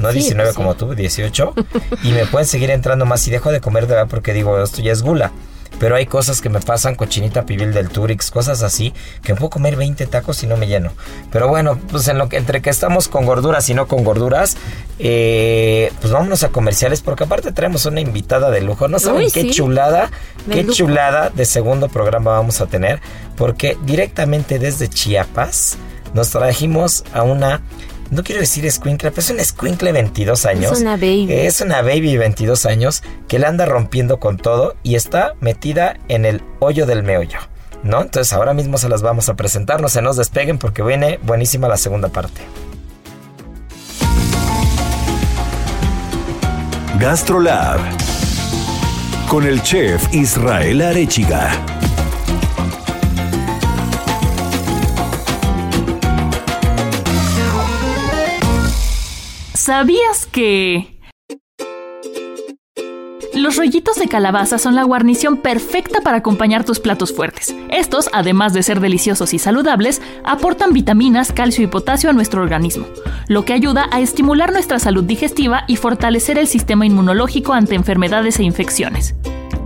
no 0.00 0.08
Sí, 0.10 0.18
19 0.20 0.48
pues 0.48 0.54
sí. 0.54 0.56
como 0.56 0.74
tú, 0.74 0.94
18. 0.94 1.54
y 2.02 2.12
me 2.12 2.26
pueden 2.26 2.46
seguir 2.48 2.70
entrando 2.70 3.06
más 3.06 3.26
y 3.28 3.30
dejo 3.30 3.52
de 3.52 3.60
comer 3.60 3.86
de 3.86 3.94
verdad 3.94 4.08
porque 4.10 4.32
digo, 4.32 4.60
esto 4.62 4.82
ya 4.82 4.92
es 4.92 5.02
gula. 5.02 5.30
Pero 5.78 5.96
hay 5.96 6.04
cosas 6.04 6.42
que 6.42 6.50
me 6.50 6.60
pasan, 6.60 6.94
cochinita 6.94 7.46
pibil 7.46 7.72
del 7.72 7.88
Turix, 7.88 8.30
cosas 8.30 8.62
así, 8.62 8.92
que 9.22 9.34
puedo 9.34 9.48
comer 9.48 9.76
20 9.76 10.04
tacos 10.08 10.42
y 10.42 10.46
no 10.46 10.58
me 10.58 10.66
lleno. 10.66 10.92
Pero 11.32 11.48
bueno, 11.48 11.78
pues 11.90 12.06
en 12.08 12.18
lo 12.18 12.28
que, 12.28 12.36
entre 12.36 12.60
que 12.60 12.68
estamos 12.68 13.08
con 13.08 13.24
gorduras 13.24 13.66
y 13.70 13.74
no 13.74 13.86
con 13.88 14.04
gorduras, 14.04 14.58
eh, 14.98 15.90
pues 16.00 16.12
vámonos 16.12 16.42
a 16.42 16.50
comerciales, 16.50 17.00
porque 17.00 17.24
aparte 17.24 17.50
tenemos 17.52 17.86
una 17.86 18.00
invitada 18.00 18.50
de 18.50 18.60
lujo. 18.60 18.88
No 18.88 18.98
saben 18.98 19.22
Uy, 19.24 19.30
qué 19.30 19.42
sí. 19.42 19.50
chulada, 19.52 20.10
De 20.44 20.56
qué 20.56 20.62
lujo. 20.64 20.74
chulada 20.76 21.30
de 21.30 21.46
segundo 21.46 21.88
programa 21.88 22.32
vamos 22.32 22.60
a 22.60 22.66
tener, 22.66 23.00
porque 23.36 23.78
directamente 23.84 24.58
desde 24.58 24.88
Chiapas 24.88 25.78
nos 26.12 26.28
trajimos 26.30 27.04
a 27.14 27.22
una... 27.22 27.62
No 28.10 28.24
quiero 28.24 28.40
decir 28.40 28.66
escuincla, 28.66 29.10
pero 29.10 29.20
es 29.20 29.30
una 29.30 29.42
escuincla 29.42 29.86
de 29.86 29.92
22 29.92 30.44
años. 30.46 30.80
una 30.80 30.96
baby. 30.96 31.28
Es 31.30 31.60
una 31.60 31.80
baby 31.80 32.12
de 32.12 32.18
22 32.18 32.66
años 32.66 33.02
que 33.28 33.38
la 33.38 33.48
anda 33.48 33.66
rompiendo 33.66 34.18
con 34.18 34.36
todo 34.36 34.74
y 34.82 34.96
está 34.96 35.34
metida 35.40 35.96
en 36.08 36.24
el 36.24 36.42
hoyo 36.58 36.86
del 36.86 37.04
meollo. 37.04 37.38
¿No? 37.84 38.02
Entonces 38.02 38.32
ahora 38.32 38.52
mismo 38.52 38.78
se 38.78 38.88
las 38.88 39.00
vamos 39.00 39.28
a 39.28 39.34
presentar, 39.34 39.80
no 39.80 39.88
se 39.88 40.02
nos 40.02 40.16
despeguen 40.16 40.58
porque 40.58 40.82
viene 40.82 41.18
buenísima 41.22 41.68
la 41.68 41.76
segunda 41.76 42.08
parte. 42.08 42.42
GastroLab 46.98 47.80
con 49.28 49.46
el 49.46 49.62
chef 49.62 50.12
Israel 50.12 50.82
Arechiga. 50.82 51.52
¿Sabías 59.62 60.24
que... 60.24 60.98
Los 63.34 63.58
rollitos 63.58 63.96
de 63.96 64.08
calabaza 64.08 64.56
son 64.56 64.74
la 64.74 64.84
guarnición 64.84 65.36
perfecta 65.36 66.00
para 66.00 66.16
acompañar 66.16 66.64
tus 66.64 66.80
platos 66.80 67.14
fuertes. 67.14 67.54
Estos, 67.68 68.08
además 68.14 68.54
de 68.54 68.62
ser 68.62 68.80
deliciosos 68.80 69.34
y 69.34 69.38
saludables, 69.38 70.00
aportan 70.24 70.72
vitaminas, 70.72 71.30
calcio 71.32 71.62
y 71.62 71.66
potasio 71.66 72.08
a 72.08 72.14
nuestro 72.14 72.40
organismo, 72.40 72.86
lo 73.28 73.44
que 73.44 73.52
ayuda 73.52 73.90
a 73.92 74.00
estimular 74.00 74.50
nuestra 74.50 74.78
salud 74.78 75.04
digestiva 75.04 75.64
y 75.66 75.76
fortalecer 75.76 76.38
el 76.38 76.46
sistema 76.46 76.86
inmunológico 76.86 77.52
ante 77.52 77.74
enfermedades 77.74 78.38
e 78.38 78.44
infecciones. 78.44 79.14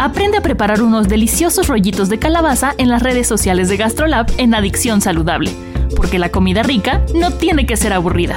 Aprende 0.01 0.39
a 0.39 0.43
preparar 0.43 0.83
unos 0.83 1.07
deliciosos 1.07 1.69
rollitos 1.69 2.09
de 2.09 2.19
calabaza 2.19 2.75
en 2.79 2.89
las 2.89 3.01
redes 3.01 3.29
sociales 3.29 3.69
de 3.69 3.77
GastroLab 3.77 4.27
en 4.39 4.57
Adicción 4.57 5.01
Saludable, 5.01 5.53
porque 5.95 6.19
la 6.19 6.31
comida 6.31 6.65
rica 6.65 7.01
no 7.15 7.31
tiene 7.31 7.65
que 7.65 7.77
ser 7.77 7.93
aburrida. 7.93 8.37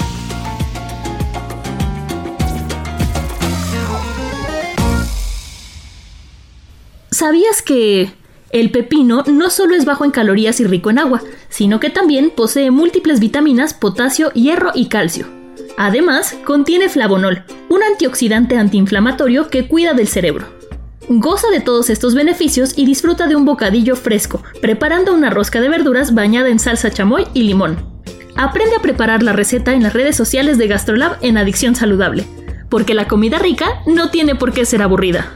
¿Sabías 7.21 7.61
que 7.61 8.09
el 8.49 8.71
pepino 8.71 9.23
no 9.27 9.51
solo 9.51 9.75
es 9.75 9.85
bajo 9.85 10.05
en 10.05 10.09
calorías 10.09 10.59
y 10.59 10.65
rico 10.65 10.89
en 10.89 10.97
agua, 10.97 11.21
sino 11.49 11.79
que 11.79 11.91
también 11.91 12.31
posee 12.35 12.71
múltiples 12.71 13.19
vitaminas, 13.19 13.75
potasio, 13.75 14.31
hierro 14.31 14.71
y 14.73 14.87
calcio? 14.87 15.27
Además, 15.77 16.35
contiene 16.45 16.89
flavonol, 16.89 17.43
un 17.69 17.83
antioxidante 17.83 18.57
antiinflamatorio 18.57 19.49
que 19.49 19.67
cuida 19.67 19.93
del 19.93 20.07
cerebro. 20.07 20.47
Goza 21.09 21.51
de 21.51 21.59
todos 21.59 21.91
estos 21.91 22.15
beneficios 22.15 22.73
y 22.75 22.87
disfruta 22.87 23.27
de 23.27 23.35
un 23.35 23.45
bocadillo 23.45 23.95
fresco, 23.95 24.41
preparando 24.59 25.13
una 25.13 25.29
rosca 25.29 25.61
de 25.61 25.69
verduras 25.69 26.15
bañada 26.15 26.49
en 26.49 26.57
salsa 26.57 26.89
chamoy 26.89 27.27
y 27.35 27.43
limón. 27.43 28.01
Aprende 28.35 28.77
a 28.77 28.81
preparar 28.81 29.21
la 29.21 29.33
receta 29.33 29.75
en 29.75 29.83
las 29.83 29.93
redes 29.93 30.15
sociales 30.15 30.57
de 30.57 30.67
GastroLab 30.67 31.19
en 31.21 31.37
Adicción 31.37 31.75
Saludable, 31.75 32.25
porque 32.67 32.95
la 32.95 33.07
comida 33.07 33.37
rica 33.37 33.67
no 33.85 34.09
tiene 34.09 34.33
por 34.33 34.53
qué 34.53 34.65
ser 34.65 34.81
aburrida. 34.81 35.35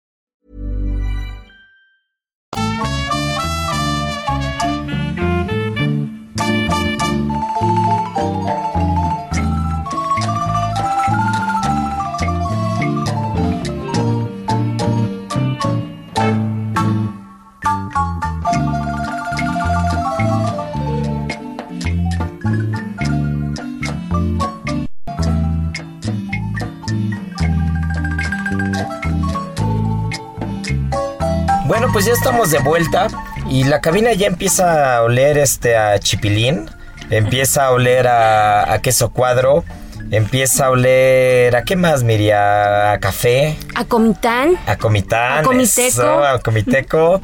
Bueno, 31.91 32.05
pues 32.05 32.05
ya 32.05 32.13
estamos 32.13 32.51
de 32.51 32.59
vuelta 32.59 33.07
y 33.49 33.65
la 33.65 33.81
cabina 33.81 34.13
ya 34.13 34.27
empieza 34.27 34.95
a 34.95 35.01
oler 35.03 35.37
este 35.37 35.75
a 35.75 35.99
chipilín, 35.99 36.69
empieza 37.09 37.65
a 37.65 37.71
oler 37.71 38.07
a, 38.07 38.71
a 38.71 38.79
queso 38.81 39.09
cuadro, 39.11 39.65
empieza 40.09 40.67
a 40.67 40.69
oler 40.69 41.53
a 41.53 41.63
qué 41.63 41.75
más, 41.75 42.03
Miria, 42.03 42.93
a 42.93 42.99
café, 42.99 43.57
A 43.75 43.83
Comitán. 43.83 44.53
a 44.67 44.77
comitán, 44.77 45.39
A 45.39 45.43
comiteco. 45.43 45.81
eso, 45.87 46.23
a 46.23 46.39
comiteco. 46.39 47.21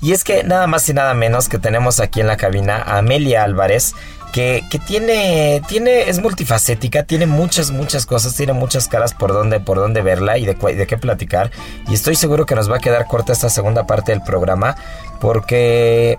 Y 0.00 0.10
es 0.12 0.24
que 0.24 0.42
nada 0.42 0.66
más 0.66 0.88
y 0.88 0.94
nada 0.94 1.14
menos 1.14 1.48
que 1.48 1.58
tenemos 1.58 2.00
aquí 2.00 2.20
en 2.20 2.26
la 2.26 2.36
cabina 2.36 2.76
a 2.84 2.98
Amelia 2.98 3.44
Álvarez, 3.44 3.94
que, 4.32 4.62
tiene, 4.86 5.62
tiene, 5.68 6.08
es 6.08 6.20
multifacética, 6.20 7.02
tiene 7.04 7.26
muchas, 7.26 7.70
muchas 7.70 8.06
cosas, 8.06 8.34
tiene 8.34 8.52
muchas 8.52 8.86
caras 8.88 9.14
por 9.14 9.32
donde, 9.32 9.58
por 9.60 9.78
donde 9.78 10.02
verla 10.02 10.38
y 10.38 10.46
de, 10.46 10.54
de 10.54 10.86
qué 10.86 10.96
platicar. 10.98 11.50
Y 11.88 11.94
estoy 11.94 12.14
seguro 12.14 12.46
que 12.46 12.54
nos 12.54 12.70
va 12.70 12.76
a 12.76 12.80
quedar 12.80 13.06
corta 13.06 13.32
esta 13.32 13.48
segunda 13.48 13.86
parte 13.86 14.12
del 14.12 14.22
programa, 14.22 14.76
porque 15.20 16.18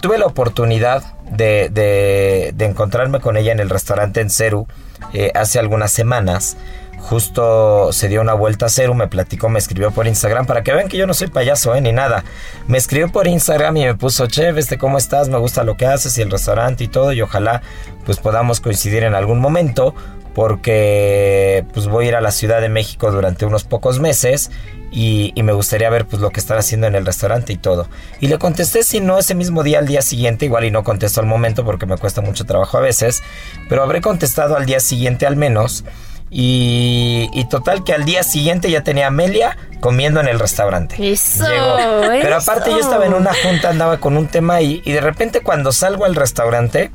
tuve 0.00 0.18
la 0.18 0.26
oportunidad 0.26 1.02
de, 1.30 1.68
de- 1.70 2.52
de 2.54 2.64
encontrarme 2.64 3.20
con 3.20 3.36
ella 3.36 3.52
en 3.52 3.60
el 3.60 3.70
restaurante 3.70 4.20
en 4.20 4.30
Ceru 4.30 4.66
eh, 5.12 5.32
hace 5.34 5.58
algunas 5.58 5.90
semanas. 5.90 6.56
Justo 6.98 7.92
se 7.92 8.08
dio 8.08 8.20
una 8.20 8.34
vuelta 8.34 8.66
a 8.66 8.68
Ceru, 8.68 8.94
me 8.94 9.06
platicó, 9.06 9.48
me 9.48 9.58
escribió 9.58 9.90
por 9.90 10.06
Instagram 10.06 10.46
para 10.46 10.62
que 10.62 10.72
vean 10.72 10.88
que 10.88 10.96
yo 10.96 11.06
no 11.06 11.14
soy 11.14 11.28
payaso, 11.28 11.74
eh, 11.74 11.80
ni 11.80 11.92
nada. 11.92 12.24
Me 12.66 12.78
escribió 12.78 13.10
por 13.10 13.26
Instagram 13.28 13.76
y 13.76 13.84
me 13.84 13.94
puso, 13.94 14.26
chef, 14.26 14.56
este, 14.56 14.76
¿cómo 14.78 14.98
estás? 14.98 15.28
Me 15.28 15.38
gusta 15.38 15.62
lo 15.62 15.76
que 15.76 15.86
haces 15.86 16.16
y 16.18 16.22
el 16.22 16.30
restaurante 16.30 16.84
y 16.84 16.88
todo. 16.88 17.12
Y 17.12 17.22
ojalá 17.22 17.62
pues 18.04 18.18
podamos 18.18 18.60
coincidir 18.60 19.04
en 19.04 19.14
algún 19.14 19.40
momento 19.40 19.94
porque 20.34 21.64
pues 21.72 21.86
voy 21.86 22.04
a 22.04 22.08
ir 22.08 22.14
a 22.14 22.20
la 22.20 22.30
Ciudad 22.30 22.60
de 22.60 22.68
México 22.68 23.10
durante 23.10 23.46
unos 23.46 23.64
pocos 23.64 24.00
meses 24.00 24.50
y, 24.90 25.32
y 25.34 25.42
me 25.42 25.52
gustaría 25.52 25.88
ver 25.88 26.06
pues 26.06 26.20
lo 26.20 26.28
que 26.30 26.40
están 26.40 26.58
haciendo 26.58 26.86
en 26.86 26.94
el 26.94 27.06
restaurante 27.06 27.52
y 27.52 27.56
todo. 27.56 27.88
Y 28.20 28.26
le 28.26 28.38
contesté 28.38 28.82
si 28.82 29.00
no 29.00 29.18
ese 29.18 29.34
mismo 29.34 29.62
día 29.62 29.78
al 29.78 29.86
día 29.86 30.02
siguiente, 30.02 30.44
igual 30.44 30.64
y 30.64 30.70
no 30.70 30.84
contesto 30.84 31.20
al 31.20 31.26
momento 31.26 31.64
porque 31.64 31.86
me 31.86 31.96
cuesta 31.96 32.20
mucho 32.20 32.44
trabajo 32.44 32.76
a 32.76 32.80
veces, 32.80 33.22
pero 33.68 33.82
habré 33.82 34.00
contestado 34.00 34.56
al 34.56 34.66
día 34.66 34.80
siguiente 34.80 35.24
al 35.26 35.36
menos. 35.36 35.84
Y, 36.30 37.28
y 37.32 37.48
total 37.48 37.84
que 37.84 37.94
al 37.94 38.04
día 38.04 38.22
siguiente 38.22 38.70
ya 38.70 38.82
tenía 38.82 39.04
a 39.04 39.08
Amelia 39.08 39.56
comiendo 39.80 40.20
en 40.20 40.28
el 40.28 40.40
restaurante. 40.40 40.96
Eso, 41.12 41.44
Pero 41.46 42.36
eso. 42.36 42.50
aparte 42.50 42.70
yo 42.70 42.80
estaba 42.80 43.06
en 43.06 43.14
una 43.14 43.32
junta, 43.32 43.70
andaba 43.70 43.98
con 43.98 44.16
un 44.16 44.26
tema 44.26 44.60
y, 44.60 44.82
y 44.84 44.92
de 44.92 45.00
repente 45.00 45.40
cuando 45.40 45.70
salgo 45.72 46.04
al 46.04 46.14
restaurante 46.16 46.90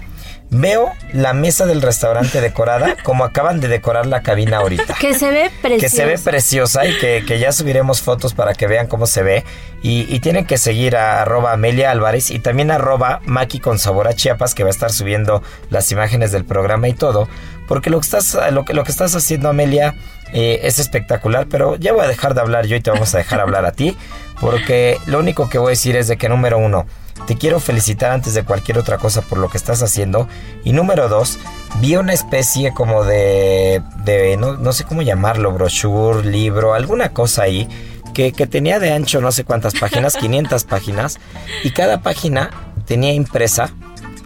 veo 0.53 0.91
la 1.13 1.31
mesa 1.31 1.65
del 1.65 1.81
restaurante 1.81 2.41
decorada 2.41 2.97
como 3.03 3.23
acaban 3.23 3.61
de 3.61 3.69
decorar 3.69 4.05
la 4.05 4.21
cabina 4.21 4.57
ahorita. 4.57 4.95
Que 4.99 5.13
se 5.13 5.31
ve 5.31 5.49
precioso. 5.61 5.81
Que 5.81 5.89
se 5.89 6.05
ve 6.05 6.17
preciosa 6.17 6.85
y 6.85 6.97
que, 6.99 7.23
que 7.25 7.39
ya 7.39 7.53
subiremos 7.53 8.01
fotos 8.01 8.33
para 8.33 8.53
que 8.53 8.67
vean 8.67 8.87
cómo 8.87 9.07
se 9.07 9.23
ve. 9.23 9.45
Y, 9.81 10.13
y 10.13 10.19
tienen 10.19 10.45
que 10.45 10.57
seguir 10.57 10.95
a 10.97 11.21
arroba 11.21 11.53
Amelia 11.53 11.89
Álvarez 11.89 12.29
y 12.29 12.39
también 12.39 12.69
arroba 12.69 13.21
Maki 13.25 13.59
con 13.59 13.79
sabor 13.79 14.07
a 14.09 14.13
Chiapas 14.13 14.53
que 14.53 14.63
va 14.63 14.69
a 14.69 14.71
estar 14.71 14.91
subiendo 14.91 15.41
las 15.69 15.91
imágenes 15.91 16.31
del 16.33 16.43
programa 16.43 16.89
y 16.89 16.93
todo. 16.93 17.29
Porque 17.71 17.89
lo 17.89 18.01
que 18.01 18.03
estás, 18.03 18.37
lo 18.51 18.65
que, 18.65 18.73
lo 18.73 18.83
que 18.83 18.91
estás 18.91 19.15
haciendo 19.15 19.47
Amelia 19.47 19.95
eh, 20.33 20.59
es 20.63 20.77
espectacular, 20.77 21.47
pero 21.49 21.77
ya 21.77 21.93
voy 21.93 22.03
a 22.03 22.07
dejar 22.09 22.33
de 22.33 22.41
hablar 22.41 22.65
yo 22.65 22.75
y 22.75 22.81
te 22.81 22.91
vamos 22.91 23.15
a 23.15 23.19
dejar 23.19 23.39
hablar 23.39 23.65
a 23.65 23.71
ti. 23.71 23.95
Porque 24.41 24.97
lo 25.05 25.19
único 25.19 25.47
que 25.47 25.57
voy 25.57 25.67
a 25.67 25.69
decir 25.69 25.95
es 25.95 26.09
de 26.09 26.17
que 26.17 26.27
número 26.27 26.57
uno, 26.57 26.85
te 27.27 27.37
quiero 27.37 27.61
felicitar 27.61 28.11
antes 28.11 28.33
de 28.33 28.43
cualquier 28.43 28.77
otra 28.77 28.97
cosa 28.97 29.21
por 29.21 29.37
lo 29.37 29.49
que 29.49 29.55
estás 29.55 29.81
haciendo. 29.83 30.27
Y 30.65 30.73
número 30.73 31.07
dos, 31.07 31.39
vi 31.79 31.95
una 31.95 32.11
especie 32.11 32.73
como 32.73 33.05
de, 33.05 33.81
de 34.03 34.35
no, 34.35 34.57
no 34.57 34.73
sé 34.73 34.83
cómo 34.83 35.01
llamarlo, 35.01 35.53
brochure, 35.53 36.29
libro, 36.29 36.73
alguna 36.73 37.13
cosa 37.13 37.43
ahí, 37.43 37.69
que, 38.13 38.33
que 38.33 38.47
tenía 38.47 38.79
de 38.79 38.91
ancho 38.91 39.21
no 39.21 39.31
sé 39.31 39.45
cuántas 39.45 39.75
páginas, 39.75 40.17
500 40.17 40.65
páginas, 40.65 41.19
y 41.63 41.71
cada 41.71 42.01
página 42.01 42.49
tenía 42.85 43.13
impresa 43.13 43.69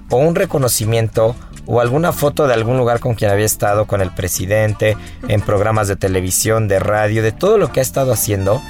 o 0.09 0.17
un 0.17 0.33
reconocimiento 0.33 1.35
o 1.65 1.81
alguna 1.81 2.11
foto 2.11 2.47
de 2.47 2.53
algún 2.53 2.77
lugar 2.77 2.99
con 2.99 3.15
quien 3.15 3.31
había 3.31 3.45
estado, 3.45 3.85
con 3.85 4.01
el 4.01 4.11
presidente, 4.11 4.97
en 5.27 5.41
programas 5.41 5.87
de 5.87 5.95
televisión, 5.95 6.67
de 6.67 6.79
radio, 6.79 7.23
de 7.23 7.31
todo 7.31 7.57
lo 7.57 7.71
que 7.71 7.79
ha 7.79 7.83
estado 7.83 8.13
haciendo 8.13 8.61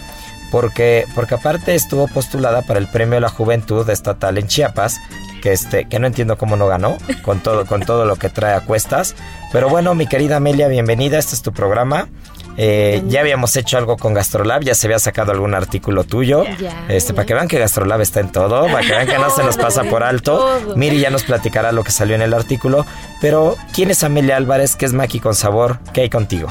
porque, 0.51 1.05
porque 1.13 1.35
aparte 1.35 1.75
estuvo 1.75 2.07
postulada 2.07 2.61
para 2.61 2.79
el 2.79 2.87
premio 2.87 3.17
a 3.17 3.21
la 3.21 3.29
juventud 3.29 3.89
estatal 3.89 4.37
en 4.37 4.47
Chiapas, 4.47 5.01
que 5.41 5.51
este, 5.51 5.85
que 5.85 5.99
no 5.99 6.07
entiendo 6.07 6.37
cómo 6.37 6.55
no 6.55 6.67
ganó, 6.67 6.97
con 7.23 7.41
todo, 7.41 7.65
con 7.65 7.81
todo 7.81 8.05
lo 8.05 8.15
que 8.15 8.29
trae 8.29 8.53
a 8.53 8.61
cuestas. 8.61 9.15
Pero 9.51 9.69
bueno, 9.69 9.95
mi 9.95 10.07
querida 10.07 10.37
Amelia, 10.37 10.67
bienvenida, 10.67 11.17
este 11.17 11.35
es 11.35 11.41
tu 11.41 11.51
programa. 11.51 12.07
Eh, 12.57 13.03
ya 13.07 13.21
habíamos 13.21 13.55
hecho 13.55 13.77
algo 13.77 13.97
con 13.97 14.13
Gastrolab, 14.13 14.63
ya 14.63 14.75
se 14.75 14.87
había 14.87 14.99
sacado 14.99 15.31
algún 15.31 15.53
artículo 15.53 16.03
tuyo. 16.03 16.43
Ya, 16.59 16.85
este, 16.89 17.13
para 17.13 17.25
que 17.25 17.33
vean 17.33 17.47
que 17.47 17.59
Gastrolab 17.59 18.01
está 18.01 18.19
en 18.19 18.31
todo, 18.31 18.65
para 18.67 18.81
que 18.81 18.91
vean 18.91 19.07
que 19.07 19.17
no 19.17 19.29
se 19.29 19.43
nos 19.43 19.57
pasa 19.57 19.83
por 19.83 20.03
alto. 20.03 20.37
Todo. 20.65 20.75
Miri 20.75 20.99
ya 20.99 21.09
nos 21.09 21.23
platicará 21.23 21.71
lo 21.71 21.83
que 21.83 21.91
salió 21.91 22.15
en 22.15 22.21
el 22.21 22.33
artículo. 22.33 22.85
Pero, 23.21 23.55
¿quién 23.73 23.91
es 23.91 24.03
Amelia 24.03 24.37
Álvarez? 24.37 24.75
¿Qué 24.75 24.85
es 24.85 24.93
Maki 24.93 25.19
con 25.19 25.35
sabor? 25.35 25.79
¿Qué 25.93 26.01
hay 26.01 26.09
contigo? 26.09 26.49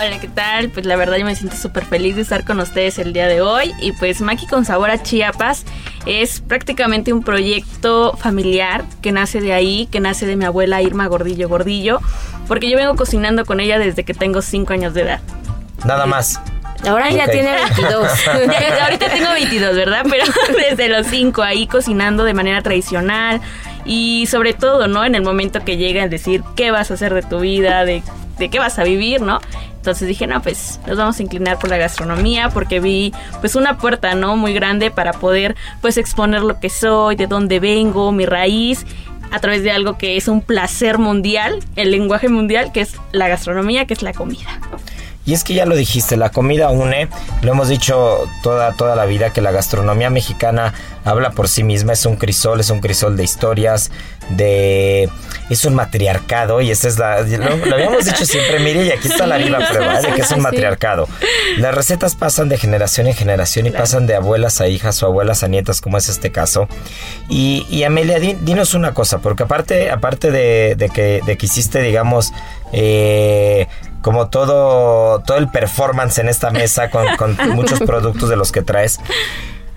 Hola, 0.00 0.20
¿qué 0.20 0.28
tal? 0.28 0.68
Pues 0.68 0.86
la 0.86 0.94
verdad 0.94 1.16
yo 1.16 1.24
me 1.24 1.34
siento 1.34 1.56
súper 1.56 1.84
feliz 1.84 2.14
de 2.14 2.22
estar 2.22 2.44
con 2.44 2.60
ustedes 2.60 3.00
el 3.00 3.12
día 3.12 3.26
de 3.26 3.40
hoy. 3.40 3.72
Y 3.80 3.90
pues 3.90 4.20
Maki 4.20 4.46
con 4.46 4.64
Sabor 4.64 4.90
a 4.90 5.02
Chiapas 5.02 5.64
es 6.06 6.40
prácticamente 6.40 7.12
un 7.12 7.24
proyecto 7.24 8.16
familiar 8.16 8.84
que 9.02 9.10
nace 9.10 9.40
de 9.40 9.54
ahí, 9.54 9.88
que 9.90 9.98
nace 9.98 10.24
de 10.24 10.36
mi 10.36 10.44
abuela 10.44 10.80
Irma 10.82 11.08
Gordillo 11.08 11.48
Gordillo, 11.48 11.98
porque 12.48 12.68
yo 12.70 12.76
vengo 12.76 12.96
cocinando 12.96 13.44
con 13.44 13.60
ella 13.60 13.78
desde 13.78 14.04
que 14.04 14.14
tengo 14.14 14.42
5 14.42 14.72
años 14.72 14.94
de 14.94 15.02
edad. 15.02 15.20
Nada 15.84 16.06
más. 16.06 16.40
Ahora 16.86 17.10
ya 17.10 17.24
Ok. 17.24 17.30
tiene 17.32 17.50
22. 17.52 18.08
Ya, 18.50 18.84
ahorita 18.84 19.08
tengo 19.10 19.30
22, 19.32 19.76
¿verdad? 19.76 20.04
Pero 20.08 20.24
desde 20.70 20.88
los 20.88 21.06
5 21.08 21.42
ahí 21.42 21.66
cocinando 21.66 22.24
de 22.24 22.34
manera 22.34 22.62
tradicional 22.62 23.40
y 23.84 24.26
sobre 24.26 24.52
todo, 24.54 24.86
¿no? 24.88 25.04
En 25.04 25.14
el 25.14 25.22
momento 25.22 25.64
que 25.64 25.76
llega 25.76 26.02
el 26.04 26.10
decir 26.10 26.42
qué 26.56 26.70
vas 26.70 26.90
a 26.90 26.94
hacer 26.94 27.14
de 27.14 27.22
tu 27.22 27.40
vida, 27.40 27.84
de, 27.84 28.02
de 28.38 28.48
qué 28.48 28.58
vas 28.58 28.78
a 28.78 28.84
vivir, 28.84 29.20
¿no? 29.20 29.40
Entonces 29.76 30.06
dije, 30.08 30.26
no, 30.26 30.42
pues 30.42 30.80
nos 30.86 30.98
vamos 30.98 31.18
a 31.18 31.22
inclinar 31.22 31.58
por 31.58 31.70
la 31.70 31.78
gastronomía 31.78 32.50
porque 32.50 32.78
vi 32.80 33.12
pues 33.40 33.54
una 33.54 33.78
puerta, 33.78 34.14
¿no? 34.14 34.36
Muy 34.36 34.52
grande 34.52 34.90
para 34.90 35.12
poder 35.12 35.56
pues 35.80 35.96
exponer 35.96 36.42
lo 36.42 36.60
que 36.60 36.68
soy, 36.68 37.16
de 37.16 37.26
dónde 37.26 37.58
vengo, 37.60 38.12
mi 38.12 38.26
raíz 38.26 38.84
a 39.30 39.40
través 39.40 39.62
de 39.62 39.70
algo 39.70 39.98
que 39.98 40.16
es 40.16 40.28
un 40.28 40.40
placer 40.40 40.98
mundial, 40.98 41.58
el 41.76 41.90
lenguaje 41.90 42.28
mundial, 42.28 42.72
que 42.72 42.80
es 42.80 42.96
la 43.12 43.28
gastronomía, 43.28 43.86
que 43.86 43.94
es 43.94 44.02
la 44.02 44.12
comida. 44.12 44.60
Y 45.28 45.34
es 45.34 45.44
que 45.44 45.52
ya 45.52 45.66
lo 45.66 45.76
dijiste, 45.76 46.16
la 46.16 46.30
comida 46.30 46.70
une, 46.70 47.06
lo 47.42 47.52
hemos 47.52 47.68
dicho 47.68 48.26
toda, 48.42 48.72
toda 48.72 48.96
la 48.96 49.04
vida, 49.04 49.30
que 49.30 49.42
la 49.42 49.50
gastronomía 49.50 50.08
mexicana 50.08 50.72
habla 51.04 51.32
por 51.32 51.48
sí 51.48 51.62
misma, 51.62 51.92
es 51.92 52.06
un 52.06 52.16
crisol, 52.16 52.60
es 52.60 52.70
un 52.70 52.80
crisol 52.80 53.14
de 53.18 53.24
historias, 53.24 53.90
de 54.30 55.08
es 55.50 55.64
un 55.64 55.74
matriarcado 55.74 56.60
y 56.60 56.70
esa 56.70 56.88
es 56.88 56.98
la 56.98 57.22
lo, 57.22 57.56
lo 57.56 57.74
habíamos 57.74 58.04
dicho 58.04 58.26
siempre, 58.26 58.58
mire, 58.58 58.84
y 58.84 58.90
aquí 58.90 59.08
está 59.08 59.26
la 59.26 59.38
viva 59.38 59.58
prueba 59.70 60.00
de 60.02 60.12
que 60.12 60.20
es 60.20 60.30
un 60.30 60.40
matriarcado. 60.42 61.08
Las 61.56 61.74
recetas 61.74 62.14
pasan 62.16 62.50
de 62.50 62.58
generación 62.58 63.06
en 63.06 63.14
generación 63.14 63.66
y 63.66 63.70
pasan 63.70 64.06
de 64.06 64.14
abuelas 64.14 64.60
a 64.60 64.68
hijas 64.68 65.02
o 65.02 65.06
abuelas 65.06 65.42
a 65.42 65.48
nietas, 65.48 65.80
como 65.80 65.96
es 65.96 66.10
este 66.10 66.30
caso. 66.30 66.68
Y, 67.30 67.66
y 67.70 67.84
Amelia, 67.84 68.18
di- 68.18 68.36
dinos 68.42 68.74
una 68.74 68.92
cosa, 68.92 69.18
porque 69.20 69.44
aparte, 69.44 69.90
aparte 69.90 70.30
de, 70.30 70.74
de 70.76 70.90
que, 70.90 71.22
de 71.24 71.38
que 71.38 71.46
hiciste, 71.46 71.80
digamos, 71.80 72.32
eh, 72.74 73.66
como 74.02 74.28
todo, 74.28 75.20
todo 75.22 75.38
el 75.38 75.48
performance 75.48 76.18
en 76.18 76.28
esta 76.28 76.50
mesa 76.50 76.90
con, 76.90 77.06
con 77.16 77.36
muchos 77.54 77.80
productos 77.80 78.28
de 78.28 78.36
los 78.36 78.52
que 78.52 78.60
traes, 78.60 79.00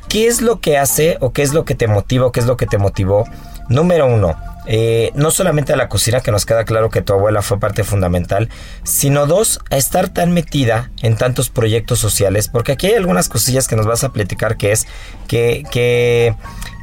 ¿qué 0.09 0.27
es 0.27 0.41
lo 0.41 0.59
que 0.59 0.77
hace 0.77 1.15
o 1.21 1.31
qué 1.31 1.43
es 1.43 1.53
lo 1.53 1.63
que 1.63 1.75
te 1.75 1.87
motiva 1.87 2.25
o 2.27 2.31
qué 2.33 2.41
es 2.41 2.45
lo 2.45 2.57
que 2.57 2.65
te 2.65 2.77
motivó? 2.77 3.25
Número 3.69 4.06
uno, 4.08 4.36
eh, 4.67 5.12
no 5.15 5.32
solamente 5.32 5.74
a 5.74 5.76
la 5.76 5.89
cocina, 5.89 6.21
que 6.21 6.32
nos 6.32 6.45
queda 6.45 6.65
claro 6.65 6.89
que 6.89 7.02
tu 7.02 7.13
abuela 7.13 7.41
fue 7.41 7.60
parte 7.60 7.84
fundamental, 7.84 8.50
sino 8.84 9.26
dos, 9.26 9.60
a 9.69 9.78
estar 9.78 10.10
tan 10.10 10.34
metida 10.34 10.91
en 11.02 11.17
tantos 11.17 11.50
proyectos 11.50 12.00
sociales, 12.00 12.47
porque 12.47 12.74
aquí 12.74 12.88
hay 12.88 12.93
algunas 12.93 13.28
cosillas 13.28 13.67
que 13.67 13.76
nos 13.76 13.88
vas 13.88 14.04
a 14.04 14.13
platicar 14.13 14.58
que 14.58 14.71
es 14.71 14.88
que, 15.28 15.63
que, 15.71 16.36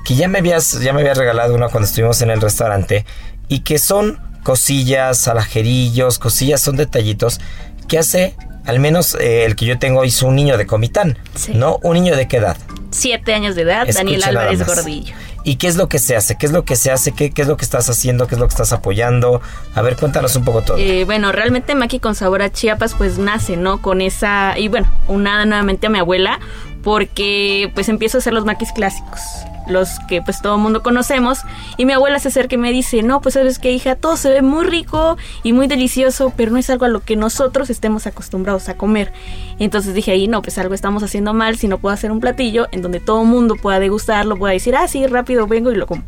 que 0.04 0.14
ya 0.16 0.28
me 0.28 0.38
habías, 0.38 0.80
ya 0.80 0.92
me 0.92 1.00
habías 1.00 1.18
regalado 1.18 1.54
una 1.54 1.68
cuando 1.68 1.86
estuvimos 1.86 2.20
en 2.22 2.30
el 2.30 2.40
restaurante 2.40 3.04
y 3.48 3.60
que 3.60 3.78
son 3.78 4.18
cosillas, 4.42 5.28
alajerillos, 5.28 6.18
cosillas, 6.18 6.60
son 6.60 6.76
detallitos 6.76 7.40
que 7.86 7.98
hace, 7.98 8.34
al 8.68 8.78
menos 8.78 9.16
eh, 9.20 9.44
el 9.44 9.56
que 9.56 9.64
yo 9.66 9.78
tengo 9.78 10.04
hizo 10.04 10.26
un 10.28 10.36
niño 10.36 10.56
de 10.56 10.66
Comitán, 10.66 11.18
Sí. 11.34 11.54
¿no? 11.54 11.78
¿Un 11.82 11.94
niño 11.94 12.14
de 12.14 12.28
qué 12.28 12.36
edad? 12.36 12.56
Siete 12.90 13.34
años 13.34 13.56
de 13.56 13.62
edad, 13.62 13.86
Daniel 13.92 14.20
Escucha 14.20 14.28
Álvarez. 14.40 14.64
Gordillo. 14.66 15.14
¿Y 15.44 15.56
qué 15.56 15.66
es 15.68 15.76
lo 15.76 15.88
que 15.88 15.98
se 15.98 16.14
hace? 16.16 16.36
¿Qué 16.36 16.46
es 16.46 16.52
lo 16.52 16.64
que 16.64 16.76
se 16.76 16.90
hace? 16.90 17.12
¿Qué, 17.12 17.30
qué 17.30 17.42
es 17.42 17.48
lo 17.48 17.56
que 17.56 17.64
estás 17.64 17.88
haciendo? 17.88 18.26
¿Qué 18.26 18.34
es 18.34 18.38
lo 18.40 18.46
que 18.46 18.52
estás 18.52 18.72
apoyando? 18.72 19.40
A 19.74 19.80
ver, 19.82 19.96
cuéntanos 19.96 20.36
un 20.36 20.44
poco 20.44 20.62
todo. 20.62 20.76
Eh, 20.78 21.04
bueno, 21.04 21.32
realmente 21.32 21.74
Maki 21.74 22.00
con 22.00 22.14
sabor 22.14 22.42
a 22.42 22.50
Chiapas 22.52 22.94
pues 22.94 23.18
nace, 23.18 23.56
¿no? 23.56 23.80
Con 23.80 24.00
esa, 24.02 24.58
y 24.58 24.68
bueno, 24.68 24.86
unada 25.06 25.46
nuevamente 25.46 25.86
a 25.86 25.90
mi 25.90 25.98
abuela, 25.98 26.38
porque 26.82 27.70
pues 27.74 27.88
empiezo 27.88 28.18
a 28.18 28.20
hacer 28.20 28.32
los 28.32 28.44
maquis 28.44 28.72
clásicos, 28.72 29.20
los 29.68 29.98
que 30.08 30.22
pues 30.22 30.42
todo 30.42 30.56
el 30.56 30.60
mundo 30.60 30.82
conocemos, 30.82 31.40
y 31.76 31.84
mi 31.84 31.92
abuela 31.92 32.18
se 32.18 32.28
acerca 32.28 32.54
y 32.54 32.58
me 32.58 32.72
dice, 32.72 33.02
no, 33.02 33.20
pues 33.20 33.34
sabes 33.34 33.58
qué 33.58 33.72
hija, 33.72 33.96
todo 33.96 34.16
se 34.16 34.30
ve 34.30 34.42
muy 34.42 34.64
rico 34.64 35.16
y 35.42 35.52
muy 35.52 35.66
delicioso, 35.66 36.32
pero 36.36 36.50
no 36.50 36.58
es 36.58 36.70
algo 36.70 36.84
a 36.84 36.88
lo 36.88 37.00
que 37.00 37.16
nosotros 37.16 37.70
estemos 37.70 38.06
acostumbrados 38.06 38.68
a 38.68 38.76
comer. 38.76 39.12
Entonces 39.58 39.94
dije 39.94 40.12
ahí, 40.12 40.28
no, 40.28 40.42
pues 40.42 40.58
algo 40.58 40.74
estamos 40.74 41.02
haciendo 41.02 41.34
mal 41.34 41.56
si 41.56 41.68
no 41.68 41.78
puedo 41.78 41.92
hacer 41.92 42.10
un 42.10 42.20
platillo 42.20 42.68
en 42.72 42.82
donde 42.82 43.00
todo 43.00 43.22
el 43.22 43.28
mundo 43.28 43.56
pueda 43.56 43.80
degustarlo, 43.80 44.36
pueda 44.36 44.52
decir, 44.52 44.76
ah, 44.76 44.88
sí, 44.88 45.06
rápido 45.06 45.46
vengo 45.46 45.72
y 45.72 45.74
lo 45.74 45.86
como. 45.86 46.02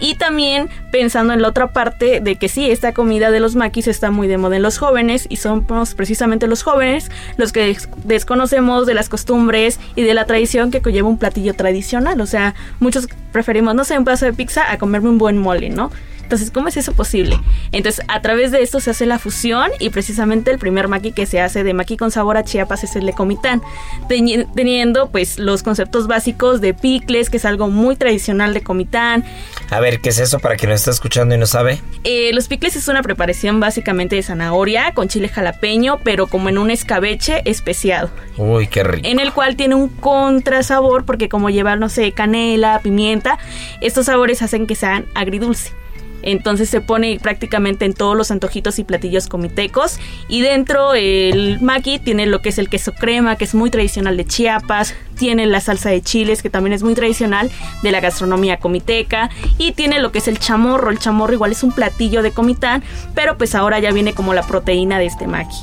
Y 0.00 0.14
también 0.14 0.70
pensando 0.90 1.34
en 1.34 1.42
la 1.42 1.48
otra 1.48 1.68
parte 1.74 2.20
de 2.20 2.36
que 2.36 2.48
sí, 2.48 2.70
esta 2.70 2.92
comida 2.94 3.30
de 3.30 3.38
los 3.38 3.54
maquis 3.54 3.86
está 3.86 4.10
muy 4.10 4.28
de 4.28 4.38
moda 4.38 4.56
en 4.56 4.62
los 4.62 4.78
jóvenes 4.78 5.26
y 5.28 5.36
somos 5.36 5.94
precisamente 5.94 6.46
los 6.46 6.62
jóvenes 6.62 7.10
los 7.36 7.52
que 7.52 7.66
des- 7.66 7.88
desconocemos 8.04 8.86
de 8.86 8.94
las 8.94 9.08
costumbres 9.10 9.78
y 9.96 10.02
de 10.02 10.14
la 10.14 10.24
tradición 10.24 10.70
que 10.70 10.80
conlleva 10.80 11.08
un 11.08 11.18
platillo 11.18 11.52
tradicional. 11.54 12.20
O 12.20 12.26
sea, 12.26 12.54
muchos 12.80 13.08
preferimos, 13.30 13.74
no 13.74 13.84
sé, 13.84 13.98
un 13.98 14.04
pedazo 14.04 14.24
de 14.24 14.32
pizza 14.32 14.72
a 14.72 14.78
comerme 14.78 15.10
un 15.10 15.18
buen 15.18 15.36
mole, 15.36 15.68
¿no? 15.68 15.90
Entonces, 16.30 16.52
¿cómo 16.52 16.68
es 16.68 16.76
eso 16.76 16.92
posible? 16.92 17.40
Entonces, 17.72 18.04
a 18.06 18.22
través 18.22 18.52
de 18.52 18.62
esto 18.62 18.78
se 18.78 18.92
hace 18.92 19.04
la 19.04 19.18
fusión 19.18 19.68
y 19.80 19.90
precisamente 19.90 20.52
el 20.52 20.60
primer 20.60 20.86
maqui 20.86 21.10
que 21.10 21.26
se 21.26 21.40
hace 21.40 21.64
de 21.64 21.74
maqui 21.74 21.96
con 21.96 22.12
sabor 22.12 22.36
a 22.36 22.44
Chiapas 22.44 22.84
es 22.84 22.94
el 22.94 23.04
de 23.04 23.14
Comitán, 23.14 23.60
teniendo 24.08 25.10
pues 25.10 25.40
los 25.40 25.64
conceptos 25.64 26.06
básicos 26.06 26.60
de 26.60 26.72
picles, 26.72 27.30
que 27.30 27.38
es 27.38 27.44
algo 27.44 27.68
muy 27.68 27.96
tradicional 27.96 28.54
de 28.54 28.60
Comitán. 28.60 29.24
A 29.70 29.80
ver, 29.80 30.00
¿qué 30.00 30.10
es 30.10 30.20
eso 30.20 30.38
para 30.38 30.54
quien 30.54 30.70
nos 30.70 30.82
está 30.82 30.92
escuchando 30.92 31.34
y 31.34 31.38
no 31.38 31.46
sabe? 31.46 31.80
Eh, 32.04 32.30
los 32.32 32.46
picles 32.46 32.76
es 32.76 32.86
una 32.86 33.02
preparación 33.02 33.58
básicamente 33.58 34.14
de 34.14 34.22
zanahoria 34.22 34.94
con 34.94 35.08
chile 35.08 35.28
jalapeño, 35.28 35.98
pero 36.04 36.28
como 36.28 36.48
en 36.48 36.58
un 36.58 36.70
escabeche 36.70 37.42
especiado 37.44 38.08
Uy, 38.36 38.68
qué 38.68 38.84
rico. 38.84 39.08
en 39.08 39.18
el 39.18 39.32
cual 39.32 39.56
tiene 39.56 39.74
un 39.74 39.88
contrasabor 39.88 41.04
porque 41.04 41.28
como 41.28 41.50
lleva, 41.50 41.74
no 41.74 41.88
sé, 41.88 42.12
canela, 42.12 42.78
pimienta, 42.84 43.40
estos 43.80 44.06
sabores 44.06 44.42
hacen 44.42 44.68
que 44.68 44.76
sean 44.76 45.06
agridulce. 45.16 45.79
Entonces 46.22 46.68
se 46.68 46.80
pone 46.80 47.18
prácticamente 47.20 47.84
en 47.84 47.94
todos 47.94 48.16
los 48.16 48.30
antojitos 48.30 48.78
y 48.78 48.84
platillos 48.84 49.26
comitecos. 49.26 49.98
Y 50.28 50.42
dentro 50.42 50.94
el 50.94 51.60
maqui 51.60 51.98
tiene 51.98 52.26
lo 52.26 52.40
que 52.40 52.50
es 52.50 52.58
el 52.58 52.68
queso 52.68 52.92
crema, 52.92 53.36
que 53.36 53.44
es 53.44 53.54
muy 53.54 53.70
tradicional 53.70 54.16
de 54.16 54.24
Chiapas. 54.24 54.94
Tiene 55.16 55.46
la 55.46 55.60
salsa 55.60 55.90
de 55.90 56.00
chiles, 56.00 56.42
que 56.42 56.50
también 56.50 56.72
es 56.72 56.82
muy 56.82 56.94
tradicional 56.94 57.50
de 57.82 57.92
la 57.92 58.00
gastronomía 58.00 58.58
comiteca. 58.58 59.30
Y 59.58 59.72
tiene 59.72 59.98
lo 59.98 60.12
que 60.12 60.18
es 60.18 60.28
el 60.28 60.38
chamorro. 60.38 60.90
El 60.90 60.98
chamorro 60.98 61.32
igual 61.32 61.52
es 61.52 61.62
un 61.62 61.72
platillo 61.72 62.22
de 62.22 62.32
comitán, 62.32 62.82
pero 63.14 63.36
pues 63.36 63.54
ahora 63.54 63.78
ya 63.78 63.92
viene 63.92 64.14
como 64.14 64.34
la 64.34 64.42
proteína 64.42 64.98
de 64.98 65.06
este 65.06 65.26
maqui. 65.26 65.56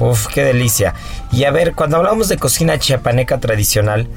Uf, 0.00 0.26
qué 0.26 0.42
delicia. 0.42 0.94
Y 1.30 1.44
a 1.44 1.50
ver, 1.50 1.74
cuando 1.74 1.96
hablamos 1.96 2.28
de 2.28 2.36
cocina 2.36 2.78
chiapaneca 2.78 3.38
tradicional, 3.38 4.08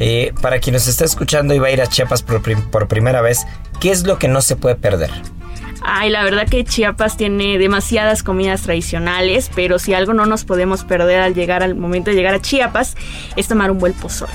eh, 0.00 0.32
para 0.40 0.58
quien 0.60 0.74
nos 0.74 0.86
está 0.88 1.04
escuchando 1.04 1.54
y 1.54 1.58
va 1.58 1.68
a 1.68 1.70
ir 1.70 1.80
a 1.82 1.86
Chiapas 1.86 2.22
por, 2.22 2.42
prim- 2.42 2.68
por 2.70 2.88
primera 2.88 3.20
vez, 3.20 3.46
¿qué 3.80 3.90
es 3.90 4.04
lo 4.04 4.18
que 4.18 4.28
no 4.28 4.40
se 4.42 4.56
puede 4.56 4.76
perder? 4.76 5.10
Ay, 5.82 6.10
la 6.10 6.24
verdad 6.24 6.46
que 6.48 6.64
Chiapas 6.64 7.16
tiene 7.16 7.56
demasiadas 7.58 8.22
comidas 8.22 8.62
tradicionales, 8.62 9.50
pero 9.54 9.78
si 9.78 9.94
algo 9.94 10.12
no 10.12 10.26
nos 10.26 10.44
podemos 10.44 10.84
perder 10.84 11.20
al 11.20 11.34
llegar 11.34 11.62
al 11.62 11.74
momento 11.76 12.10
de 12.10 12.16
llegar 12.16 12.34
a 12.34 12.40
Chiapas 12.42 12.94
es 13.36 13.46
tomar 13.48 13.70
un 13.70 13.78
buen 13.78 13.92
pozol. 13.92 14.28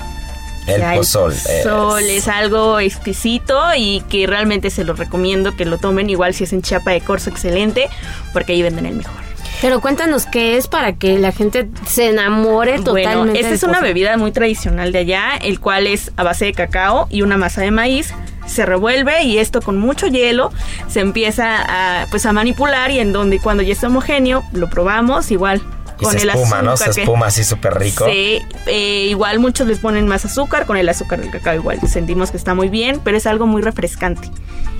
El 0.65 0.75
O 0.75 0.77
sea, 0.77 0.93
pozol. 0.95 1.33
pozol 1.63 2.03
es- 2.03 2.09
es 2.19 2.27
algo 2.29 2.79
exquisito 2.79 3.59
y 3.77 4.01
que 4.09 4.25
realmente 4.25 4.69
se 4.69 4.85
lo 4.85 4.93
recomiendo 4.93 5.55
que 5.57 5.65
lo 5.65 5.77
tomen 5.77 6.09
igual 6.09 6.33
si 6.33 6.45
es 6.45 6.53
en 6.53 6.61
Chiapa 6.61 6.91
de 6.91 7.01
Corzo, 7.01 7.29
excelente, 7.29 7.89
porque 8.31 8.53
ahí 8.53 8.61
venden 8.61 8.85
el 8.85 8.95
mejor. 8.95 9.21
Pero 9.63 9.79
cuéntanos 9.79 10.25
qué 10.25 10.57
es 10.57 10.67
para 10.67 10.97
que 10.97 11.17
la 11.17 11.31
gente 11.31 11.69
se 11.87 12.09
enamore 12.09 12.79
totalmente. 12.79 13.15
Bueno, 13.15 13.31
esta 13.31 13.53
es 13.53 13.63
una 13.63 13.79
bebida 13.79 14.17
muy 14.17 14.33
tradicional 14.33 14.91
de 14.91 14.99
allá, 14.99 15.37
el 15.41 15.61
cual 15.61 15.87
es 15.87 16.11
a 16.17 16.23
base 16.23 16.43
de 16.43 16.51
cacao 16.51 17.07
y 17.09 17.21
una 17.21 17.37
masa 17.37 17.61
de 17.61 17.71
maíz. 17.71 18.13
Se 18.45 18.65
revuelve 18.65 19.23
y 19.23 19.37
esto 19.37 19.61
con 19.61 19.77
mucho 19.77 20.07
hielo 20.07 20.51
se 20.89 20.99
empieza 20.99 22.01
a, 22.01 22.07
pues, 22.07 22.25
a 22.25 22.33
manipular 22.33 22.91
y 22.91 22.99
en 22.99 23.13
donde 23.13 23.39
cuando 23.39 23.63
ya 23.63 23.71
está 23.71 23.87
homogéneo 23.87 24.43
lo 24.51 24.69
probamos 24.69 25.31
igual 25.31 25.61
Y 25.97 26.03
con 26.03 26.11
se 26.11 26.23
el 26.23 26.29
espuma, 26.31 26.61
¿no? 26.61 26.75
Se 26.75 26.83
azúcar 26.83 27.03
espuma 27.03 27.27
así 27.27 27.45
súper 27.45 27.75
rico. 27.75 28.03
Sí, 28.05 28.41
eh, 28.65 29.05
igual 29.07 29.39
muchos 29.39 29.65
les 29.65 29.79
ponen 29.79 30.09
más 30.09 30.25
azúcar, 30.25 30.65
con 30.65 30.75
el 30.75 30.89
azúcar 30.89 31.21
del 31.21 31.31
cacao 31.31 31.55
igual 31.55 31.79
sentimos 31.87 32.31
que 32.31 32.37
está 32.37 32.53
muy 32.53 32.67
bien, 32.67 32.99
pero 33.01 33.15
es 33.15 33.25
algo 33.25 33.47
muy 33.47 33.61
refrescante. 33.61 34.29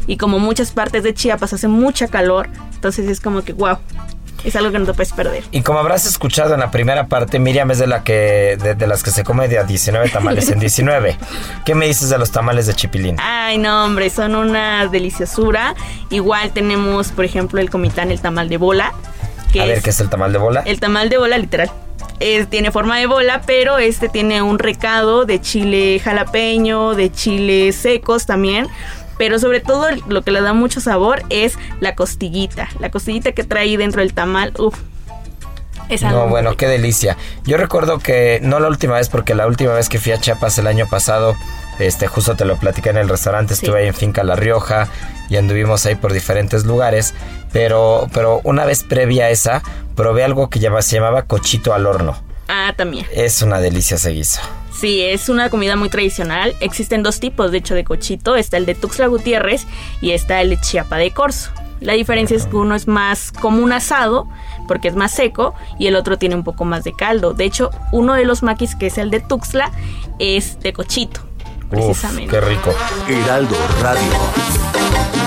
Y 0.08 0.18
como 0.18 0.40
muchas 0.40 0.72
partes 0.72 1.04
de 1.04 1.14
Chiapas 1.14 1.54
hace 1.54 1.70
mucha 1.70 2.10
calor, 2.10 2.50
entonces 2.76 3.08
es 3.08 3.22
como 3.22 3.44
que 3.44 3.54
wow, 3.54 3.78
es 4.44 4.56
algo 4.56 4.72
que 4.72 4.80
no 4.80 4.86
te 4.86 4.94
puedes 4.94 5.14
perder. 5.14 5.44
Y 5.52 5.62
como 5.62 5.80
habrás 5.80 6.06
escuchado 6.06 6.54
en 6.54 6.60
la 6.60 6.72
primera 6.72 7.08
parte, 7.08 7.40
Miriam 7.40 7.72
es 7.72 7.80
de 7.80 7.88
la 7.88 8.04
que 8.04 8.58
de, 8.62 8.76
de 8.76 8.88
las 8.88 9.04
que 9.04 9.12
se 9.12 9.24
come 9.24 9.48
de 9.48 9.60
a 9.60 9.64
19 9.64 10.10
tamales 10.10 10.50
en 10.50 10.60
19. 10.60 11.18
¿Qué 11.66 11.76
me 11.76 11.86
dices 11.88 12.10
de 12.10 12.18
los 12.18 12.32
tamales 12.32 12.68
de 12.68 12.74
chipilín? 12.74 13.18
Ay, 13.20 13.58
no, 13.58 13.86
hombre, 13.86 14.10
son 14.10 14.36
una 14.36 14.88
deliciosura. 14.88 15.76
Igual 16.10 16.52
tenemos, 16.52 17.12
por 17.12 17.26
ejemplo, 17.26 17.60
el 17.62 17.70
comitán, 17.70 18.12
el 18.12 18.20
tamal 18.20 18.50
de 18.50 18.58
bola. 18.58 18.94
Que 19.52 19.62
a 19.62 19.66
ver, 19.66 19.78
es 19.78 19.84
¿qué 19.84 19.90
es 19.92 20.00
el 20.00 20.10
tamal 20.10 20.32
de 20.34 20.40
bola? 20.40 20.62
el 20.66 20.80
tamal 20.80 21.10
de 21.10 21.18
bola, 21.18 21.38
literal. 21.38 21.72
Es- 22.20 22.50
tiene 22.50 22.72
forma 22.72 22.98
de 23.00 23.06
bola, 23.08 23.42
pero 23.46 23.78
este 23.78 24.10
tiene 24.10 24.42
un 24.42 24.58
recado 24.60 25.26
de 25.26 25.40
chile 25.42 26.00
jalapeño, 26.04 26.96
de 26.96 27.12
chiles 27.12 27.76
secos 27.76 28.26
también. 28.26 28.68
Pero 29.18 29.40
sobre 29.40 29.60
todo 29.60 29.88
lo 30.08 30.22
que 30.24 30.32
le 30.32 30.42
da 30.42 30.54
mucho 30.54 30.80
sabor 30.82 31.24
es 31.30 31.58
la 31.80 31.96
costillita. 31.96 32.70
La 32.80 32.90
costillita 32.92 33.32
que 33.34 33.44
trae 33.44 33.78
dentro 33.78 34.02
del 34.02 34.14
tamal, 34.14 34.54
uff. 34.58 34.76
Es 35.90 36.02
algo 36.04 36.22
No, 36.24 36.28
bueno, 36.30 36.56
qué 36.56 36.68
delicia. 36.68 37.18
Yo 37.46 37.58
recuerdo 37.58 38.00
que, 38.00 38.40
no 38.42 38.60
la 38.60 38.70
última 38.70 38.96
vez, 38.96 39.10
porque 39.10 39.36
la 39.36 39.46
última 39.48 39.74
vez 39.74 39.90
que 39.90 40.00
fui 40.00 40.12
a 40.14 40.18
Chiapas 40.18 40.58
el 40.58 40.68
año 40.68 40.88
pasado, 40.88 41.36
este, 41.78 42.08
justo 42.08 42.36
te 42.36 42.46
lo 42.46 42.56
platicé 42.58 42.90
en 42.90 42.98
el 42.98 43.10
restaurante, 43.10 43.54
Sí. 43.56 43.66
estuve 43.66 43.82
ahí 43.82 43.88
en 43.88 43.94
Finca 43.94 44.24
La 44.24 44.36
Rioja 44.36 44.88
y 45.30 45.36
anduvimos 45.36 45.86
ahí 45.86 45.96
por 45.96 46.14
diferentes 46.14 46.64
lugares, 46.64 47.14
pero, 47.52 48.08
pero 48.14 48.40
una 48.46 48.66
vez 48.66 48.84
previa 48.84 49.26
a 49.26 49.30
esa, 49.30 49.62
probé 49.96 50.24
algo 50.24 50.50
que 50.50 50.60
llama- 50.60 50.82
se 50.82 50.96
llamaba 50.96 51.24
cochito 51.24 51.74
al 51.74 51.86
horno. 51.86 52.16
Ah, 52.48 52.74
también. 52.76 53.06
Es 53.12 53.42
una 53.42 53.60
delicia 53.60 53.96
ese 53.98 54.12
guiso. 54.12 54.40
Sí, 54.84 55.02
es 55.02 55.30
una 55.30 55.50
comida 55.50 55.78
muy 55.78 55.88
tradicional. 55.88 56.58
Existen 56.60 57.04
dos 57.04 57.22
tipos, 57.22 57.52
de 57.54 57.60
hecho, 57.60 57.74
de 57.74 57.86
cochito. 57.86 58.36
Está 58.36 58.58
el 58.58 58.66
de 58.66 58.76
Tuxtla 58.76 59.08
Gutiérrez 59.08 59.66
y 60.02 60.12
está 60.12 60.42
el 60.42 60.50
de 60.50 60.60
Chiapa 60.60 60.98
de 60.98 61.12
Corzo. 61.12 61.52
La 61.80 61.94
diferencia 61.94 62.36
es 62.36 62.48
que 62.48 62.58
uno 62.58 62.76
es 62.76 62.86
más 62.86 63.32
como 63.32 63.64
un 63.64 63.72
asado, 63.72 64.28
porque 64.68 64.90
es 64.90 64.96
más 64.98 65.14
seco, 65.14 65.56
y 65.80 65.88
el 65.88 65.96
otro 65.96 66.18
tiene 66.18 66.36
un 66.36 66.44
poco 66.44 66.66
más 66.66 66.84
de 66.84 66.92
caldo. 66.92 67.34
De 67.34 67.46
hecho, 67.46 67.70
uno 67.94 68.14
de 68.16 68.26
los 68.26 68.44
maquis, 68.44 68.76
que 68.76 68.88
es 68.88 68.98
el 68.98 69.10
de 69.10 69.22
Tuxtla, 69.22 69.72
es 70.20 70.60
de 70.60 70.74
cochito, 70.74 71.22
Uf, 71.22 71.70
precisamente. 71.70 72.32
qué 72.32 72.42
rico. 72.42 72.74
Heraldo 73.08 73.56
Radio. 73.82 75.23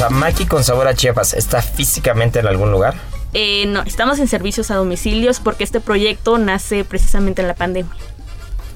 Cosa, 0.00 0.14
Maki 0.14 0.46
con 0.46 0.64
sabor 0.64 0.88
a 0.88 0.94
Chiapas, 0.94 1.34
¿está 1.34 1.60
físicamente 1.60 2.38
en 2.38 2.46
algún 2.46 2.70
lugar? 2.70 2.94
Eh, 3.34 3.66
no, 3.66 3.82
estamos 3.82 4.18
en 4.18 4.28
servicios 4.28 4.70
a 4.70 4.76
domicilios 4.76 5.40
porque 5.40 5.62
este 5.62 5.80
proyecto 5.80 6.38
nace 6.38 6.84
precisamente 6.84 7.42
en 7.42 7.48
la 7.48 7.54
pandemia. 7.54 7.92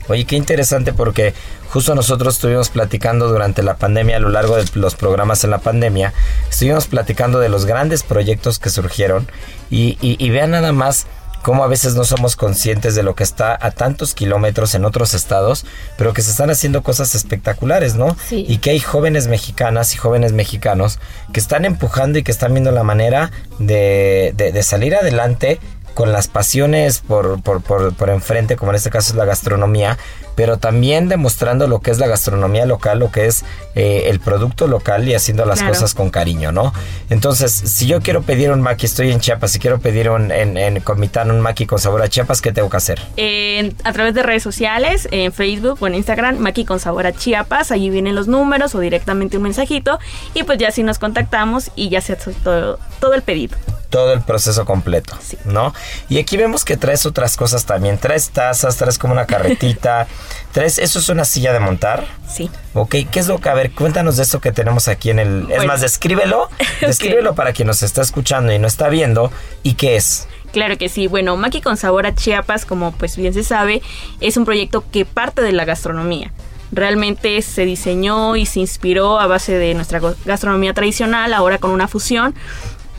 Oye, 0.09 0.27
qué 0.27 0.37
interesante 0.37 0.93
porque 0.93 1.33
justo 1.70 1.95
nosotros 1.95 2.35
estuvimos 2.35 2.68
platicando 2.68 3.29
durante 3.29 3.62
la 3.62 3.77
pandemia, 3.77 4.18
a 4.18 4.20
lo 4.20 4.29
largo 4.29 4.57
de 4.57 4.66
los 4.75 4.97
programas 4.97 5.45
en 5.45 5.51
la 5.51 5.59
pandemia, 5.59 6.12
estuvimos 6.51 6.89
platicando 6.89 7.39
de 7.39 7.49
los 7.49 7.64
grandes 7.64 8.03
proyectos 8.03 8.59
que 8.59 8.68
surgieron 8.68 9.27
y, 9.70 9.97
y, 10.03 10.22
y 10.22 10.29
vean 10.29 10.51
nada 10.51 10.72
más 10.72 11.07
cómo 11.45 11.62
a 11.62 11.68
veces 11.68 11.95
no 11.95 12.05
somos 12.05 12.34
conscientes 12.36 12.95
de 12.97 13.03
lo 13.05 13.14
que 13.14 13.22
está 13.22 13.57
a 13.61 13.70
tantos 13.70 14.14
kilómetros 14.14 14.74
en 14.74 14.84
otros 14.84 15.14
estados, 15.14 15.64
pero 15.97 16.12
que 16.14 16.22
se 16.22 16.30
están 16.30 16.51
haciendo 16.51 16.82
cosas 16.82 17.14
espectaculares, 17.14 17.95
¿no? 17.95 18.16
Sí. 18.28 18.45
Y 18.49 18.59
que 18.59 18.70
hay 18.70 18.80
jóvenes 18.80 19.28
mexicanas 19.28 19.95
y 19.95 19.99
jóvenes 19.99 20.32
mexicanos 20.32 20.99
que 21.32 21.40
están 21.40 21.64
empujando 21.66 22.18
y 22.18 22.22
que 22.22 22.32
están 22.32 22.55
viendo 22.55 22.72
la 22.72 22.82
manera 22.82 23.30
de, 23.59 24.32
de- 24.36 24.53
de 24.53 24.62
salir 24.62 24.95
adelante 24.97 25.61
con 25.92 26.11
las 26.12 26.26
pasiones 26.26 26.99
por, 26.99 27.40
por, 27.42 27.62
por, 27.62 27.95
por 27.95 28.11
enfrente, 28.11 28.57
como 28.57 28.72
en 28.72 28.76
este 28.76 28.90
caso 28.90 29.12
es 29.12 29.16
la 29.16 29.24
gastronomía, 29.26 29.97
pero 30.37 30.57
también 30.59 31.09
demostrando 31.09 31.66
lo 31.66 31.80
que 31.80 31.91
es 31.91 31.99
la 31.99 32.07
gastronomía 32.07 32.66
local, 32.66 32.99
lo 32.99 33.11
que 33.11 33.26
es 33.26 33.45
eh, 33.74 34.05
el 34.09 34.20
producto 34.20 34.66
local 34.66 35.09
y 35.09 35.14
haciendo 35.14 35.45
las 35.45 35.59
Claro. 35.61 35.74
cosas 35.74 35.95
con 35.95 36.11
cariño, 36.11 36.53
¿no? 36.53 36.72
Entonces, 37.11 37.53
si 37.53 37.87
yo 37.87 38.01
quiero 38.01 38.22
pedir 38.22 38.51
un 38.51 38.61
maqui, 38.61 38.87
estoy 38.87 39.11
en 39.12 39.20
Chiapas, 39.20 39.53
si 39.53 39.59
quiero 39.59 39.78
pedir 39.78 40.11
un, 40.11 40.30
en, 40.32 40.57
en 40.57 40.80
Comitán 40.80 41.30
un 41.30 41.41
maqui 41.41 41.66
con 41.66 41.78
sabor 41.78 42.03
a 42.03 42.09
Chiapas, 42.09 42.41
¿qué 42.41 42.53
tengo 42.53 42.68
que 42.70 42.76
hacer? 42.76 43.01
En- 43.16 43.76
a 43.85 43.93
través 43.93 44.14
de 44.14 44.22
redes 44.22 44.43
sociales, 44.43 45.09
en 45.11 45.32
Facebook 45.32 45.78
o 45.80 45.87
en 45.87 45.95
Instagram, 45.95 46.39
Maki 46.39 46.64
con 46.64 46.80
sabor 46.80 47.07
a 47.07 47.12
Chiapas, 47.12 47.70
allí 47.70 47.91
vienen 47.91 48.14
los 48.14 48.26
números 48.28 48.74
o 48.74 48.80
directamente 48.80 49.37
un 49.37 49.43
mensajito 49.45 49.99
y 50.35 50.43
pues 50.45 50.59
ya 50.59 50.70
si 50.70 50.82
nos 50.82 50.99
contactamos 50.99 51.70
y 51.76 51.89
ya 51.89 52.01
se 52.01 52.14
hace 52.14 52.32
todo, 52.32 52.78
todo 53.01 53.14
el 53.14 53.22
pedido. 53.22 53.57
Todo 53.95 54.12
el 54.12 54.22
proceso 54.22 54.64
completo, 54.64 55.16
Sí. 55.20 55.38
¿no? 55.45 55.72
Y 56.09 56.18
aquí 56.18 56.36
vemos 56.36 56.64
que 56.64 56.76
traes 56.76 57.07
otras 57.07 57.36
cosas 57.36 57.64
también. 57.64 57.97
Traes 57.97 58.30
tazas, 58.30 58.76
traes 58.76 58.99
como 58.99 59.12
una 59.12 59.24
carretita. 59.24 60.09
traes, 60.53 60.78
¿eso 60.80 60.99
es 60.99 61.09
una 61.11 61.24
silla 61.24 61.53
de 61.53 61.61
montar? 61.61 62.05
Sí. 62.28 62.51
Ok, 62.72 62.97
¿qué 63.09 63.20
es 63.20 63.28
lo 63.28 63.38
que, 63.40 63.49
a 63.51 63.55
ver, 63.55 63.70
cuéntanos 63.70 64.16
de 64.16 64.24
esto 64.24 64.40
que 64.40 64.51
tenemos 64.51 64.88
aquí 64.88 65.11
en 65.11 65.20
el... 65.20 65.42
Es 65.42 65.47
Bueno. 65.59 65.66
más, 65.66 65.80
descríbelo, 65.80 66.49
descríbelo 66.80 67.36
para 67.36 67.53
quien 67.53 67.68
nos 67.68 67.84
está 67.84 68.03
escuchando 68.03 68.53
y 68.53 68.59
no 68.59 68.66
está 68.66 68.88
viendo, 68.88 69.30
¿y 69.62 69.74
qué 69.74 69.95
es? 69.95 70.26
Claro 70.53 70.76
que 70.76 70.88
sí. 70.88 71.07
Bueno, 71.07 71.36
Maki 71.36 71.61
con 71.61 71.76
sabor 71.76 72.05
a 72.07 72.16
Chiapas, 72.16 72.64
como 72.66 72.90
pues 72.90 73.16
bien 73.16 73.32
se 73.32 73.45
sabe, 73.45 73.80
es 74.20 74.36
un 74.36 74.45
proyecto 74.45 74.82
que 74.90 75.05
parte 75.05 75.40
de 75.40 75.53
la 75.53 75.64
gastronomía. 75.64 76.32
Realmente 76.72 77.40
se 77.42 77.64
diseñó 77.64 78.34
y 78.34 78.47
se 78.47 78.59
inspiró 78.59 79.20
a 79.20 79.28
base 79.28 79.57
de 79.57 79.74
nuestra 79.74 80.01
gastronomía 80.24 80.74
tradicional, 80.74 81.32
ahora 81.32 81.59
con 81.59 81.70
una 81.70 81.86
fusión. 81.86 82.34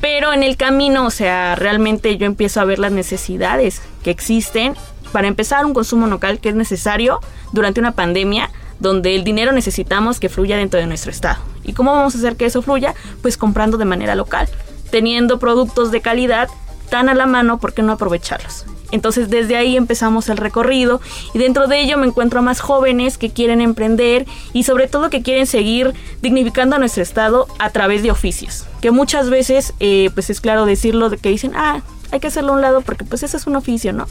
Pero 0.01 0.33
en 0.33 0.43
el 0.43 0.57
camino, 0.57 1.05
o 1.05 1.11
sea, 1.11 1.55
realmente 1.55 2.17
yo 2.17 2.25
empiezo 2.25 2.61
a 2.61 2.65
ver 2.65 2.79
las 2.79 2.91
necesidades 2.91 3.81
que 4.03 4.11
existen 4.11 4.75
para 5.11 5.27
empezar 5.27 5.65
un 5.65 5.73
consumo 5.73 6.07
local 6.07 6.39
que 6.39 6.49
es 6.49 6.55
necesario 6.55 7.19
durante 7.51 7.79
una 7.79 7.93
pandemia 7.93 8.51
donde 8.79 9.15
el 9.15 9.23
dinero 9.23 9.51
necesitamos 9.51 10.19
que 10.19 10.29
fluya 10.29 10.57
dentro 10.57 10.79
de 10.79 10.87
nuestro 10.87 11.11
estado. 11.11 11.39
¿Y 11.63 11.73
cómo 11.73 11.93
vamos 11.93 12.15
a 12.15 12.17
hacer 12.17 12.35
que 12.35 12.45
eso 12.45 12.61
fluya? 12.61 12.93
Pues 13.21 13.37
comprando 13.37 13.77
de 13.77 13.85
manera 13.85 14.15
local, 14.15 14.49
teniendo 14.91 15.39
productos 15.39 15.91
de 15.91 16.01
calidad 16.01 16.49
tan 16.89 17.09
a 17.09 17.13
la 17.13 17.25
mano, 17.25 17.59
¿por 17.59 17.73
qué 17.73 17.81
no 17.81 17.93
aprovecharlos? 17.93 18.65
Entonces 18.91 19.29
desde 19.29 19.57
ahí 19.57 19.75
empezamos 19.77 20.29
el 20.29 20.37
recorrido 20.37 21.01
y 21.33 21.39
dentro 21.39 21.67
de 21.67 21.81
ello 21.81 21.97
me 21.97 22.07
encuentro 22.07 22.39
a 22.39 22.41
más 22.41 22.59
jóvenes 22.59 23.17
que 23.17 23.31
quieren 23.31 23.61
emprender 23.61 24.25
y 24.53 24.63
sobre 24.63 24.87
todo 24.87 25.09
que 25.09 25.21
quieren 25.21 25.47
seguir 25.47 25.93
dignificando 26.21 26.75
a 26.75 26.79
nuestro 26.79 27.03
estado 27.03 27.47
a 27.59 27.71
través 27.71 28.03
de 28.03 28.11
oficios. 28.11 28.65
Que 28.81 28.91
muchas 28.91 29.29
veces, 29.29 29.73
eh, 29.79 30.11
pues 30.13 30.29
es 30.29 30.39
claro 30.39 30.65
decirlo, 30.65 31.09
de 31.09 31.17
que 31.17 31.29
dicen, 31.29 31.53
ah, 31.55 31.81
hay 32.11 32.19
que 32.19 32.27
hacerlo 32.27 32.53
a 32.53 32.55
un 32.55 32.61
lado 32.61 32.81
porque 32.81 33.05
pues 33.05 33.23
ese 33.23 33.37
es 33.37 33.47
un 33.47 33.55
oficio, 33.55 33.91
¿no? 33.91 34.07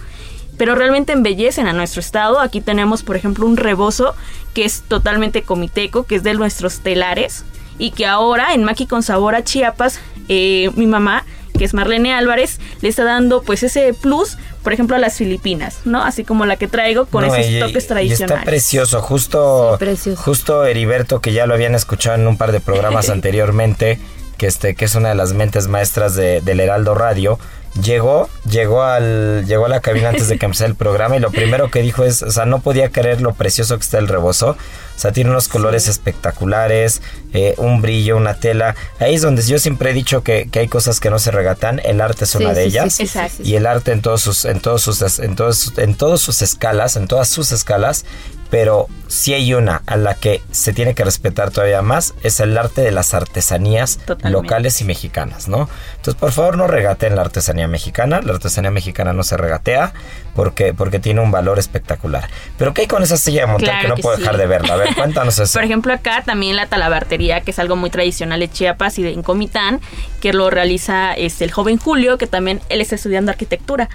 Pero 0.59 0.75
realmente 0.75 1.13
embellecen 1.13 1.67
a 1.67 1.73
nuestro 1.73 2.01
estado. 2.01 2.41
Aquí 2.41 2.61
tenemos, 2.61 3.03
por 3.03 3.17
ejemplo, 3.17 3.47
un 3.47 3.57
rebozo 3.57 4.15
que 4.55 4.65
es 4.65 4.83
totalmente 4.83 5.43
comiteco, 5.43 6.05
que 6.05 6.17
es 6.17 6.23
de 6.23 6.35
nuestros 6.35 6.81
telares 6.81 7.45
y 7.79 7.91
que 7.91 8.07
ahora 8.07 8.55
en 8.55 8.65
Maki 8.65 8.87
con 8.87 9.03
Sabor 9.03 9.35
a 9.35 9.43
Chiapas, 9.43 9.99
eh, 10.29 10.71
mi 10.77 10.87
mamá, 10.87 11.25
que 11.57 11.65
es 11.65 11.73
Marlene 11.75 12.13
Álvarez, 12.13 12.59
le 12.81 12.89
está 12.89 13.05
dando 13.05 13.43
pues 13.43 13.63
ese 13.63 13.95
plus, 13.95 14.37
por 14.63 14.73
ejemplo, 14.73 14.97
a 14.97 14.99
las 14.99 15.17
Filipinas, 15.17 15.79
¿no? 15.85 16.03
Así 16.03 16.25
como 16.25 16.47
la 16.47 16.57
que 16.57 16.67
traigo 16.69 17.07
con 17.07 17.27
No, 17.27 17.35
esos 17.35 17.51
y- 17.51 17.61
toques 17.61 17.85
Y 17.85 17.89
tradicionales. 17.89 18.39
está 18.41 18.45
precioso, 18.51 19.01
justo, 19.03 19.73
Sí, 19.75 19.79
precioso. 19.85 20.23
justo 20.23 20.65
Heriberto, 20.65 21.21
que 21.21 21.33
ya 21.33 21.47
lo 21.47 21.55
habían 21.55 21.75
escuchado 21.75 22.17
en 22.17 22.27
un 22.27 22.37
par 22.37 22.51
de 22.53 22.61
programas 22.61 23.09
anteriormente, 23.11 23.99
que 24.37 24.47
este, 24.49 24.75
que 24.75 24.85
es 24.85 24.95
una 24.97 25.11
de 25.11 25.15
las 25.15 25.33
mentes 25.33 25.69
maestras 25.69 26.15
de, 26.17 26.41
del 26.41 26.59
Heraldo 26.61 26.95
Radio, 26.97 27.39
llegó, 27.81 28.29
llegó 28.51 28.83
al, 28.83 29.45
llegó 29.47 29.67
a 29.67 29.69
la 29.69 29.81
cabina 29.81 30.09
antes 30.09 30.29
de 30.29 30.39
que 30.39 30.47
empezara 30.47 30.69
el 30.69 30.75
programa 30.77 31.17
y 31.17 31.21
lo 31.21 31.31
primero 31.31 31.71
que 31.71 31.83
dijo 31.83 32.05
es, 32.05 32.23
o 32.23 32.31
sea, 32.33 32.45
no 32.47 32.61
podía 32.61 32.91
creer 32.91 33.21
lo 33.21 33.33
precioso 33.35 33.77
que 33.77 33.83
está 33.83 33.99
el 33.99 34.09
rebozo. 34.09 34.57
O 34.97 34.99
sea, 34.99 35.13
tiene 35.13 35.31
unos 35.31 35.49
colores 35.49 35.89
espectaculares, 35.89 37.03
eh, 37.33 37.55
un 37.59 37.83
brillo, 37.83 38.17
una 38.17 38.35
tela. 38.35 38.75
Ahí 39.01 39.15
es 39.15 39.23
donde 39.23 39.43
yo 39.43 39.59
siempre 39.59 39.91
he 39.91 39.93
dicho 39.93 40.23
que, 40.23 40.49
que 40.51 40.61
hay 40.61 40.69
cosas 40.69 41.01
que 41.01 41.11
no 41.11 41.19
se 41.19 41.31
regatan. 41.31 41.81
El 41.85 42.01
arte 42.01 42.25
es 42.25 42.31
Sí, 42.31 42.39
una 42.39 42.53
de 42.55 42.65
sí, 42.65 42.71
sí, 42.71 42.77
ellas 42.77 42.95
sí, 42.95 43.07
sí, 43.07 43.19
sí, 43.29 43.37
sí. 43.37 43.51
y 43.51 43.57
el 43.57 43.67
arte 43.67 43.93
en 43.93 44.03
todos 44.03 44.21
sus 44.23 44.45
en 44.45 44.61
todos 44.61 44.83
sus 44.83 45.19
en 45.19 45.37
todos 45.37 45.73
en 45.79 45.95
todas 45.95 46.21
sus 46.21 46.43
escalas 46.43 46.97
en 46.97 47.07
todas 47.09 47.29
sus 47.29 47.53
escalas 47.53 48.05
pero 48.51 48.89
si 49.09 49.35
hay 49.35 49.53
una 49.55 49.83
a 49.87 49.97
la 49.97 50.15
que 50.15 50.41
se 50.53 50.73
tiene 50.73 50.95
que 50.95 51.03
respetar 51.05 51.51
todavía 51.51 51.83
más 51.83 52.15
es 52.23 52.39
el 52.41 52.57
arte 52.57 52.83
de 52.83 52.91
las 52.93 53.15
artesanías 53.15 53.99
Totalmente. 53.99 54.31
locales 54.31 54.81
y 54.81 54.85
mexicanas 54.85 55.49
no 55.49 55.69
entonces 55.97 56.15
por 56.21 56.33
favor 56.33 56.57
no 56.57 56.67
regateen 56.67 57.17
la 57.17 57.23
artesanía 57.23 57.69
mexicana 57.69 58.21
la 58.23 58.33
artesanía 58.35 58.71
mexicana 58.71 59.13
no 59.13 59.23
se 59.25 59.37
regatea 59.37 59.93
porque 60.35 60.75
porque 60.75 60.99
tiene 60.99 61.21
un 61.21 61.31
valor 61.31 61.59
espectacular 61.59 62.29
pero 62.59 62.75
qué 62.75 62.83
hay 62.83 62.87
con 62.87 63.03
esa 63.03 63.17
silla 63.17 63.43
de 63.43 63.47
montar 63.47 63.65
Claro 63.69 63.83
que 63.83 63.89
no 63.89 63.95
que 63.97 64.03
puedo 64.03 64.17
sí. 64.17 64.23
dejar 64.23 64.37
de 64.37 64.47
verla 64.47 64.75
a 64.75 64.77
ver 64.77 64.95
cuéntanos 64.97 65.39
eso 65.39 65.53
Por 65.59 65.65
ejemplo, 65.65 65.93
acá 65.93 66.23
también 66.25 66.57
la 66.57 66.67
talabartería, 66.67 67.41
que 67.41 67.51
es 67.53 67.59
algo 67.59 67.77
muy 67.77 67.91
tradicional 67.91 68.41
de 68.41 68.51
Chiapas 68.51 68.99
y 68.99 69.03
de 69.03 69.13
en 69.13 69.23
Comitán, 69.23 69.81
que 70.21 70.33
lo 70.33 70.51
realiza 70.51 71.15
este, 71.15 71.45
el 71.45 71.53
joven 71.53 71.79
Julio, 71.79 72.19
que 72.19 72.27
también 72.27 72.61
él 72.69 72.81
está 72.81 72.97
estudiando 72.97 73.31
arquitectura. 73.31 73.89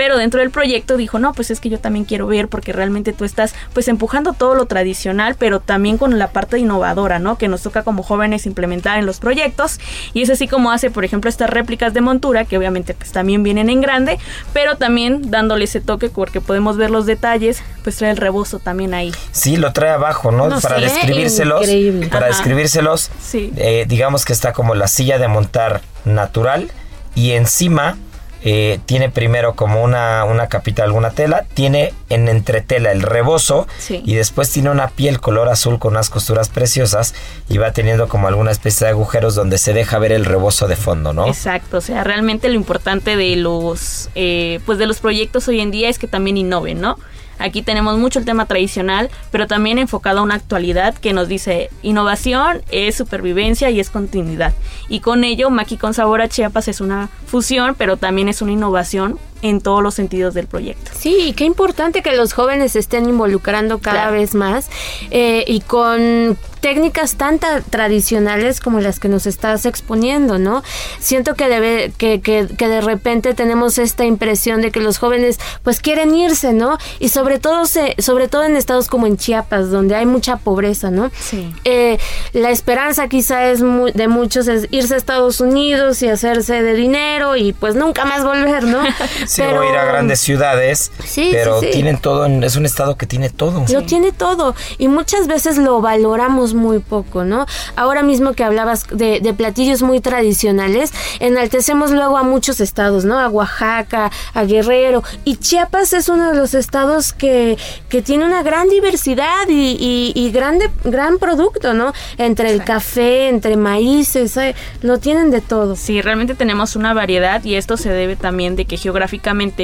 Pero 0.00 0.16
dentro 0.16 0.40
del 0.40 0.50
proyecto 0.50 0.96
dijo, 0.96 1.18
no, 1.18 1.34
pues 1.34 1.50
es 1.50 1.60
que 1.60 1.68
yo 1.68 1.78
también 1.78 2.06
quiero 2.06 2.26
ver 2.26 2.48
porque 2.48 2.72
realmente 2.72 3.12
tú 3.12 3.26
estás 3.26 3.54
pues 3.74 3.86
empujando 3.86 4.32
todo 4.32 4.54
lo 4.54 4.64
tradicional, 4.64 5.34
pero 5.38 5.60
también 5.60 5.98
con 5.98 6.18
la 6.18 6.28
parte 6.28 6.58
innovadora, 6.58 7.18
¿no? 7.18 7.36
Que 7.36 7.48
nos 7.48 7.60
toca 7.60 7.82
como 7.82 8.02
jóvenes 8.02 8.46
implementar 8.46 8.98
en 8.98 9.04
los 9.04 9.18
proyectos. 9.20 9.78
Y 10.14 10.22
es 10.22 10.30
así 10.30 10.48
como 10.48 10.70
hace, 10.72 10.90
por 10.90 11.04
ejemplo, 11.04 11.28
estas 11.28 11.50
réplicas 11.50 11.92
de 11.92 12.00
montura, 12.00 12.46
que 12.46 12.56
obviamente 12.56 12.94
pues 12.94 13.12
también 13.12 13.42
vienen 13.42 13.68
en 13.68 13.82
grande, 13.82 14.18
pero 14.54 14.78
también 14.78 15.30
dándole 15.30 15.64
ese 15.66 15.82
toque 15.82 16.08
porque 16.08 16.40
podemos 16.40 16.78
ver 16.78 16.90
los 16.90 17.04
detalles, 17.04 17.62
pues 17.84 17.96
trae 17.96 18.10
el 18.10 18.16
rebozo 18.16 18.58
también 18.58 18.94
ahí. 18.94 19.12
Sí, 19.32 19.58
lo 19.58 19.74
trae 19.74 19.90
abajo, 19.90 20.30
¿no? 20.32 20.48
No 20.48 20.62
para 20.62 20.76
sé, 20.76 20.80
describírselos. 20.84 21.60
increíble. 21.60 22.06
Para 22.06 22.28
Ajá. 22.28 22.36
describírselos, 22.38 23.10
Sí. 23.20 23.52
eh, 23.56 23.84
digamos 23.86 24.24
que 24.24 24.32
está 24.32 24.54
como 24.54 24.74
la 24.74 24.88
silla 24.88 25.18
de 25.18 25.28
montar 25.28 25.82
natural 26.06 26.70
y 27.14 27.32
encima 27.32 27.98
eh, 28.42 28.78
tiene 28.86 29.10
primero 29.10 29.54
como 29.54 29.82
una, 29.82 30.24
una 30.24 30.48
capita, 30.48 30.82
alguna 30.82 31.10
tela, 31.10 31.44
tiene 31.54 31.92
en 32.08 32.28
entretela 32.28 32.90
el 32.92 33.02
rebozo 33.02 33.66
Sí. 33.78 34.02
y 34.04 34.14
después 34.14 34.50
tiene 34.50 34.70
una 34.70 34.88
piel 34.88 35.20
color 35.20 35.48
azul 35.48 35.78
con 35.78 35.92
unas 35.92 36.08
costuras 36.10 36.48
preciosas 36.48 37.14
y 37.48 37.58
va 37.58 37.72
teniendo 37.72 38.08
como 38.08 38.28
alguna 38.28 38.50
especie 38.50 38.86
de 38.86 38.92
agujeros 38.92 39.34
donde 39.34 39.58
se 39.58 39.72
deja 39.72 39.98
ver 39.98 40.12
el 40.12 40.24
rebozo 40.24 40.68
de 40.68 40.76
fondo, 40.76 41.12
¿no? 41.12 41.26
Exacto, 41.26 41.78
o 41.78 41.80
sea, 41.80 42.02
realmente 42.04 42.48
lo 42.48 42.54
importante 42.54 43.16
de 43.16 43.36
los, 43.36 44.08
eh, 44.14 44.60
pues 44.66 44.78
de 44.78 44.86
los 44.86 45.00
proyectos 45.00 45.46
hoy 45.48 45.60
en 45.60 45.70
día 45.70 45.88
es 45.88 45.98
que 45.98 46.06
también 46.08 46.36
innoven, 46.36 46.80
¿no? 46.80 46.96
Aquí 47.40 47.62
tenemos 47.62 47.98
mucho 47.98 48.18
el 48.18 48.24
tema 48.24 48.46
tradicional, 48.46 49.10
pero 49.30 49.46
también 49.46 49.78
enfocado 49.78 50.20
a 50.20 50.22
una 50.22 50.34
actualidad 50.34 50.94
que 50.94 51.12
nos 51.12 51.26
dice 51.26 51.70
innovación 51.82 52.62
es 52.70 52.94
supervivencia 52.94 53.70
y 53.70 53.80
es 53.80 53.90
continuidad. 53.90 54.52
Y 54.88 55.00
con 55.00 55.24
ello, 55.24 55.50
Maki 55.50 55.76
con 55.76 55.94
Sabor 55.94 56.20
a 56.20 56.28
Chiapas 56.28 56.68
es 56.68 56.80
una 56.80 57.08
fusión, 57.26 57.74
pero 57.76 57.96
también 57.96 58.28
es 58.28 58.42
una 58.42 58.52
innovación 58.52 59.18
en 59.42 59.60
todos 59.60 59.82
los 59.82 59.94
sentidos 59.94 60.34
del 60.34 60.46
proyecto. 60.46 60.90
Sí, 60.98 61.16
y 61.28 61.32
qué 61.32 61.44
importante 61.44 62.02
que 62.02 62.12
los 62.16 62.32
jóvenes 62.32 62.72
se 62.72 62.78
estén 62.78 63.08
involucrando 63.08 63.78
cada 63.78 64.02
Claro. 64.02 64.12
vez 64.12 64.34
más 64.34 64.68
eh, 65.10 65.44
y 65.46 65.60
con 65.60 66.36
técnicas 66.60 67.14
tan 67.14 67.38
ta- 67.38 67.62
tradicionales 67.62 68.60
como 68.60 68.80
las 68.80 69.00
que 69.00 69.08
nos 69.08 69.26
estás 69.26 69.64
exponiendo, 69.64 70.38
¿no? 70.38 70.62
Siento 70.98 71.34
que, 71.34 71.48
debe, 71.48 71.90
que, 71.96 72.20
que, 72.20 72.48
que 72.58 72.68
de 72.68 72.82
repente 72.82 73.32
tenemos 73.32 73.78
esta 73.78 74.04
impresión 74.04 74.60
de 74.60 74.70
que 74.70 74.80
los 74.80 74.98
jóvenes 74.98 75.38
pues 75.62 75.80
quieren 75.80 76.14
irse, 76.14 76.52
¿no? 76.52 76.76
Y 76.98 77.08
sobre 77.08 77.38
todo, 77.38 77.64
se, 77.64 77.94
sobre 77.98 78.28
todo 78.28 78.44
en 78.44 78.56
estados 78.56 78.88
como 78.88 79.06
en 79.06 79.16
Chiapas, 79.16 79.70
donde 79.70 79.94
hay 79.94 80.04
mucha 80.04 80.36
pobreza, 80.36 80.90
¿no? 80.90 81.10
Sí. 81.18 81.50
Eh, 81.64 81.98
la 82.34 82.50
esperanza 82.50 83.08
quizá 83.08 83.46
es 83.50 83.62
mu- 83.62 83.90
de 83.92 84.08
muchos 84.08 84.46
es 84.46 84.68
irse 84.70 84.92
a 84.94 84.96
Estados 84.98 85.40
Unidos 85.40 86.02
y 86.02 86.08
hacerse 86.08 86.62
de 86.62 86.74
dinero 86.74 87.36
y 87.36 87.54
pues 87.54 87.74
nunca 87.74 88.04
más 88.04 88.22
volver, 88.22 88.64
¿no? 88.64 88.82
Sí, 89.30 89.42
o 89.42 89.62
ir 89.62 89.76
a 89.76 89.84
grandes 89.84 90.18
ciudades, 90.18 90.90
Sí, 91.04 91.28
pero 91.30 91.60
sí, 91.60 91.66
sí. 91.66 91.72
tienen 91.72 91.98
todo, 91.98 92.26
en- 92.26 92.42
es 92.42 92.56
un 92.56 92.66
estado 92.66 92.96
que 92.96 93.06
tiene 93.06 93.30
todo. 93.30 93.64
Lo 93.72 93.82
tiene 93.84 94.10
todo 94.10 94.56
y 94.76 94.88
muchas 94.88 95.28
veces 95.28 95.56
lo 95.56 95.80
valoramos 95.80 96.54
muy 96.54 96.80
poco, 96.80 97.22
¿no? 97.22 97.46
Ahora 97.76 98.02
mismo 98.02 98.32
que 98.32 98.42
hablabas 98.42 98.86
de, 98.90 99.20
de 99.20 99.32
platillos 99.32 99.82
muy 99.82 100.00
tradicionales, 100.00 100.90
enaltecemos 101.20 101.92
luego 101.92 102.16
a 102.16 102.24
muchos 102.24 102.60
estados, 102.60 103.04
¿no? 103.04 103.20
A 103.20 103.28
Oaxaca, 103.28 104.10
a 104.34 104.42
Guerrero. 104.44 105.04
Y 105.24 105.36
Chiapas 105.36 105.92
es 105.92 106.08
uno 106.08 106.30
de 106.32 106.36
los 106.36 106.54
estados 106.54 107.12
que, 107.12 107.56
que 107.88 108.02
tiene 108.02 108.24
una 108.24 108.42
gran 108.42 108.68
diversidad 108.68 109.48
y, 109.48 109.76
y, 109.78 110.12
y 110.16 110.32
grande, 110.32 110.70
gran 110.82 111.18
producto, 111.18 111.72
¿no? 111.72 111.92
Entre 112.18 112.50
el 112.50 112.64
café, 112.64 113.28
entre 113.28 113.56
maíces, 113.56 114.36
eh, 114.38 114.56
lo 114.82 114.98
tienen 114.98 115.30
de 115.30 115.40
todo. 115.40 115.76
Sí, 115.76 116.02
realmente 116.02 116.34
tenemos 116.34 116.74
una 116.74 116.94
variedad 116.94 117.44
y 117.44 117.54
esto 117.54 117.76
se 117.76 117.90
debe 117.90 118.16
también 118.16 118.56
de 118.56 118.64
que 118.64 118.76
geográficamente 118.76 119.19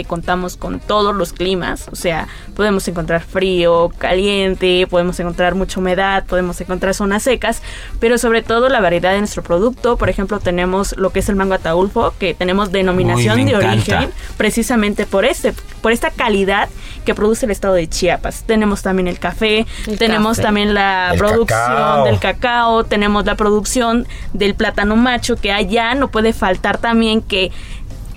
contamos 0.06 0.56
con 0.56 0.80
todos 0.80 1.14
los 1.14 1.32
climas, 1.32 1.88
o 1.90 1.96
sea, 1.96 2.28
podemos 2.54 2.86
encontrar 2.88 3.22
frío, 3.22 3.90
caliente, 3.98 4.86
podemos 4.88 5.18
encontrar 5.20 5.54
mucha 5.54 5.80
humedad, 5.80 6.24
podemos 6.26 6.60
encontrar 6.60 6.94
zonas 6.94 7.22
secas, 7.22 7.62
pero 8.00 8.18
sobre 8.18 8.42
todo 8.42 8.68
la 8.68 8.80
variedad 8.80 9.12
de 9.12 9.18
nuestro 9.18 9.42
producto, 9.42 9.96
por 9.96 10.08
ejemplo, 10.08 10.40
tenemos 10.40 10.96
lo 10.96 11.10
que 11.10 11.20
es 11.20 11.28
el 11.28 11.36
mango 11.36 11.54
ataulfo, 11.54 12.14
que 12.18 12.34
tenemos 12.34 12.72
denominación 12.72 13.38
Uy, 13.40 13.44
de 13.44 13.50
encanta. 13.52 13.66
origen 13.72 14.10
precisamente 14.36 15.06
por 15.06 15.24
este 15.24 15.52
por 15.80 15.92
esta 15.92 16.10
calidad 16.10 16.68
que 17.04 17.14
produce 17.14 17.46
el 17.46 17.52
estado 17.52 17.74
de 17.74 17.88
Chiapas. 17.88 18.42
Tenemos 18.44 18.82
también 18.82 19.06
el 19.06 19.20
café, 19.20 19.64
El 19.86 19.98
tenemos 19.98 20.36
café. 20.36 20.42
también 20.42 20.74
la 20.74 21.10
El 21.12 21.18
producción 21.18 21.46
cacao. 21.46 22.04
del 22.04 22.18
cacao, 22.18 22.84
tenemos 22.84 23.24
la 23.24 23.36
producción 23.36 24.06
del 24.32 24.54
plátano 24.56 24.96
macho, 24.96 25.36
que 25.36 25.52
allá 25.52 25.94
no 25.94 26.08
puede 26.08 26.32
faltar 26.32 26.78
también 26.78 27.22
que 27.22 27.52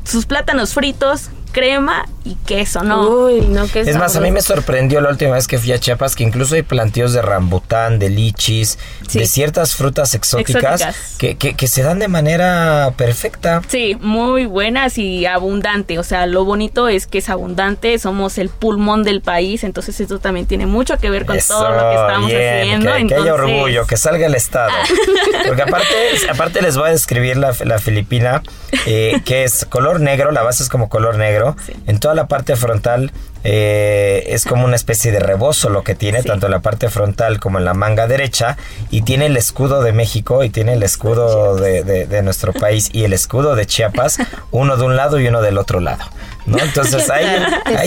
sus 0.10 0.26
plátanos 0.26 0.74
fritos, 0.74 1.30
crema 1.52 2.06
y 2.24 2.36
queso, 2.46 2.84
¿no? 2.84 3.08
Uy, 3.26 3.42
no, 3.42 3.68
qué 3.68 3.82
Es 3.82 3.96
más, 3.98 4.16
a 4.16 4.22
mí 4.22 4.32
me 4.32 4.42
sorprendió 4.42 5.02
la 5.02 5.10
última 5.10 5.36
vez 5.36 5.48
que 5.48 5.58
fui 5.58 5.72
a 5.72 5.80
Chiapas 5.80 6.16
que 6.16 6.24
incluso 6.24 6.56
hay 6.56 6.62
plantíos 6.62 7.14
de 7.14 7.22
rambután, 7.22 8.00
de 8.00 8.10
lichis, 8.10 8.78
Sí. 9.08 9.20
de 9.20 9.26
ciertas 9.28 9.76
frutas 9.76 10.14
exóticas, 10.14 10.82
Exóticas. 10.82 11.16
Que, 11.18 11.36
que- 11.38 11.56
que 11.56 11.68
se 11.68 11.82
dan 11.82 11.98
de 12.00 12.08
manera 12.08 12.94
perfecta. 12.98 13.62
Sí, 13.68 13.98
muy 14.00 14.46
buenas 14.46 14.98
y 15.00 15.26
abundante. 15.26 15.98
O 15.98 16.04
sea, 16.04 16.26
lo 16.28 16.46
bonito 16.46 16.88
es 16.88 17.08
que 17.08 17.18
es 17.18 17.30
abundante. 17.30 17.98
Somos 17.98 18.38
el 18.38 18.50
pulmón 18.50 19.04
del 19.04 19.22
país. 19.22 19.64
Entonces, 19.64 20.00
esto 20.00 20.20
también 20.20 20.46
tiene 20.46 20.68
mucho 20.68 20.98
que 20.98 21.10
ver 21.10 21.26
con 21.26 21.38
Eso, 21.38 21.56
todo 21.56 21.70
lo 21.72 21.90
que 21.90 21.96
estamos 21.96 22.28
bien, 22.30 22.60
haciendo. 22.62 22.94
Que, 22.94 23.08
que 23.08 23.16
haya 23.16 23.34
orgullo, 23.34 23.88
que 23.88 23.98
salga 23.98 24.26
el 24.28 24.36
Estado. 24.36 24.72
Porque 25.48 25.62
aparte, 25.64 25.88
aparte 26.30 26.62
les 26.62 26.78
voy 26.78 26.90
a 26.90 26.92
describir 26.92 27.38
la, 27.38 27.54
la 27.66 27.80
filipina, 27.80 28.44
eh, 28.86 29.22
que 29.26 29.44
es 29.44 29.66
color 29.66 30.00
negro, 30.00 30.32
la 30.32 30.44
base 30.44 30.62
es 30.64 30.70
como 30.70 30.90
color 30.90 31.18
negro. 31.18 31.39
Sí. 31.66 31.74
En 31.88 32.00
toda 32.00 32.16
la 32.16 32.28
parte 32.28 32.56
frontal 32.56 33.12
eh, 33.44 34.26
es 34.28 34.46
como 34.46 34.66
una 34.66 34.76
especie 34.76 35.12
de 35.12 35.20
rebozo 35.20 35.70
lo 35.70 35.84
que 35.84 35.96
tiene, 35.96 36.22
Sí. 36.22 36.28
tanto 36.28 36.48
en 36.48 36.52
la 36.52 36.60
parte 36.60 36.90
frontal 36.90 37.40
como 37.40 37.58
en 37.58 37.66
la 37.66 37.74
manga 37.74 38.06
derecha. 38.08 38.58
Y 38.90 39.02
tiene 39.04 39.28
el 39.28 39.38
escudo 39.38 39.82
de 39.82 39.94
México 39.94 40.44
y 40.44 40.50
tiene 40.50 40.74
el 40.74 40.84
escudo 40.84 41.56
de, 41.56 41.84
de- 41.84 42.06
de 42.06 42.22
nuestro 42.22 42.52
país 42.54 42.90
y 42.92 43.04
el 43.06 43.14
escudo 43.14 43.56
de 43.56 43.66
Chiapas, 43.66 44.18
uno 44.52 44.76
de 44.78 44.84
un 44.84 44.96
lado 44.96 45.20
y 45.20 45.28
uno 45.28 45.42
del 45.42 45.58
otro 45.58 45.80
lado. 45.80 46.04
¿No? 46.50 46.60
Entonces 46.60 47.10
ahí, 47.12 47.26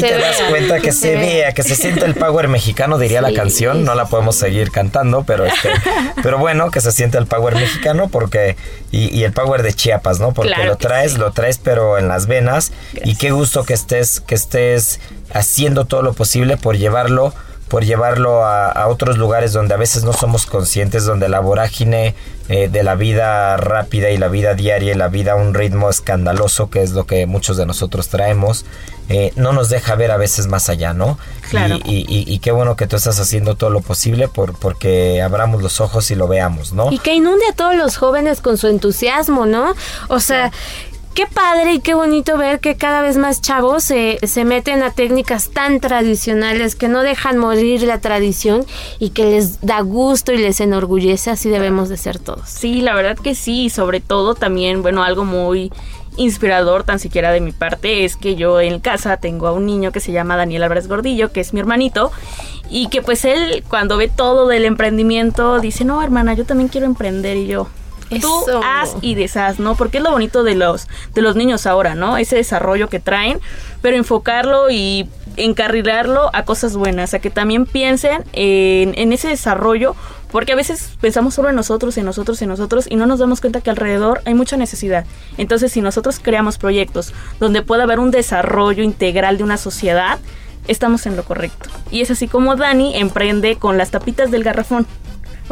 te 0.00 0.18
das 0.18 0.38
vea, 0.38 0.48
cuenta 0.50 0.76
que, 0.76 0.82
que 0.82 0.92
se 0.92 1.00
se 1.00 1.14
vea, 1.16 1.26
vea. 1.26 1.52
que 1.52 1.62
se 1.62 1.74
siente 1.76 2.04
el 2.04 2.14
power 2.14 2.48
mexicano, 2.48 2.98
diría 2.98 3.20
la 3.20 3.32
canción. 3.32 3.84
No 3.84 3.94
la 3.94 4.06
podemos 4.06 4.36
seguir 4.36 4.70
cantando, 4.70 5.24
pero 5.24 5.44
este, 5.44 5.70
pero 6.22 6.38
bueno, 6.38 6.70
que 6.70 6.80
se 6.80 6.92
siente 6.92 7.18
el 7.18 7.26
power 7.26 7.54
mexicano 7.54 8.08
porque 8.08 8.56
y, 8.90 9.08
y 9.16 9.24
el 9.24 9.32
power 9.32 9.62
de 9.62 9.72
Chiapas, 9.72 10.20
¿no? 10.20 10.32
Porque 10.32 10.52
Claro 10.52 10.70
lo 10.70 10.76
traes, 10.76 11.12
sí. 11.12 11.18
lo 11.18 11.32
traes, 11.32 11.58
pero 11.58 11.98
en 11.98 12.08
las 12.08 12.26
venas. 12.26 12.72
Y 13.04 13.16
qué 13.16 13.30
gusto 13.30 13.64
que 13.64 13.74
estés, 13.74 14.20
que 14.20 14.34
estés 14.34 15.00
haciendo 15.32 15.84
todo 15.86 16.02
lo 16.02 16.12
posible 16.12 16.56
por 16.56 16.76
llevarlo 16.76 17.32
por 17.72 17.86
llevarlo 17.86 18.44
a, 18.44 18.70
a 18.70 18.88
otros 18.88 19.16
lugares 19.16 19.54
donde 19.54 19.72
a 19.72 19.78
veces 19.78 20.04
no 20.04 20.12
somos 20.12 20.44
conscientes, 20.44 21.06
donde 21.06 21.30
la 21.30 21.40
vorágine 21.40 22.14
eh, 22.50 22.68
de 22.68 22.82
la 22.82 22.96
vida 22.96 23.56
rápida 23.56 24.10
y 24.10 24.18
la 24.18 24.28
vida 24.28 24.52
diaria 24.52 24.92
y 24.92 24.94
la 24.94 25.08
vida 25.08 25.32
a 25.32 25.36
un 25.36 25.54
ritmo 25.54 25.88
escandaloso, 25.88 26.68
que 26.68 26.82
es 26.82 26.90
lo 26.90 27.06
que 27.06 27.24
muchos 27.24 27.56
de 27.56 27.64
nosotros 27.64 28.08
traemos, 28.08 28.66
eh, 29.08 29.32
no 29.36 29.54
nos 29.54 29.70
deja 29.70 29.94
ver 29.94 30.10
a 30.10 30.18
veces 30.18 30.48
más 30.48 30.68
allá, 30.68 30.92
¿no? 30.92 31.18
Claro. 31.48 31.76
Y, 31.86 31.92
y- 31.94 32.06
y- 32.08 32.24
y 32.34 32.38
qué 32.40 32.52
bueno 32.52 32.76
que 32.76 32.86
tú 32.86 32.96
estás 32.96 33.18
haciendo 33.18 33.54
todo 33.54 33.70
lo 33.70 33.80
posible 33.80 34.28
por, 34.28 34.52
porque 34.52 35.22
abramos 35.22 35.62
los 35.62 35.80
ojos 35.80 36.10
y 36.10 36.14
lo 36.14 36.28
veamos, 36.28 36.74
¿no? 36.74 36.92
Y 36.92 36.98
que 36.98 37.14
inunde 37.14 37.46
a 37.50 37.54
todos 37.54 37.74
los 37.74 37.96
jóvenes 37.96 38.42
con 38.42 38.58
su 38.58 38.68
entusiasmo, 38.68 39.46
¿no? 39.46 39.74
O 40.08 40.20
sea, 40.20 40.52
qué 41.14 41.26
padre 41.26 41.74
y 41.74 41.80
qué 41.80 41.94
bonito 41.94 42.38
ver 42.38 42.60
que 42.60 42.76
cada 42.76 43.02
vez 43.02 43.16
más 43.16 43.40
chavos 43.40 43.84
se, 43.84 44.18
se 44.22 44.44
meten 44.44 44.82
a 44.82 44.90
técnicas 44.90 45.50
tan 45.50 45.80
tradicionales 45.80 46.74
que 46.74 46.88
no 46.88 47.02
dejan 47.02 47.38
morir 47.38 47.82
la 47.82 48.00
tradición 48.00 48.64
y 48.98 49.10
que 49.10 49.24
les 49.24 49.60
da 49.60 49.80
gusto 49.80 50.32
y 50.32 50.38
les 50.38 50.60
enorgullece, 50.60 51.30
así 51.30 51.50
debemos 51.50 51.88
de 51.88 51.96
ser 51.96 52.18
todos. 52.18 52.48
Sí, 52.48 52.80
la 52.80 52.94
verdad 52.94 53.16
que 53.16 53.34
sí. 53.34 53.64
Y 53.64 53.70
sobre 53.70 54.00
todo 54.00 54.34
también, 54.34 54.82
bueno, 54.82 55.02
algo 55.02 55.24
muy 55.24 55.70
inspirador, 56.16 56.84
tan 56.84 56.98
siquiera 56.98 57.32
de 57.32 57.40
mi 57.40 57.52
parte, 57.52 58.04
es 58.04 58.16
que 58.16 58.34
yo 58.34 58.60
en 58.60 58.80
casa 58.80 59.16
tengo 59.16 59.46
a 59.46 59.52
un 59.52 59.66
niño 59.66 59.92
que 59.92 60.00
se 60.00 60.12
llama 60.12 60.36
Daniel 60.36 60.64
Álvarez 60.64 60.88
Gordillo, 60.88 61.32
que 61.32 61.40
es 61.40 61.52
mi 61.52 61.60
hermanito, 61.60 62.10
y 62.70 62.88
que 62.88 63.02
pues 63.02 63.24
él 63.24 63.64
cuando 63.68 63.96
ve 63.96 64.08
todo 64.08 64.46
del 64.46 64.64
emprendimiento 64.64 65.60
dice, 65.60 65.84
no, 65.84 66.02
hermana, 66.02 66.34
yo 66.34 66.44
también 66.44 66.68
quiero 66.68 66.86
emprender 66.86 67.36
y 67.36 67.46
yo. 67.46 67.68
Tú 68.20 68.44
haz 68.64 68.94
y 69.00 69.14
deshaz, 69.14 69.58
¿no? 69.58 69.74
Porque 69.74 69.98
es 69.98 70.04
lo 70.04 70.10
bonito 70.10 70.42
de 70.42 70.54
los, 70.54 70.88
de 71.14 71.22
los 71.22 71.36
niños 71.36 71.66
ahora, 71.66 71.94
¿no? 71.94 72.16
Ese 72.16 72.36
desarrollo 72.36 72.88
que 72.88 73.00
traen, 73.00 73.40
pero 73.80 73.96
enfocarlo 73.96 74.70
y 74.70 75.08
encarrilarlo 75.36 76.30
a 76.32 76.44
cosas 76.44 76.76
buenas, 76.76 77.14
a 77.14 77.18
que 77.18 77.30
también 77.30 77.66
piensen 77.66 78.24
en, 78.32 78.94
en 78.98 79.12
ese 79.12 79.28
desarrollo, 79.28 79.94
porque 80.30 80.52
a 80.52 80.56
veces 80.56 80.92
pensamos 81.00 81.34
solo 81.34 81.50
en 81.50 81.56
nosotros, 81.56 81.96
en 81.98 82.06
nosotros, 82.06 82.40
en 82.42 82.48
nosotros, 82.48 82.86
y 82.88 82.96
no 82.96 83.06
nos 83.06 83.18
damos 83.18 83.40
cuenta 83.40 83.60
que 83.60 83.70
alrededor 83.70 84.22
hay 84.24 84.34
mucha 84.34 84.56
necesidad. 84.56 85.04
Entonces, 85.36 85.72
si 85.72 85.80
nosotros 85.80 86.20
creamos 86.22 86.58
proyectos 86.58 87.12
donde 87.38 87.62
pueda 87.62 87.84
haber 87.84 87.98
un 87.98 88.10
desarrollo 88.10 88.82
integral 88.82 89.38
de 89.38 89.44
una 89.44 89.56
sociedad, 89.56 90.18
estamos 90.68 91.06
en 91.06 91.16
lo 91.16 91.24
correcto. 91.24 91.68
Y 91.90 92.00
es 92.00 92.10
así 92.10 92.28
como 92.28 92.56
Dani 92.56 92.96
emprende 92.96 93.56
con 93.56 93.78
las 93.78 93.90
tapitas 93.90 94.30
del 94.30 94.44
garrafón. 94.44 94.86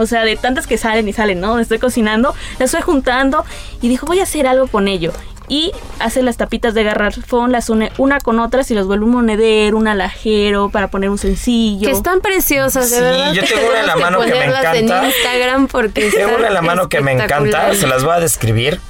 O 0.00 0.06
sea, 0.06 0.24
de 0.24 0.36
tantas 0.36 0.66
que 0.66 0.78
salen 0.78 1.06
y 1.08 1.12
salen, 1.12 1.40
¿no? 1.40 1.58
Estoy 1.58 1.78
cocinando, 1.78 2.34
las 2.58 2.72
estoy 2.74 2.82
juntando 2.82 3.44
y 3.82 3.88
dijo, 3.88 4.06
voy 4.06 4.20
a 4.20 4.24
hacer 4.24 4.46
algo 4.46 4.66
con 4.66 4.88
ello. 4.88 5.12
Y 5.48 5.72
hace 5.98 6.22
las 6.22 6.36
tapitas 6.36 6.74
de 6.74 6.84
garrafón, 6.84 7.50
las 7.50 7.70
une 7.70 7.90
una 7.98 8.20
con 8.20 8.38
otras 8.38 8.70
y 8.70 8.74
los 8.76 8.86
vuelve 8.86 9.04
un 9.04 9.10
monedero, 9.10 9.76
un 9.76 9.88
alajero 9.88 10.70
para 10.70 10.88
poner 10.88 11.10
un 11.10 11.18
sencillo. 11.18 11.88
Que 11.88 11.92
están 11.92 12.20
preciosas, 12.20 12.88
de 12.90 12.96
Sí, 12.96 13.02
verdad. 13.02 13.32
yo 13.32 13.42
tengo 13.44 13.68
una 13.68 13.80
en 13.80 13.86
la 13.88 13.96
mano 13.96 14.20
que 14.20 14.30
me 14.30 14.44
encanta. 14.44 14.76
En 14.78 15.04
Instagram 15.06 15.66
porque 15.66 16.08
Tengo 16.10 16.36
una 16.36 16.46
en 16.48 16.54
la 16.54 16.62
mano 16.62 16.88
que 16.88 17.00
me 17.00 17.12
encanta, 17.12 17.74
se 17.74 17.88
las 17.88 18.04
voy 18.04 18.12
a 18.14 18.20
describir. 18.20 18.80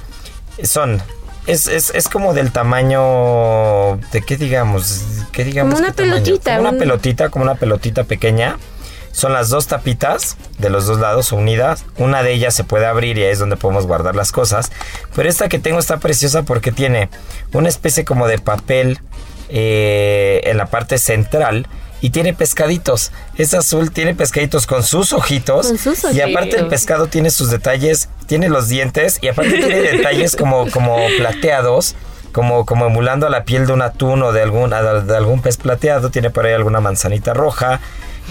Son, 0.63 1.01
es, 1.47 1.65
es, 1.67 1.91
es 1.95 2.07
como 2.07 2.35
del 2.35 2.51
tamaño, 2.51 3.97
¿de 4.11 4.21
qué 4.25 4.37
digamos? 4.37 5.03
¿Qué 5.31 5.43
digamos? 5.43 5.73
Como 5.73 5.83
una 5.85 5.93
pelotita, 5.95 6.51
Como 6.57 6.61
una 6.61 6.69
un- 6.71 6.77
pelotita, 6.77 7.29
como 7.29 7.43
una 7.45 7.55
pelotita 7.55 8.03
pequeña. 8.03 8.57
Son 9.11 9.33
las 9.33 9.49
dos 9.49 9.67
tapitas 9.67 10.37
de 10.57 10.69
los 10.69 10.85
dos 10.85 10.99
lados 10.99 11.31
unidas. 11.31 11.85
Una 11.97 12.23
de 12.23 12.33
ellas 12.33 12.53
se 12.53 12.63
puede 12.63 12.85
abrir 12.85 13.17
y 13.17 13.23
ahí 13.23 13.31
es 13.31 13.39
donde 13.39 13.57
podemos 13.57 13.87
guardar 13.87 14.15
las 14.15 14.31
cosas. 14.31 14.71
Pero 15.15 15.29
esta 15.29 15.49
que 15.49 15.59
tengo 15.59 15.79
está 15.79 15.97
preciosa 15.97 16.43
porque 16.43 16.71
tiene 16.71 17.09
una 17.53 17.69
especie 17.69 18.05
como 18.05 18.27
de 18.27 18.39
papel 18.39 18.99
eh, 19.49 20.41
en 20.45 20.57
la 20.57 20.67
parte 20.67 20.97
central 20.97 21.67
y 21.99 22.09
tiene 22.09 22.33
pescaditos. 22.33 23.11
Es 23.37 23.53
azul, 23.53 23.91
tiene 23.91 24.15
pescaditos 24.15 24.65
con 24.65 24.83
sus 24.83 25.13
ojitos. 25.13 25.67
Con 25.67 25.77
sus 25.77 26.03
y 26.13 26.21
aparte 26.21 26.57
el 26.57 26.67
pescado 26.67 27.07
tiene 27.07 27.29
sus 27.29 27.51
detalles, 27.51 28.09
tiene 28.27 28.49
los 28.49 28.67
dientes 28.67 29.19
y 29.21 29.27
aparte 29.27 29.57
tiene 29.57 29.81
detalles 29.91 30.35
como, 30.35 30.69
como 30.71 30.97
plateados. 31.17 31.95
Como, 32.31 32.65
como 32.65 32.85
emulando 32.85 33.27
a 33.27 33.29
la 33.29 33.43
piel 33.43 33.67
de 33.67 33.73
un 33.73 33.81
atún 33.81 34.23
o 34.23 34.31
de 34.31 34.41
algún, 34.41 34.69
de 34.69 35.17
algún 35.17 35.41
pez 35.41 35.57
plateado. 35.57 36.11
Tiene 36.11 36.29
por 36.29 36.45
ahí 36.45 36.53
alguna 36.53 36.79
manzanita 36.79 37.33
roja 37.33 37.81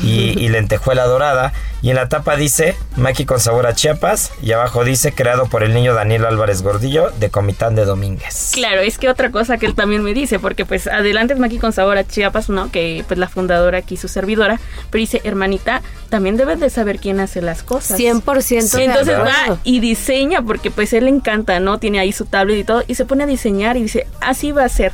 y, 0.03 0.39
y 0.39 0.49
lentejuela 0.49 1.05
dorada. 1.05 1.53
Y 1.83 1.91
en 1.91 1.97
la 1.97 2.09
tapa 2.09 2.37
dice 2.37 2.77
Maqui 2.97 3.25
con 3.25 3.41
sabor 3.41 3.67
a 3.67 3.75
Chiapas. 3.75 4.33
Y 4.43 4.53
abajo 4.53 4.85
dice 4.85 5.13
creado 5.13 5.47
por 5.47 5.63
el 5.63 5.73
niño 5.73 5.95
Daniel 5.95 6.27
Álvarez 6.27 6.63
Gordillo 6.63 7.11
de 7.19 7.31
Comitán 7.31 7.75
de 7.75 7.85
Domínguez. 7.85 8.51
Claro, 8.53 8.81
es 8.81 8.99
que 8.99 9.09
otra 9.09 9.31
cosa 9.31 9.59
que 9.59 9.67
él 9.67 9.75
también 9.75 10.03
me 10.03 10.15
dice, 10.15 10.39
porque 10.39 10.65
pues 10.65 10.87
adelante 10.87 11.35
es 11.35 11.41
Maki 11.41 11.59
con 11.59 11.73
sabor 11.73 11.97
a 11.99 12.07
Chiapas, 12.07 12.51
¿no? 12.51 12.71
Que 12.71 13.05
pues 13.07 13.19
la 13.19 13.29
fundadora 13.29 13.79
aquí, 13.79 13.97
su 13.97 14.09
servidora, 14.09 14.61
pero 14.91 15.01
dice, 15.01 15.21
hermanita, 15.25 15.83
también 16.09 16.37
debes 16.37 16.61
de 16.61 16.71
saber 16.71 16.99
quién 16.99 17.21
hace 17.21 17.41
las 17.41 17.63
cosas. 17.63 17.99
100% 17.99 18.71
de 18.73 18.85
Entonces 18.85 19.19
va 19.19 19.59
y 19.65 19.81
diseña, 19.81 20.43
porque 20.43 20.71
pues 20.71 20.93
él 20.93 21.05
le 21.05 21.11
encanta, 21.11 21.61
¿no? 21.61 21.79
Tiene 21.79 22.01
ahí 22.01 22.13
su 22.13 22.27
tablet 22.27 22.59
y 22.59 22.65
todo, 22.65 22.83
y 22.87 22.95
se 22.95 23.05
pone 23.05 23.25
a 23.25 23.27
diseñar 23.27 23.77
y 23.77 23.83
dice, 23.83 24.07
así 24.21 24.53
va 24.53 24.65
a 24.65 24.69
ser. 24.69 24.93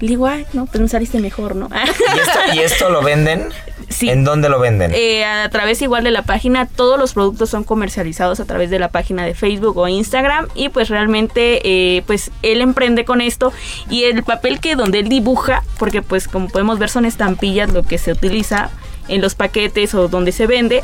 Le 0.00 0.08
digo, 0.08 0.26
ay, 0.26 0.46
no, 0.52 0.66
pues 0.66 0.80
me 0.80 0.88
saliste 0.88 1.20
mejor, 1.20 1.54
¿no? 1.54 1.68
¿Y 1.68 2.18
esto, 2.18 2.38
y 2.54 2.58
esto 2.58 2.90
lo 2.90 3.02
venden? 3.02 3.48
Sí. 3.88 4.08
¿En 4.08 4.22
dónde 4.22 4.48
lo 4.48 4.60
venden? 4.60 4.92
Eh, 4.94 5.24
a 5.24 5.48
través 5.50 5.82
igual 5.82 6.04
de 6.04 6.12
la 6.12 6.22
página, 6.22 6.66
todos 6.66 6.96
los 6.96 7.12
productos 7.12 7.50
son 7.50 7.64
comercializados 7.64 8.38
a 8.38 8.44
través 8.44 8.70
de 8.70 8.78
la 8.78 8.88
página 8.88 9.24
de 9.24 9.34
Facebook 9.34 9.76
o 9.78 9.88
Instagram 9.88 10.46
y 10.54 10.68
pues 10.68 10.90
realmente 10.90 11.60
eh, 11.64 12.02
pues 12.06 12.30
él 12.42 12.60
emprende 12.60 13.04
con 13.04 13.20
esto 13.20 13.52
y 13.88 14.04
el 14.04 14.22
papel 14.22 14.60
que 14.60 14.76
donde 14.76 15.00
él 15.00 15.08
dibuja, 15.08 15.64
porque 15.76 16.02
pues 16.02 16.28
como 16.28 16.46
podemos 16.48 16.78
ver 16.78 16.88
son 16.88 17.04
estampillas 17.04 17.72
lo 17.72 17.82
que 17.82 17.98
se 17.98 18.12
utiliza, 18.12 18.70
en 19.08 19.20
los 19.20 19.34
paquetes 19.34 19.92
o 19.94 20.08
donde 20.08 20.32
se 20.32 20.46
vende 20.46 20.82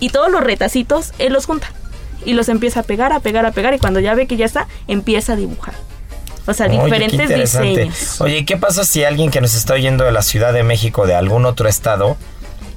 y 0.00 0.10
todos 0.10 0.30
los 0.30 0.42
retacitos 0.42 1.12
él 1.18 1.32
los 1.32 1.46
junta 1.46 1.70
y 2.24 2.34
los 2.34 2.48
empieza 2.48 2.80
a 2.80 2.82
pegar, 2.82 3.12
a 3.12 3.20
pegar, 3.20 3.46
a 3.46 3.52
pegar 3.52 3.72
y 3.72 3.78
cuando 3.78 4.00
ya 4.00 4.14
ve 4.14 4.26
que 4.26 4.36
ya 4.36 4.46
está, 4.46 4.66
empieza 4.88 5.34
a 5.34 5.36
dibujar. 5.36 5.74
O 6.48 6.54
sea, 6.54 6.66
Oye, 6.66 6.82
diferentes 6.82 7.20
interesante. 7.20 7.68
diseños. 7.84 8.20
Oye, 8.20 8.44
¿qué 8.44 8.56
pasa 8.56 8.84
si 8.84 9.04
alguien 9.04 9.30
que 9.30 9.40
nos 9.40 9.54
está 9.54 9.74
oyendo 9.74 10.04
de 10.04 10.12
la 10.12 10.22
Ciudad 10.22 10.52
de 10.52 10.62
México, 10.64 11.06
de 11.06 11.14
algún 11.14 11.44
otro 11.46 11.68
estado, 11.68 12.16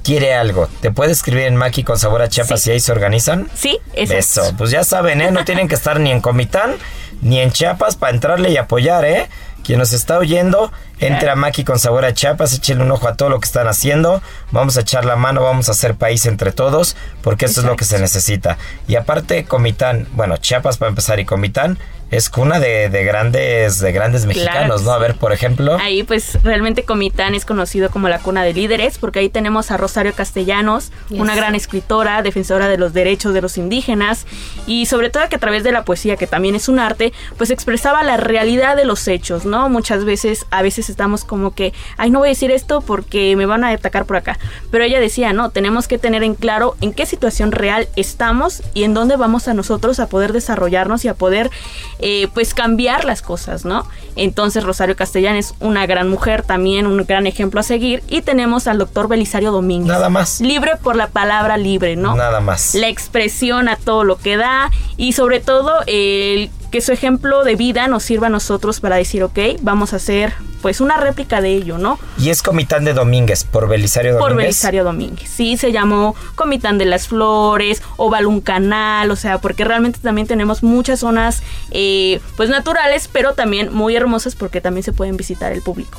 quiere 0.04 0.34
algo? 0.34 0.68
¿Te 0.80 0.90
puede 0.90 1.10
escribir 1.12 1.44
en 1.46 1.56
Maki 1.56 1.82
con 1.82 1.98
sabor 1.98 2.22
a 2.22 2.28
Chiapas 2.28 2.60
Sí. 2.62 2.70
y 2.70 2.72
ahí 2.74 2.80
se 2.80 2.92
organizan? 2.92 3.48
Sí, 3.54 3.78
eso. 3.94 4.12
Eso, 4.14 4.54
pues 4.58 4.70
ya 4.70 4.84
saben, 4.84 5.20
¿eh? 5.22 5.30
No 5.30 5.44
tienen 5.44 5.68
que 5.68 5.74
estar 5.74 5.98
ni 6.00 6.10
en 6.10 6.20
Comitán 6.20 6.74
ni 7.22 7.40
en 7.40 7.50
Chiapas 7.50 7.96
para 7.96 8.12
entrarle 8.12 8.50
y 8.50 8.56
apoyar, 8.58 9.04
¿eh? 9.04 9.28
Quien 9.64 9.78
nos 9.78 9.92
está 9.92 10.18
oyendo, 10.18 10.70
entre 11.06 11.30
a 11.30 11.36
Maki 11.36 11.64
con 11.64 11.78
sabor 11.78 12.04
a 12.04 12.14
Chiapas, 12.14 12.52
échenle 12.54 12.84
un 12.84 12.90
ojo 12.90 13.08
a 13.08 13.14
todo 13.16 13.28
lo 13.28 13.40
que 13.40 13.46
están 13.46 13.68
haciendo. 13.68 14.22
Vamos 14.50 14.76
a 14.76 14.80
echar 14.80 15.04
la 15.04 15.16
mano, 15.16 15.42
vamos 15.42 15.68
a 15.68 15.72
hacer 15.72 15.94
país 15.94 16.26
entre 16.26 16.52
todos, 16.52 16.96
porque 17.22 17.46
eso 17.46 17.60
es 17.60 17.66
lo 17.66 17.76
que 17.76 17.84
se 17.84 17.98
necesita. 17.98 18.58
Y 18.88 18.96
aparte, 18.96 19.44
Comitán, 19.44 20.06
bueno, 20.12 20.36
Chiapas 20.36 20.78
para 20.78 20.88
empezar 20.90 21.20
y 21.20 21.24
Comitán 21.24 21.78
es 22.10 22.28
cuna 22.28 22.60
de, 22.60 22.90
de 22.90 23.04
grandes, 23.04 23.78
de 23.80 23.90
grandes 23.90 24.26
mexicanos, 24.26 24.82
¿no? 24.82 24.92
A 24.92 24.98
ver, 24.98 25.14
por 25.14 25.32
ejemplo. 25.32 25.78
Ahí 25.80 26.02
pues 26.02 26.38
realmente 26.42 26.84
Comitán 26.84 27.34
es 27.34 27.46
conocido 27.46 27.88
como 27.88 28.10
la 28.10 28.18
cuna 28.18 28.44
de 28.44 28.52
líderes 28.52 28.98
porque 28.98 29.20
ahí 29.20 29.30
tenemos 29.30 29.70
a 29.70 29.78
Rosario 29.78 30.12
Castellanos, 30.12 30.92
Yes. 31.08 31.18
una 31.20 31.34
gran 31.34 31.54
escritora, 31.54 32.20
defensora 32.20 32.68
de 32.68 32.76
los 32.76 32.92
derechos 32.92 33.32
de 33.32 33.40
los 33.40 33.56
indígenas 33.56 34.26
y 34.66 34.84
sobre 34.84 35.08
todo 35.08 35.26
que 35.30 35.36
a 35.36 35.38
través 35.38 35.64
de 35.64 35.72
la 35.72 35.86
poesía, 35.86 36.16
que 36.18 36.26
también 36.26 36.54
es 36.54 36.68
un 36.68 36.78
arte, 36.80 37.14
pues 37.38 37.48
expresaba 37.48 38.02
la 38.02 38.18
realidad 38.18 38.76
de 38.76 38.84
los 38.84 39.08
hechos, 39.08 39.46
¿no? 39.46 39.70
Muchas 39.70 40.04
veces, 40.04 40.44
a 40.50 40.60
veces 40.60 40.90
estamos 40.92 41.24
como 41.24 41.54
que, 41.54 41.72
ay, 41.96 42.10
no 42.10 42.20
voy 42.20 42.28
a 42.28 42.30
decir 42.30 42.50
esto 42.50 42.80
porque 42.80 43.34
me 43.36 43.46
van 43.46 43.64
a 43.64 43.70
atacar 43.70 44.06
por 44.06 44.16
acá. 44.16 44.38
Pero 44.70 44.84
ella 44.84 45.00
decía, 45.00 45.32
no, 45.32 45.50
tenemos 45.50 45.88
que 45.88 45.98
tener 45.98 46.22
en 46.22 46.34
claro 46.34 46.76
en 46.80 46.92
qué 46.92 47.06
situación 47.06 47.52
real 47.52 47.88
estamos 47.96 48.62
y 48.74 48.84
en 48.84 48.94
dónde 48.94 49.16
vamos 49.16 49.48
a 49.48 49.54
nosotros 49.54 49.98
a 50.00 50.08
poder 50.08 50.32
desarrollarnos 50.32 51.04
y 51.04 51.08
a 51.08 51.14
poder 51.14 51.50
eh, 51.98 52.28
pues 52.34 52.54
cambiar 52.54 53.04
las 53.04 53.22
cosas, 53.22 53.64
¿no? 53.64 53.86
Entonces 54.16 54.64
Rosario 54.64 54.96
Castellán 54.96 55.36
es 55.36 55.54
una 55.60 55.86
gran 55.86 56.08
mujer, 56.08 56.42
también 56.42 56.86
un 56.86 57.04
gran 57.04 57.26
ejemplo 57.26 57.60
a 57.60 57.62
seguir. 57.62 58.02
Y 58.08 58.22
tenemos 58.22 58.66
al 58.66 58.78
doctor 58.78 59.08
Belisario 59.08 59.52
Domínguez. 59.52 59.88
Nada 59.88 60.08
más. 60.08 60.40
Libre 60.40 60.72
por 60.82 60.96
la 60.96 61.08
palabra 61.08 61.56
libre, 61.56 61.96
¿no? 61.96 62.14
Nada 62.14 62.40
más. 62.40 62.74
La 62.74 62.88
expresión 62.88 63.68
a 63.68 63.76
todo 63.76 64.04
lo 64.04 64.16
que 64.16 64.36
da 64.36 64.70
y 64.96 65.12
sobre 65.12 65.40
todo 65.40 65.80
el 65.86 66.50
que 66.72 66.80
su 66.80 66.90
ejemplo 66.90 67.44
de 67.44 67.54
vida 67.54 67.86
nos 67.86 68.02
sirva 68.02 68.28
a 68.28 68.30
nosotros 68.30 68.80
para 68.80 68.96
decir, 68.96 69.22
ok, 69.22 69.38
vamos 69.60 69.92
a 69.92 69.96
hacer 69.96 70.32
pues 70.62 70.80
una 70.80 70.96
réplica 70.96 71.42
de 71.42 71.54
ello, 71.54 71.76
¿no? 71.76 71.98
Y 72.18 72.30
es 72.30 72.42
Comitán 72.42 72.84
de 72.84 72.94
Domínguez, 72.94 73.44
por 73.44 73.68
Belisario 73.68 74.12
Domínguez. 74.14 74.28
Por 74.28 74.36
Belisario 74.38 74.82
Domínguez. 74.82 75.28
Sí, 75.28 75.58
se 75.58 75.70
llamó 75.70 76.16
Comitán 76.34 76.78
de 76.78 76.86
las 76.86 77.08
Flores, 77.08 77.82
Oval 77.98 78.26
un 78.26 78.40
Canal, 78.40 79.10
o 79.10 79.16
sea, 79.16 79.38
porque 79.38 79.64
realmente 79.64 79.98
también 80.00 80.26
tenemos 80.26 80.62
muchas 80.62 81.00
zonas 81.00 81.42
eh, 81.72 82.20
pues 82.36 82.48
naturales, 82.48 83.08
pero 83.12 83.34
también 83.34 83.72
muy 83.72 83.94
hermosas 83.94 84.34
porque 84.34 84.62
también 84.62 84.82
se 84.82 84.92
pueden 84.92 85.18
visitar 85.18 85.52
el 85.52 85.60
público. 85.60 85.98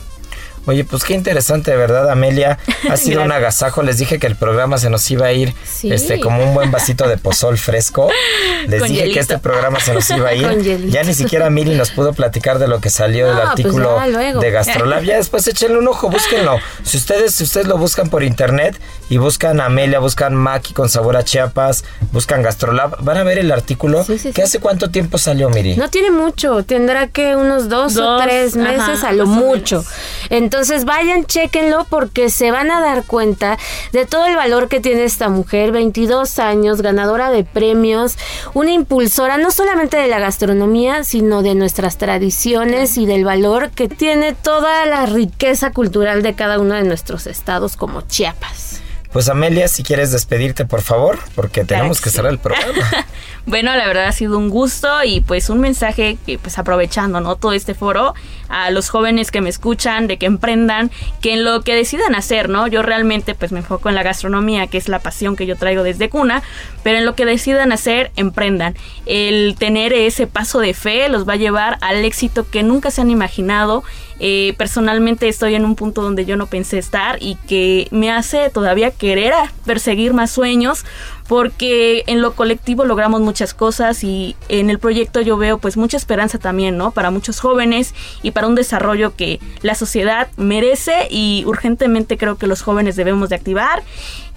Oye, 0.66 0.84
pues 0.86 1.03
qué 1.03 1.14
interesante, 1.14 1.72
de 1.72 1.78
verdad, 1.78 2.09
Amelia. 2.09 2.57
Ha 2.89 2.97
sido 2.97 3.24
un 3.24 3.32
agasajo. 3.32 3.82
Les 3.82 3.97
dije 3.97 4.20
que 4.20 4.28
el 4.28 4.36
programa 4.36 4.78
se 4.78 4.89
nos 4.89 5.09
iba 5.09 5.28
a 5.28 5.32
ir 5.32 5.53
Sí. 5.64 5.91
este, 5.91 6.20
como 6.20 6.43
un 6.43 6.53
buen 6.53 6.70
vasito 6.70 7.07
de 7.07 7.18
pozol 7.18 7.57
fresco. 7.57 8.09
Les 8.68 8.80
Con 8.82 8.89
dije 8.89 9.01
hielito. 9.01 9.14
que 9.14 9.20
este 9.22 9.38
programa 9.39 9.80
se 9.80 9.93
nos 9.93 10.09
iba 10.09 10.30
a 10.30 10.34
ir. 10.36 10.89
Ya 10.89 11.03
ni 11.03 11.14
siquiera 11.14 11.49
Miri 11.49 11.76
nos 11.76 11.91
pudo 11.91 12.11
platicar 12.14 12.59
de 12.59 12.68
lo 12.68 12.82
que 12.82 12.89
salió 12.89 13.28
del 13.28 13.36
No, 13.36 13.41
pues 13.41 13.49
artículo 13.51 13.95
ya, 13.97 14.07
luego. 14.07 14.39
de 14.41 14.51
Gastrolab. 14.51 15.03
Ya 15.03 15.16
después 15.18 15.47
échenle 15.47 15.78
un 15.78 15.88
ojo, 15.88 16.09
búsquenlo. 16.09 16.57
Si 16.84 16.97
ustedes, 16.97 17.34
si 17.36 17.43
ustedes 17.45 17.68
lo 17.68 17.78
buscan 17.78 18.09
por 18.09 18.24
internet 18.24 18.78
y 19.09 19.18
buscan 19.18 19.61
Amelia, 19.61 19.99
buscan 19.99 20.36
Maki 20.36 20.74
con 20.74 20.89
sabor 20.89 21.16
a 21.16 21.24
Chiapas, 21.24 21.86
buscan 22.11 22.41
Gastrolab, 22.41 23.01
van 23.01 23.18
a 23.18 23.24
ver 23.24 23.38
el 23.38 23.51
artículo. 23.51 24.03
Sí, 24.03 24.18
sí, 24.18 24.30
¿Que 24.30 24.41
sí. 24.41 24.41
hace 24.41 24.59
cuánto 24.59 24.89
tiempo 24.91 25.18
salió, 25.18 25.49
Miri? 25.49 25.78
No 25.78 25.89
tiene 25.89 26.11
mucho, 26.11 26.64
tendrá 26.64 27.07
que 27.07 27.36
unos 27.38 27.70
dos, 27.70 27.95
o 27.97 28.18
tres 28.22 28.55
meses 28.57 28.99
ajá, 28.99 29.09
a 29.09 29.14
lo 29.14 29.26
mucho. 29.26 29.78
menos. 29.78 29.93
Entonces 30.54 30.86
vayan, 30.86 31.26
chéquenlo 31.26 31.88
porque 31.89 32.30
se 32.30 32.51
van 32.51 32.70
a 32.70 32.80
dar 32.80 33.06
cuenta 33.06 33.58
de 33.91 34.06
todo 34.06 34.28
el 34.28 34.36
valor 34.36 34.70
que 34.70 34.80
tiene 34.80 35.04
esta 35.04 35.28
mujer, 35.28 35.72
22 35.72 36.38
años, 36.38 36.84
ganadora 36.84 37.32
de 37.32 37.43
premios, 37.43 38.20
una 38.54 38.72
impulsora 38.72 39.39
no 39.39 39.49
solamente 39.49 39.97
de 39.97 40.08
la 40.08 40.20
gastronomía, 40.20 41.04
sino 41.06 41.41
de 41.41 41.56
nuestras 41.56 41.97
tradiciones 41.97 42.99
y 42.99 43.08
del 43.08 43.26
valor 43.26 43.72
que 43.72 43.88
tiene 43.88 44.34
toda 44.34 44.86
la 44.86 45.08
riqueza 45.08 45.72
cultural 45.72 46.22
de 46.22 46.36
cada 46.36 46.60
uno 46.60 46.76
de 46.76 46.84
nuestros 46.84 47.26
estados 47.26 47.76
como 47.76 48.01
Chiapas. 48.01 48.72
Pues 49.14 49.30
Amelia, 49.30 49.68
si 49.68 49.84
quieres 49.84 50.11
despedirte, 50.11 50.66
por 50.66 50.82
favor, 50.82 51.20
porque 51.36 51.64
tenemos 51.64 51.99
que 51.99 52.05
que 52.05 52.09
sí. 52.09 52.16
cerrar 52.18 52.34
el 52.34 52.39
programa. 52.39 52.89
Bueno, 53.45 53.76
la 53.76 53.88
verdad 53.88 54.05
ha 54.05 54.11
sido 54.14 54.38
un 54.38 54.49
gusto 54.49 55.03
y 55.03 55.20
pues 55.20 55.49
un 55.49 55.59
mensaje 55.59 56.18
que 56.26 56.39
pues 56.39 56.57
aprovechando, 56.57 57.20
¿no? 57.20 57.36
Todo 57.36 57.51
este 57.51 57.74
foro 57.74 58.14
a 58.47 58.72
los 58.72 58.88
jóvenes 58.89 59.32
que 59.32 59.41
me 59.41 59.49
escuchan, 59.49 60.07
de 60.07 60.18
que 60.18 60.26
emprendan, 60.26 60.91
que 61.20 61.34
en 61.34 61.43
lo 61.43 61.61
que 61.61 61.76
decidan 61.76 62.16
hacer, 62.16 62.47
¿no? 62.47 62.68
Yo 62.68 62.84
realmente 62.84 63.36
pues 63.36 63.51
me 63.51 63.59
enfoco 63.59 63.89
en 63.89 63.95
la 63.95 64.03
gastronomía, 64.03 64.68
que 64.68 64.78
es 64.78 64.88
la 64.88 64.99
pasión 64.99 65.36
que 65.36 65.45
yo 65.45 65.57
traigo 65.57 65.84
desde 65.84 66.07
cuna, 66.07 66.41
pero 66.84 66.99
en 66.99 67.05
lo 67.05 67.16
que 67.16 67.26
decidan 67.26 67.74
hacer, 67.74 68.11
emprendan. 68.16 68.78
El 69.05 69.55
tener 69.59 69.91
ese 69.91 70.26
paso 70.26 70.59
de 70.59 70.74
fe 70.74 71.09
los 71.09 71.28
va 71.28 71.34
a 71.34 71.38
llevar 71.38 71.78
al 71.82 72.05
éxito 72.05 72.49
que 72.49 72.64
nunca 72.64 72.91
se 72.91 73.01
han 73.01 73.11
imaginado. 73.11 73.84
Eh, 74.20 74.53
personalmente 74.57 75.28
estoy 75.28 75.55
en 75.55 75.66
un 75.66 75.76
punto 75.76 76.01
donde 76.01 76.26
yo 76.26 76.38
no 76.38 76.47
pensé 76.47 76.78
estar 76.78 77.18
y 77.22 77.36
que 77.47 77.88
me 77.91 78.11
hace 78.11 78.49
todavía 78.49 78.91
querer 78.91 79.34
perseguir 79.66 80.14
más 80.14 80.32
sueños 80.32 80.86
porque 81.28 82.03
en 82.07 82.22
lo 82.22 82.34
colectivo 82.34 82.86
logramos 82.86 83.22
muchas 83.22 83.53
cosas 83.53 84.03
y 84.03 84.36
en 84.49 84.70
el 84.70 84.80
proyecto 84.80 85.22
yo 85.22 85.38
veo 85.38 85.57
pues 85.57 85.78
mucha 85.78 85.97
esperanza 85.97 86.38
también, 86.38 86.78
¿no? 86.78 86.91
Para 86.91 87.11
muchos 87.11 87.39
jóvenes 87.39 87.93
y 88.22 88.32
para 88.32 88.47
un 88.47 88.55
desarrollo 88.55 89.16
que 89.16 89.39
la 89.61 89.76
sociedad 89.76 90.28
merece 90.38 91.07
y 91.09 91.43
urgentemente 91.45 92.18
creo 92.18 92.38
que 92.38 92.47
los 92.47 92.61
jóvenes 92.61 92.95
debemos 92.95 93.30
de 93.30 93.36
activar. 93.36 93.84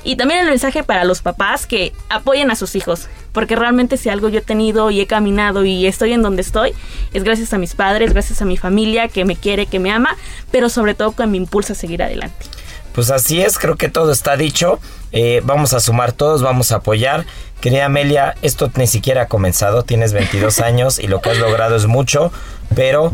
Y 0.06 0.14
también 0.14 0.38
el 0.38 0.46
mensaje 0.46 0.84
para 0.84 1.02
los 1.02 1.20
papás 1.20 1.66
que 1.66 1.92
apoyen 2.08 2.52
a 2.52 2.54
sus 2.54 2.76
hijos, 2.76 3.08
porque 3.32 3.56
realmente 3.56 3.96
si 3.96 4.08
algo 4.08 4.28
yo 4.28 4.38
he 4.38 4.42
tenido 4.42 4.92
y 4.92 5.00
he 5.00 5.08
caminado 5.08 5.64
y 5.64 5.84
estoy 5.88 6.12
en 6.12 6.22
donde 6.22 6.42
estoy, 6.42 6.74
es 7.12 7.24
gracias 7.24 7.52
a 7.52 7.58
mis 7.58 7.74
padres, 7.74 8.12
gracias 8.12 8.40
a 8.40 8.44
mi 8.44 8.56
familia 8.56 9.08
que 9.08 9.24
me 9.24 9.34
quiere, 9.34 9.66
que 9.66 9.80
me 9.80 9.90
ama, 9.90 10.16
pero 10.52 10.68
sobre 10.68 10.94
todo 10.94 11.10
que 11.10 11.26
me 11.26 11.36
impulsa 11.36 11.72
a 11.72 11.76
seguir 11.76 12.04
adelante. 12.04 12.46
Pues 12.94 13.10
así 13.10 13.42
es, 13.42 13.58
creo 13.58 13.74
que 13.74 13.88
todo 13.88 14.12
está 14.12 14.36
dicho. 14.36 14.78
Eh, 15.10 15.40
vamos 15.42 15.72
a 15.72 15.80
sumar 15.80 16.12
todos, 16.12 16.40
vamos 16.40 16.70
a 16.70 16.76
apoyar. 16.76 17.26
Querida 17.60 17.86
Amelia, 17.86 18.36
esto 18.42 18.70
ni 18.76 18.86
siquiera 18.86 19.22
ha 19.22 19.26
comenzado, 19.26 19.82
tienes 19.82 20.12
22 20.12 20.60
años 20.60 21.00
y 21.00 21.08
lo 21.08 21.20
que 21.20 21.30
has 21.30 21.38
logrado 21.38 21.74
es 21.74 21.86
mucho, 21.86 22.30
pero 22.76 23.12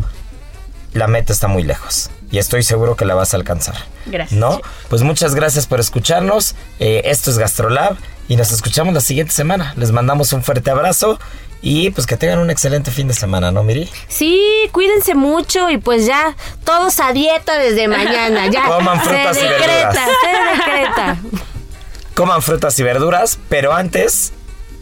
la 0.93 1.07
meta 1.07 1.33
está 1.33 1.47
muy 1.47 1.63
lejos 1.63 2.11
y 2.33 2.39
estoy 2.39 2.63
seguro 2.63 2.95
que 2.95 3.05
la 3.05 3.13
vas 3.13 3.35
a 3.35 3.37
alcanzar. 3.37 3.75
Gracias. 4.07 4.39
¿No? 4.39 4.59
Pues 4.89 5.03
muchas 5.03 5.35
gracias 5.35 5.67
por 5.67 5.79
escucharnos. 5.79 6.55
Eh, 6.79 7.03
esto 7.05 7.29
es 7.29 7.37
Gastrolab 7.37 7.95
y 8.27 8.37
nos 8.37 8.51
escuchamos 8.51 8.91
la 8.95 9.01
siguiente 9.01 9.31
semana. 9.31 9.75
Les 9.77 9.91
mandamos 9.91 10.33
un 10.33 10.41
fuerte 10.41 10.71
abrazo 10.71 11.19
y 11.61 11.91
pues 11.91 12.07
que 12.07 12.17
tengan 12.17 12.39
un 12.39 12.49
excelente 12.49 12.89
fin 12.89 13.07
de 13.07 13.13
semana, 13.13 13.51
¿no, 13.51 13.61
Miri? 13.63 13.87
Sí, 14.07 14.41
cuídense 14.71 15.13
mucho 15.13 15.69
y 15.69 15.77
pues 15.77 16.07
ya 16.07 16.35
todos 16.65 16.99
a 16.99 17.13
dieta 17.13 17.59
desde 17.59 17.87
mañana. 17.87 18.47
Ya 18.47 18.65
Coman 18.67 18.99
frutas 18.99 19.37
y 19.37 19.39
se 19.39 19.45
decreta, 19.49 19.91
verduras. 19.91 20.09
se 20.23 20.71
decreta. 20.71 21.17
coman 22.15 22.41
frutas 22.41 22.79
y 22.79 22.83
verduras, 22.83 23.37
pero 23.47 23.73
antes 23.73 24.33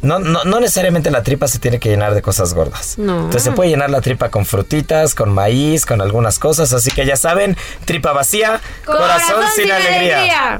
no, 0.01 0.19
no, 0.19 0.43
no 0.43 0.59
necesariamente 0.59 1.11
la 1.11 1.21
tripa 1.21 1.47
se 1.47 1.59
tiene 1.59 1.79
que 1.79 1.89
llenar 1.89 2.15
de 2.15 2.21
cosas 2.21 2.53
gordas. 2.53 2.97
No. 2.97 3.17
Entonces 3.17 3.43
se 3.43 3.51
puede 3.51 3.69
llenar 3.69 3.89
la 3.89 4.01
tripa 4.01 4.29
con 4.29 4.45
frutitas, 4.45 5.13
con 5.13 5.33
maíz, 5.33 5.85
con 5.85 6.01
algunas 6.01 6.39
cosas. 6.39 6.73
Así 6.73 6.91
que 6.91 7.05
ya 7.05 7.15
saben, 7.15 7.55
tripa 7.85 8.11
vacía, 8.11 8.61
corazón, 8.85 9.43
sin, 9.55 9.71
alegría. 9.71 10.59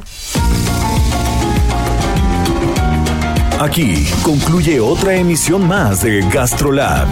Aquí 3.59 4.07
concluye 4.23 4.79
otra 4.79 5.13
emisión 5.15 5.67
más 5.67 6.01
de 6.01 6.27
Gastrolab, 6.29 7.07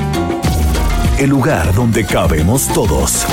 el 1.19 1.30
lugar 1.30 1.73
donde 1.73 2.05
cabemos 2.05 2.67
todos. 2.73 3.25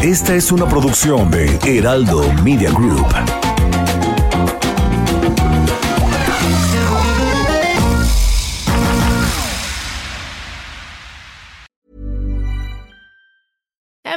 Esta 0.00 0.34
es 0.34 0.52
una 0.52 0.68
producción 0.68 1.30
de 1.30 1.58
Heraldo 1.64 2.32
Media 2.44 2.70
Group. 2.70 3.06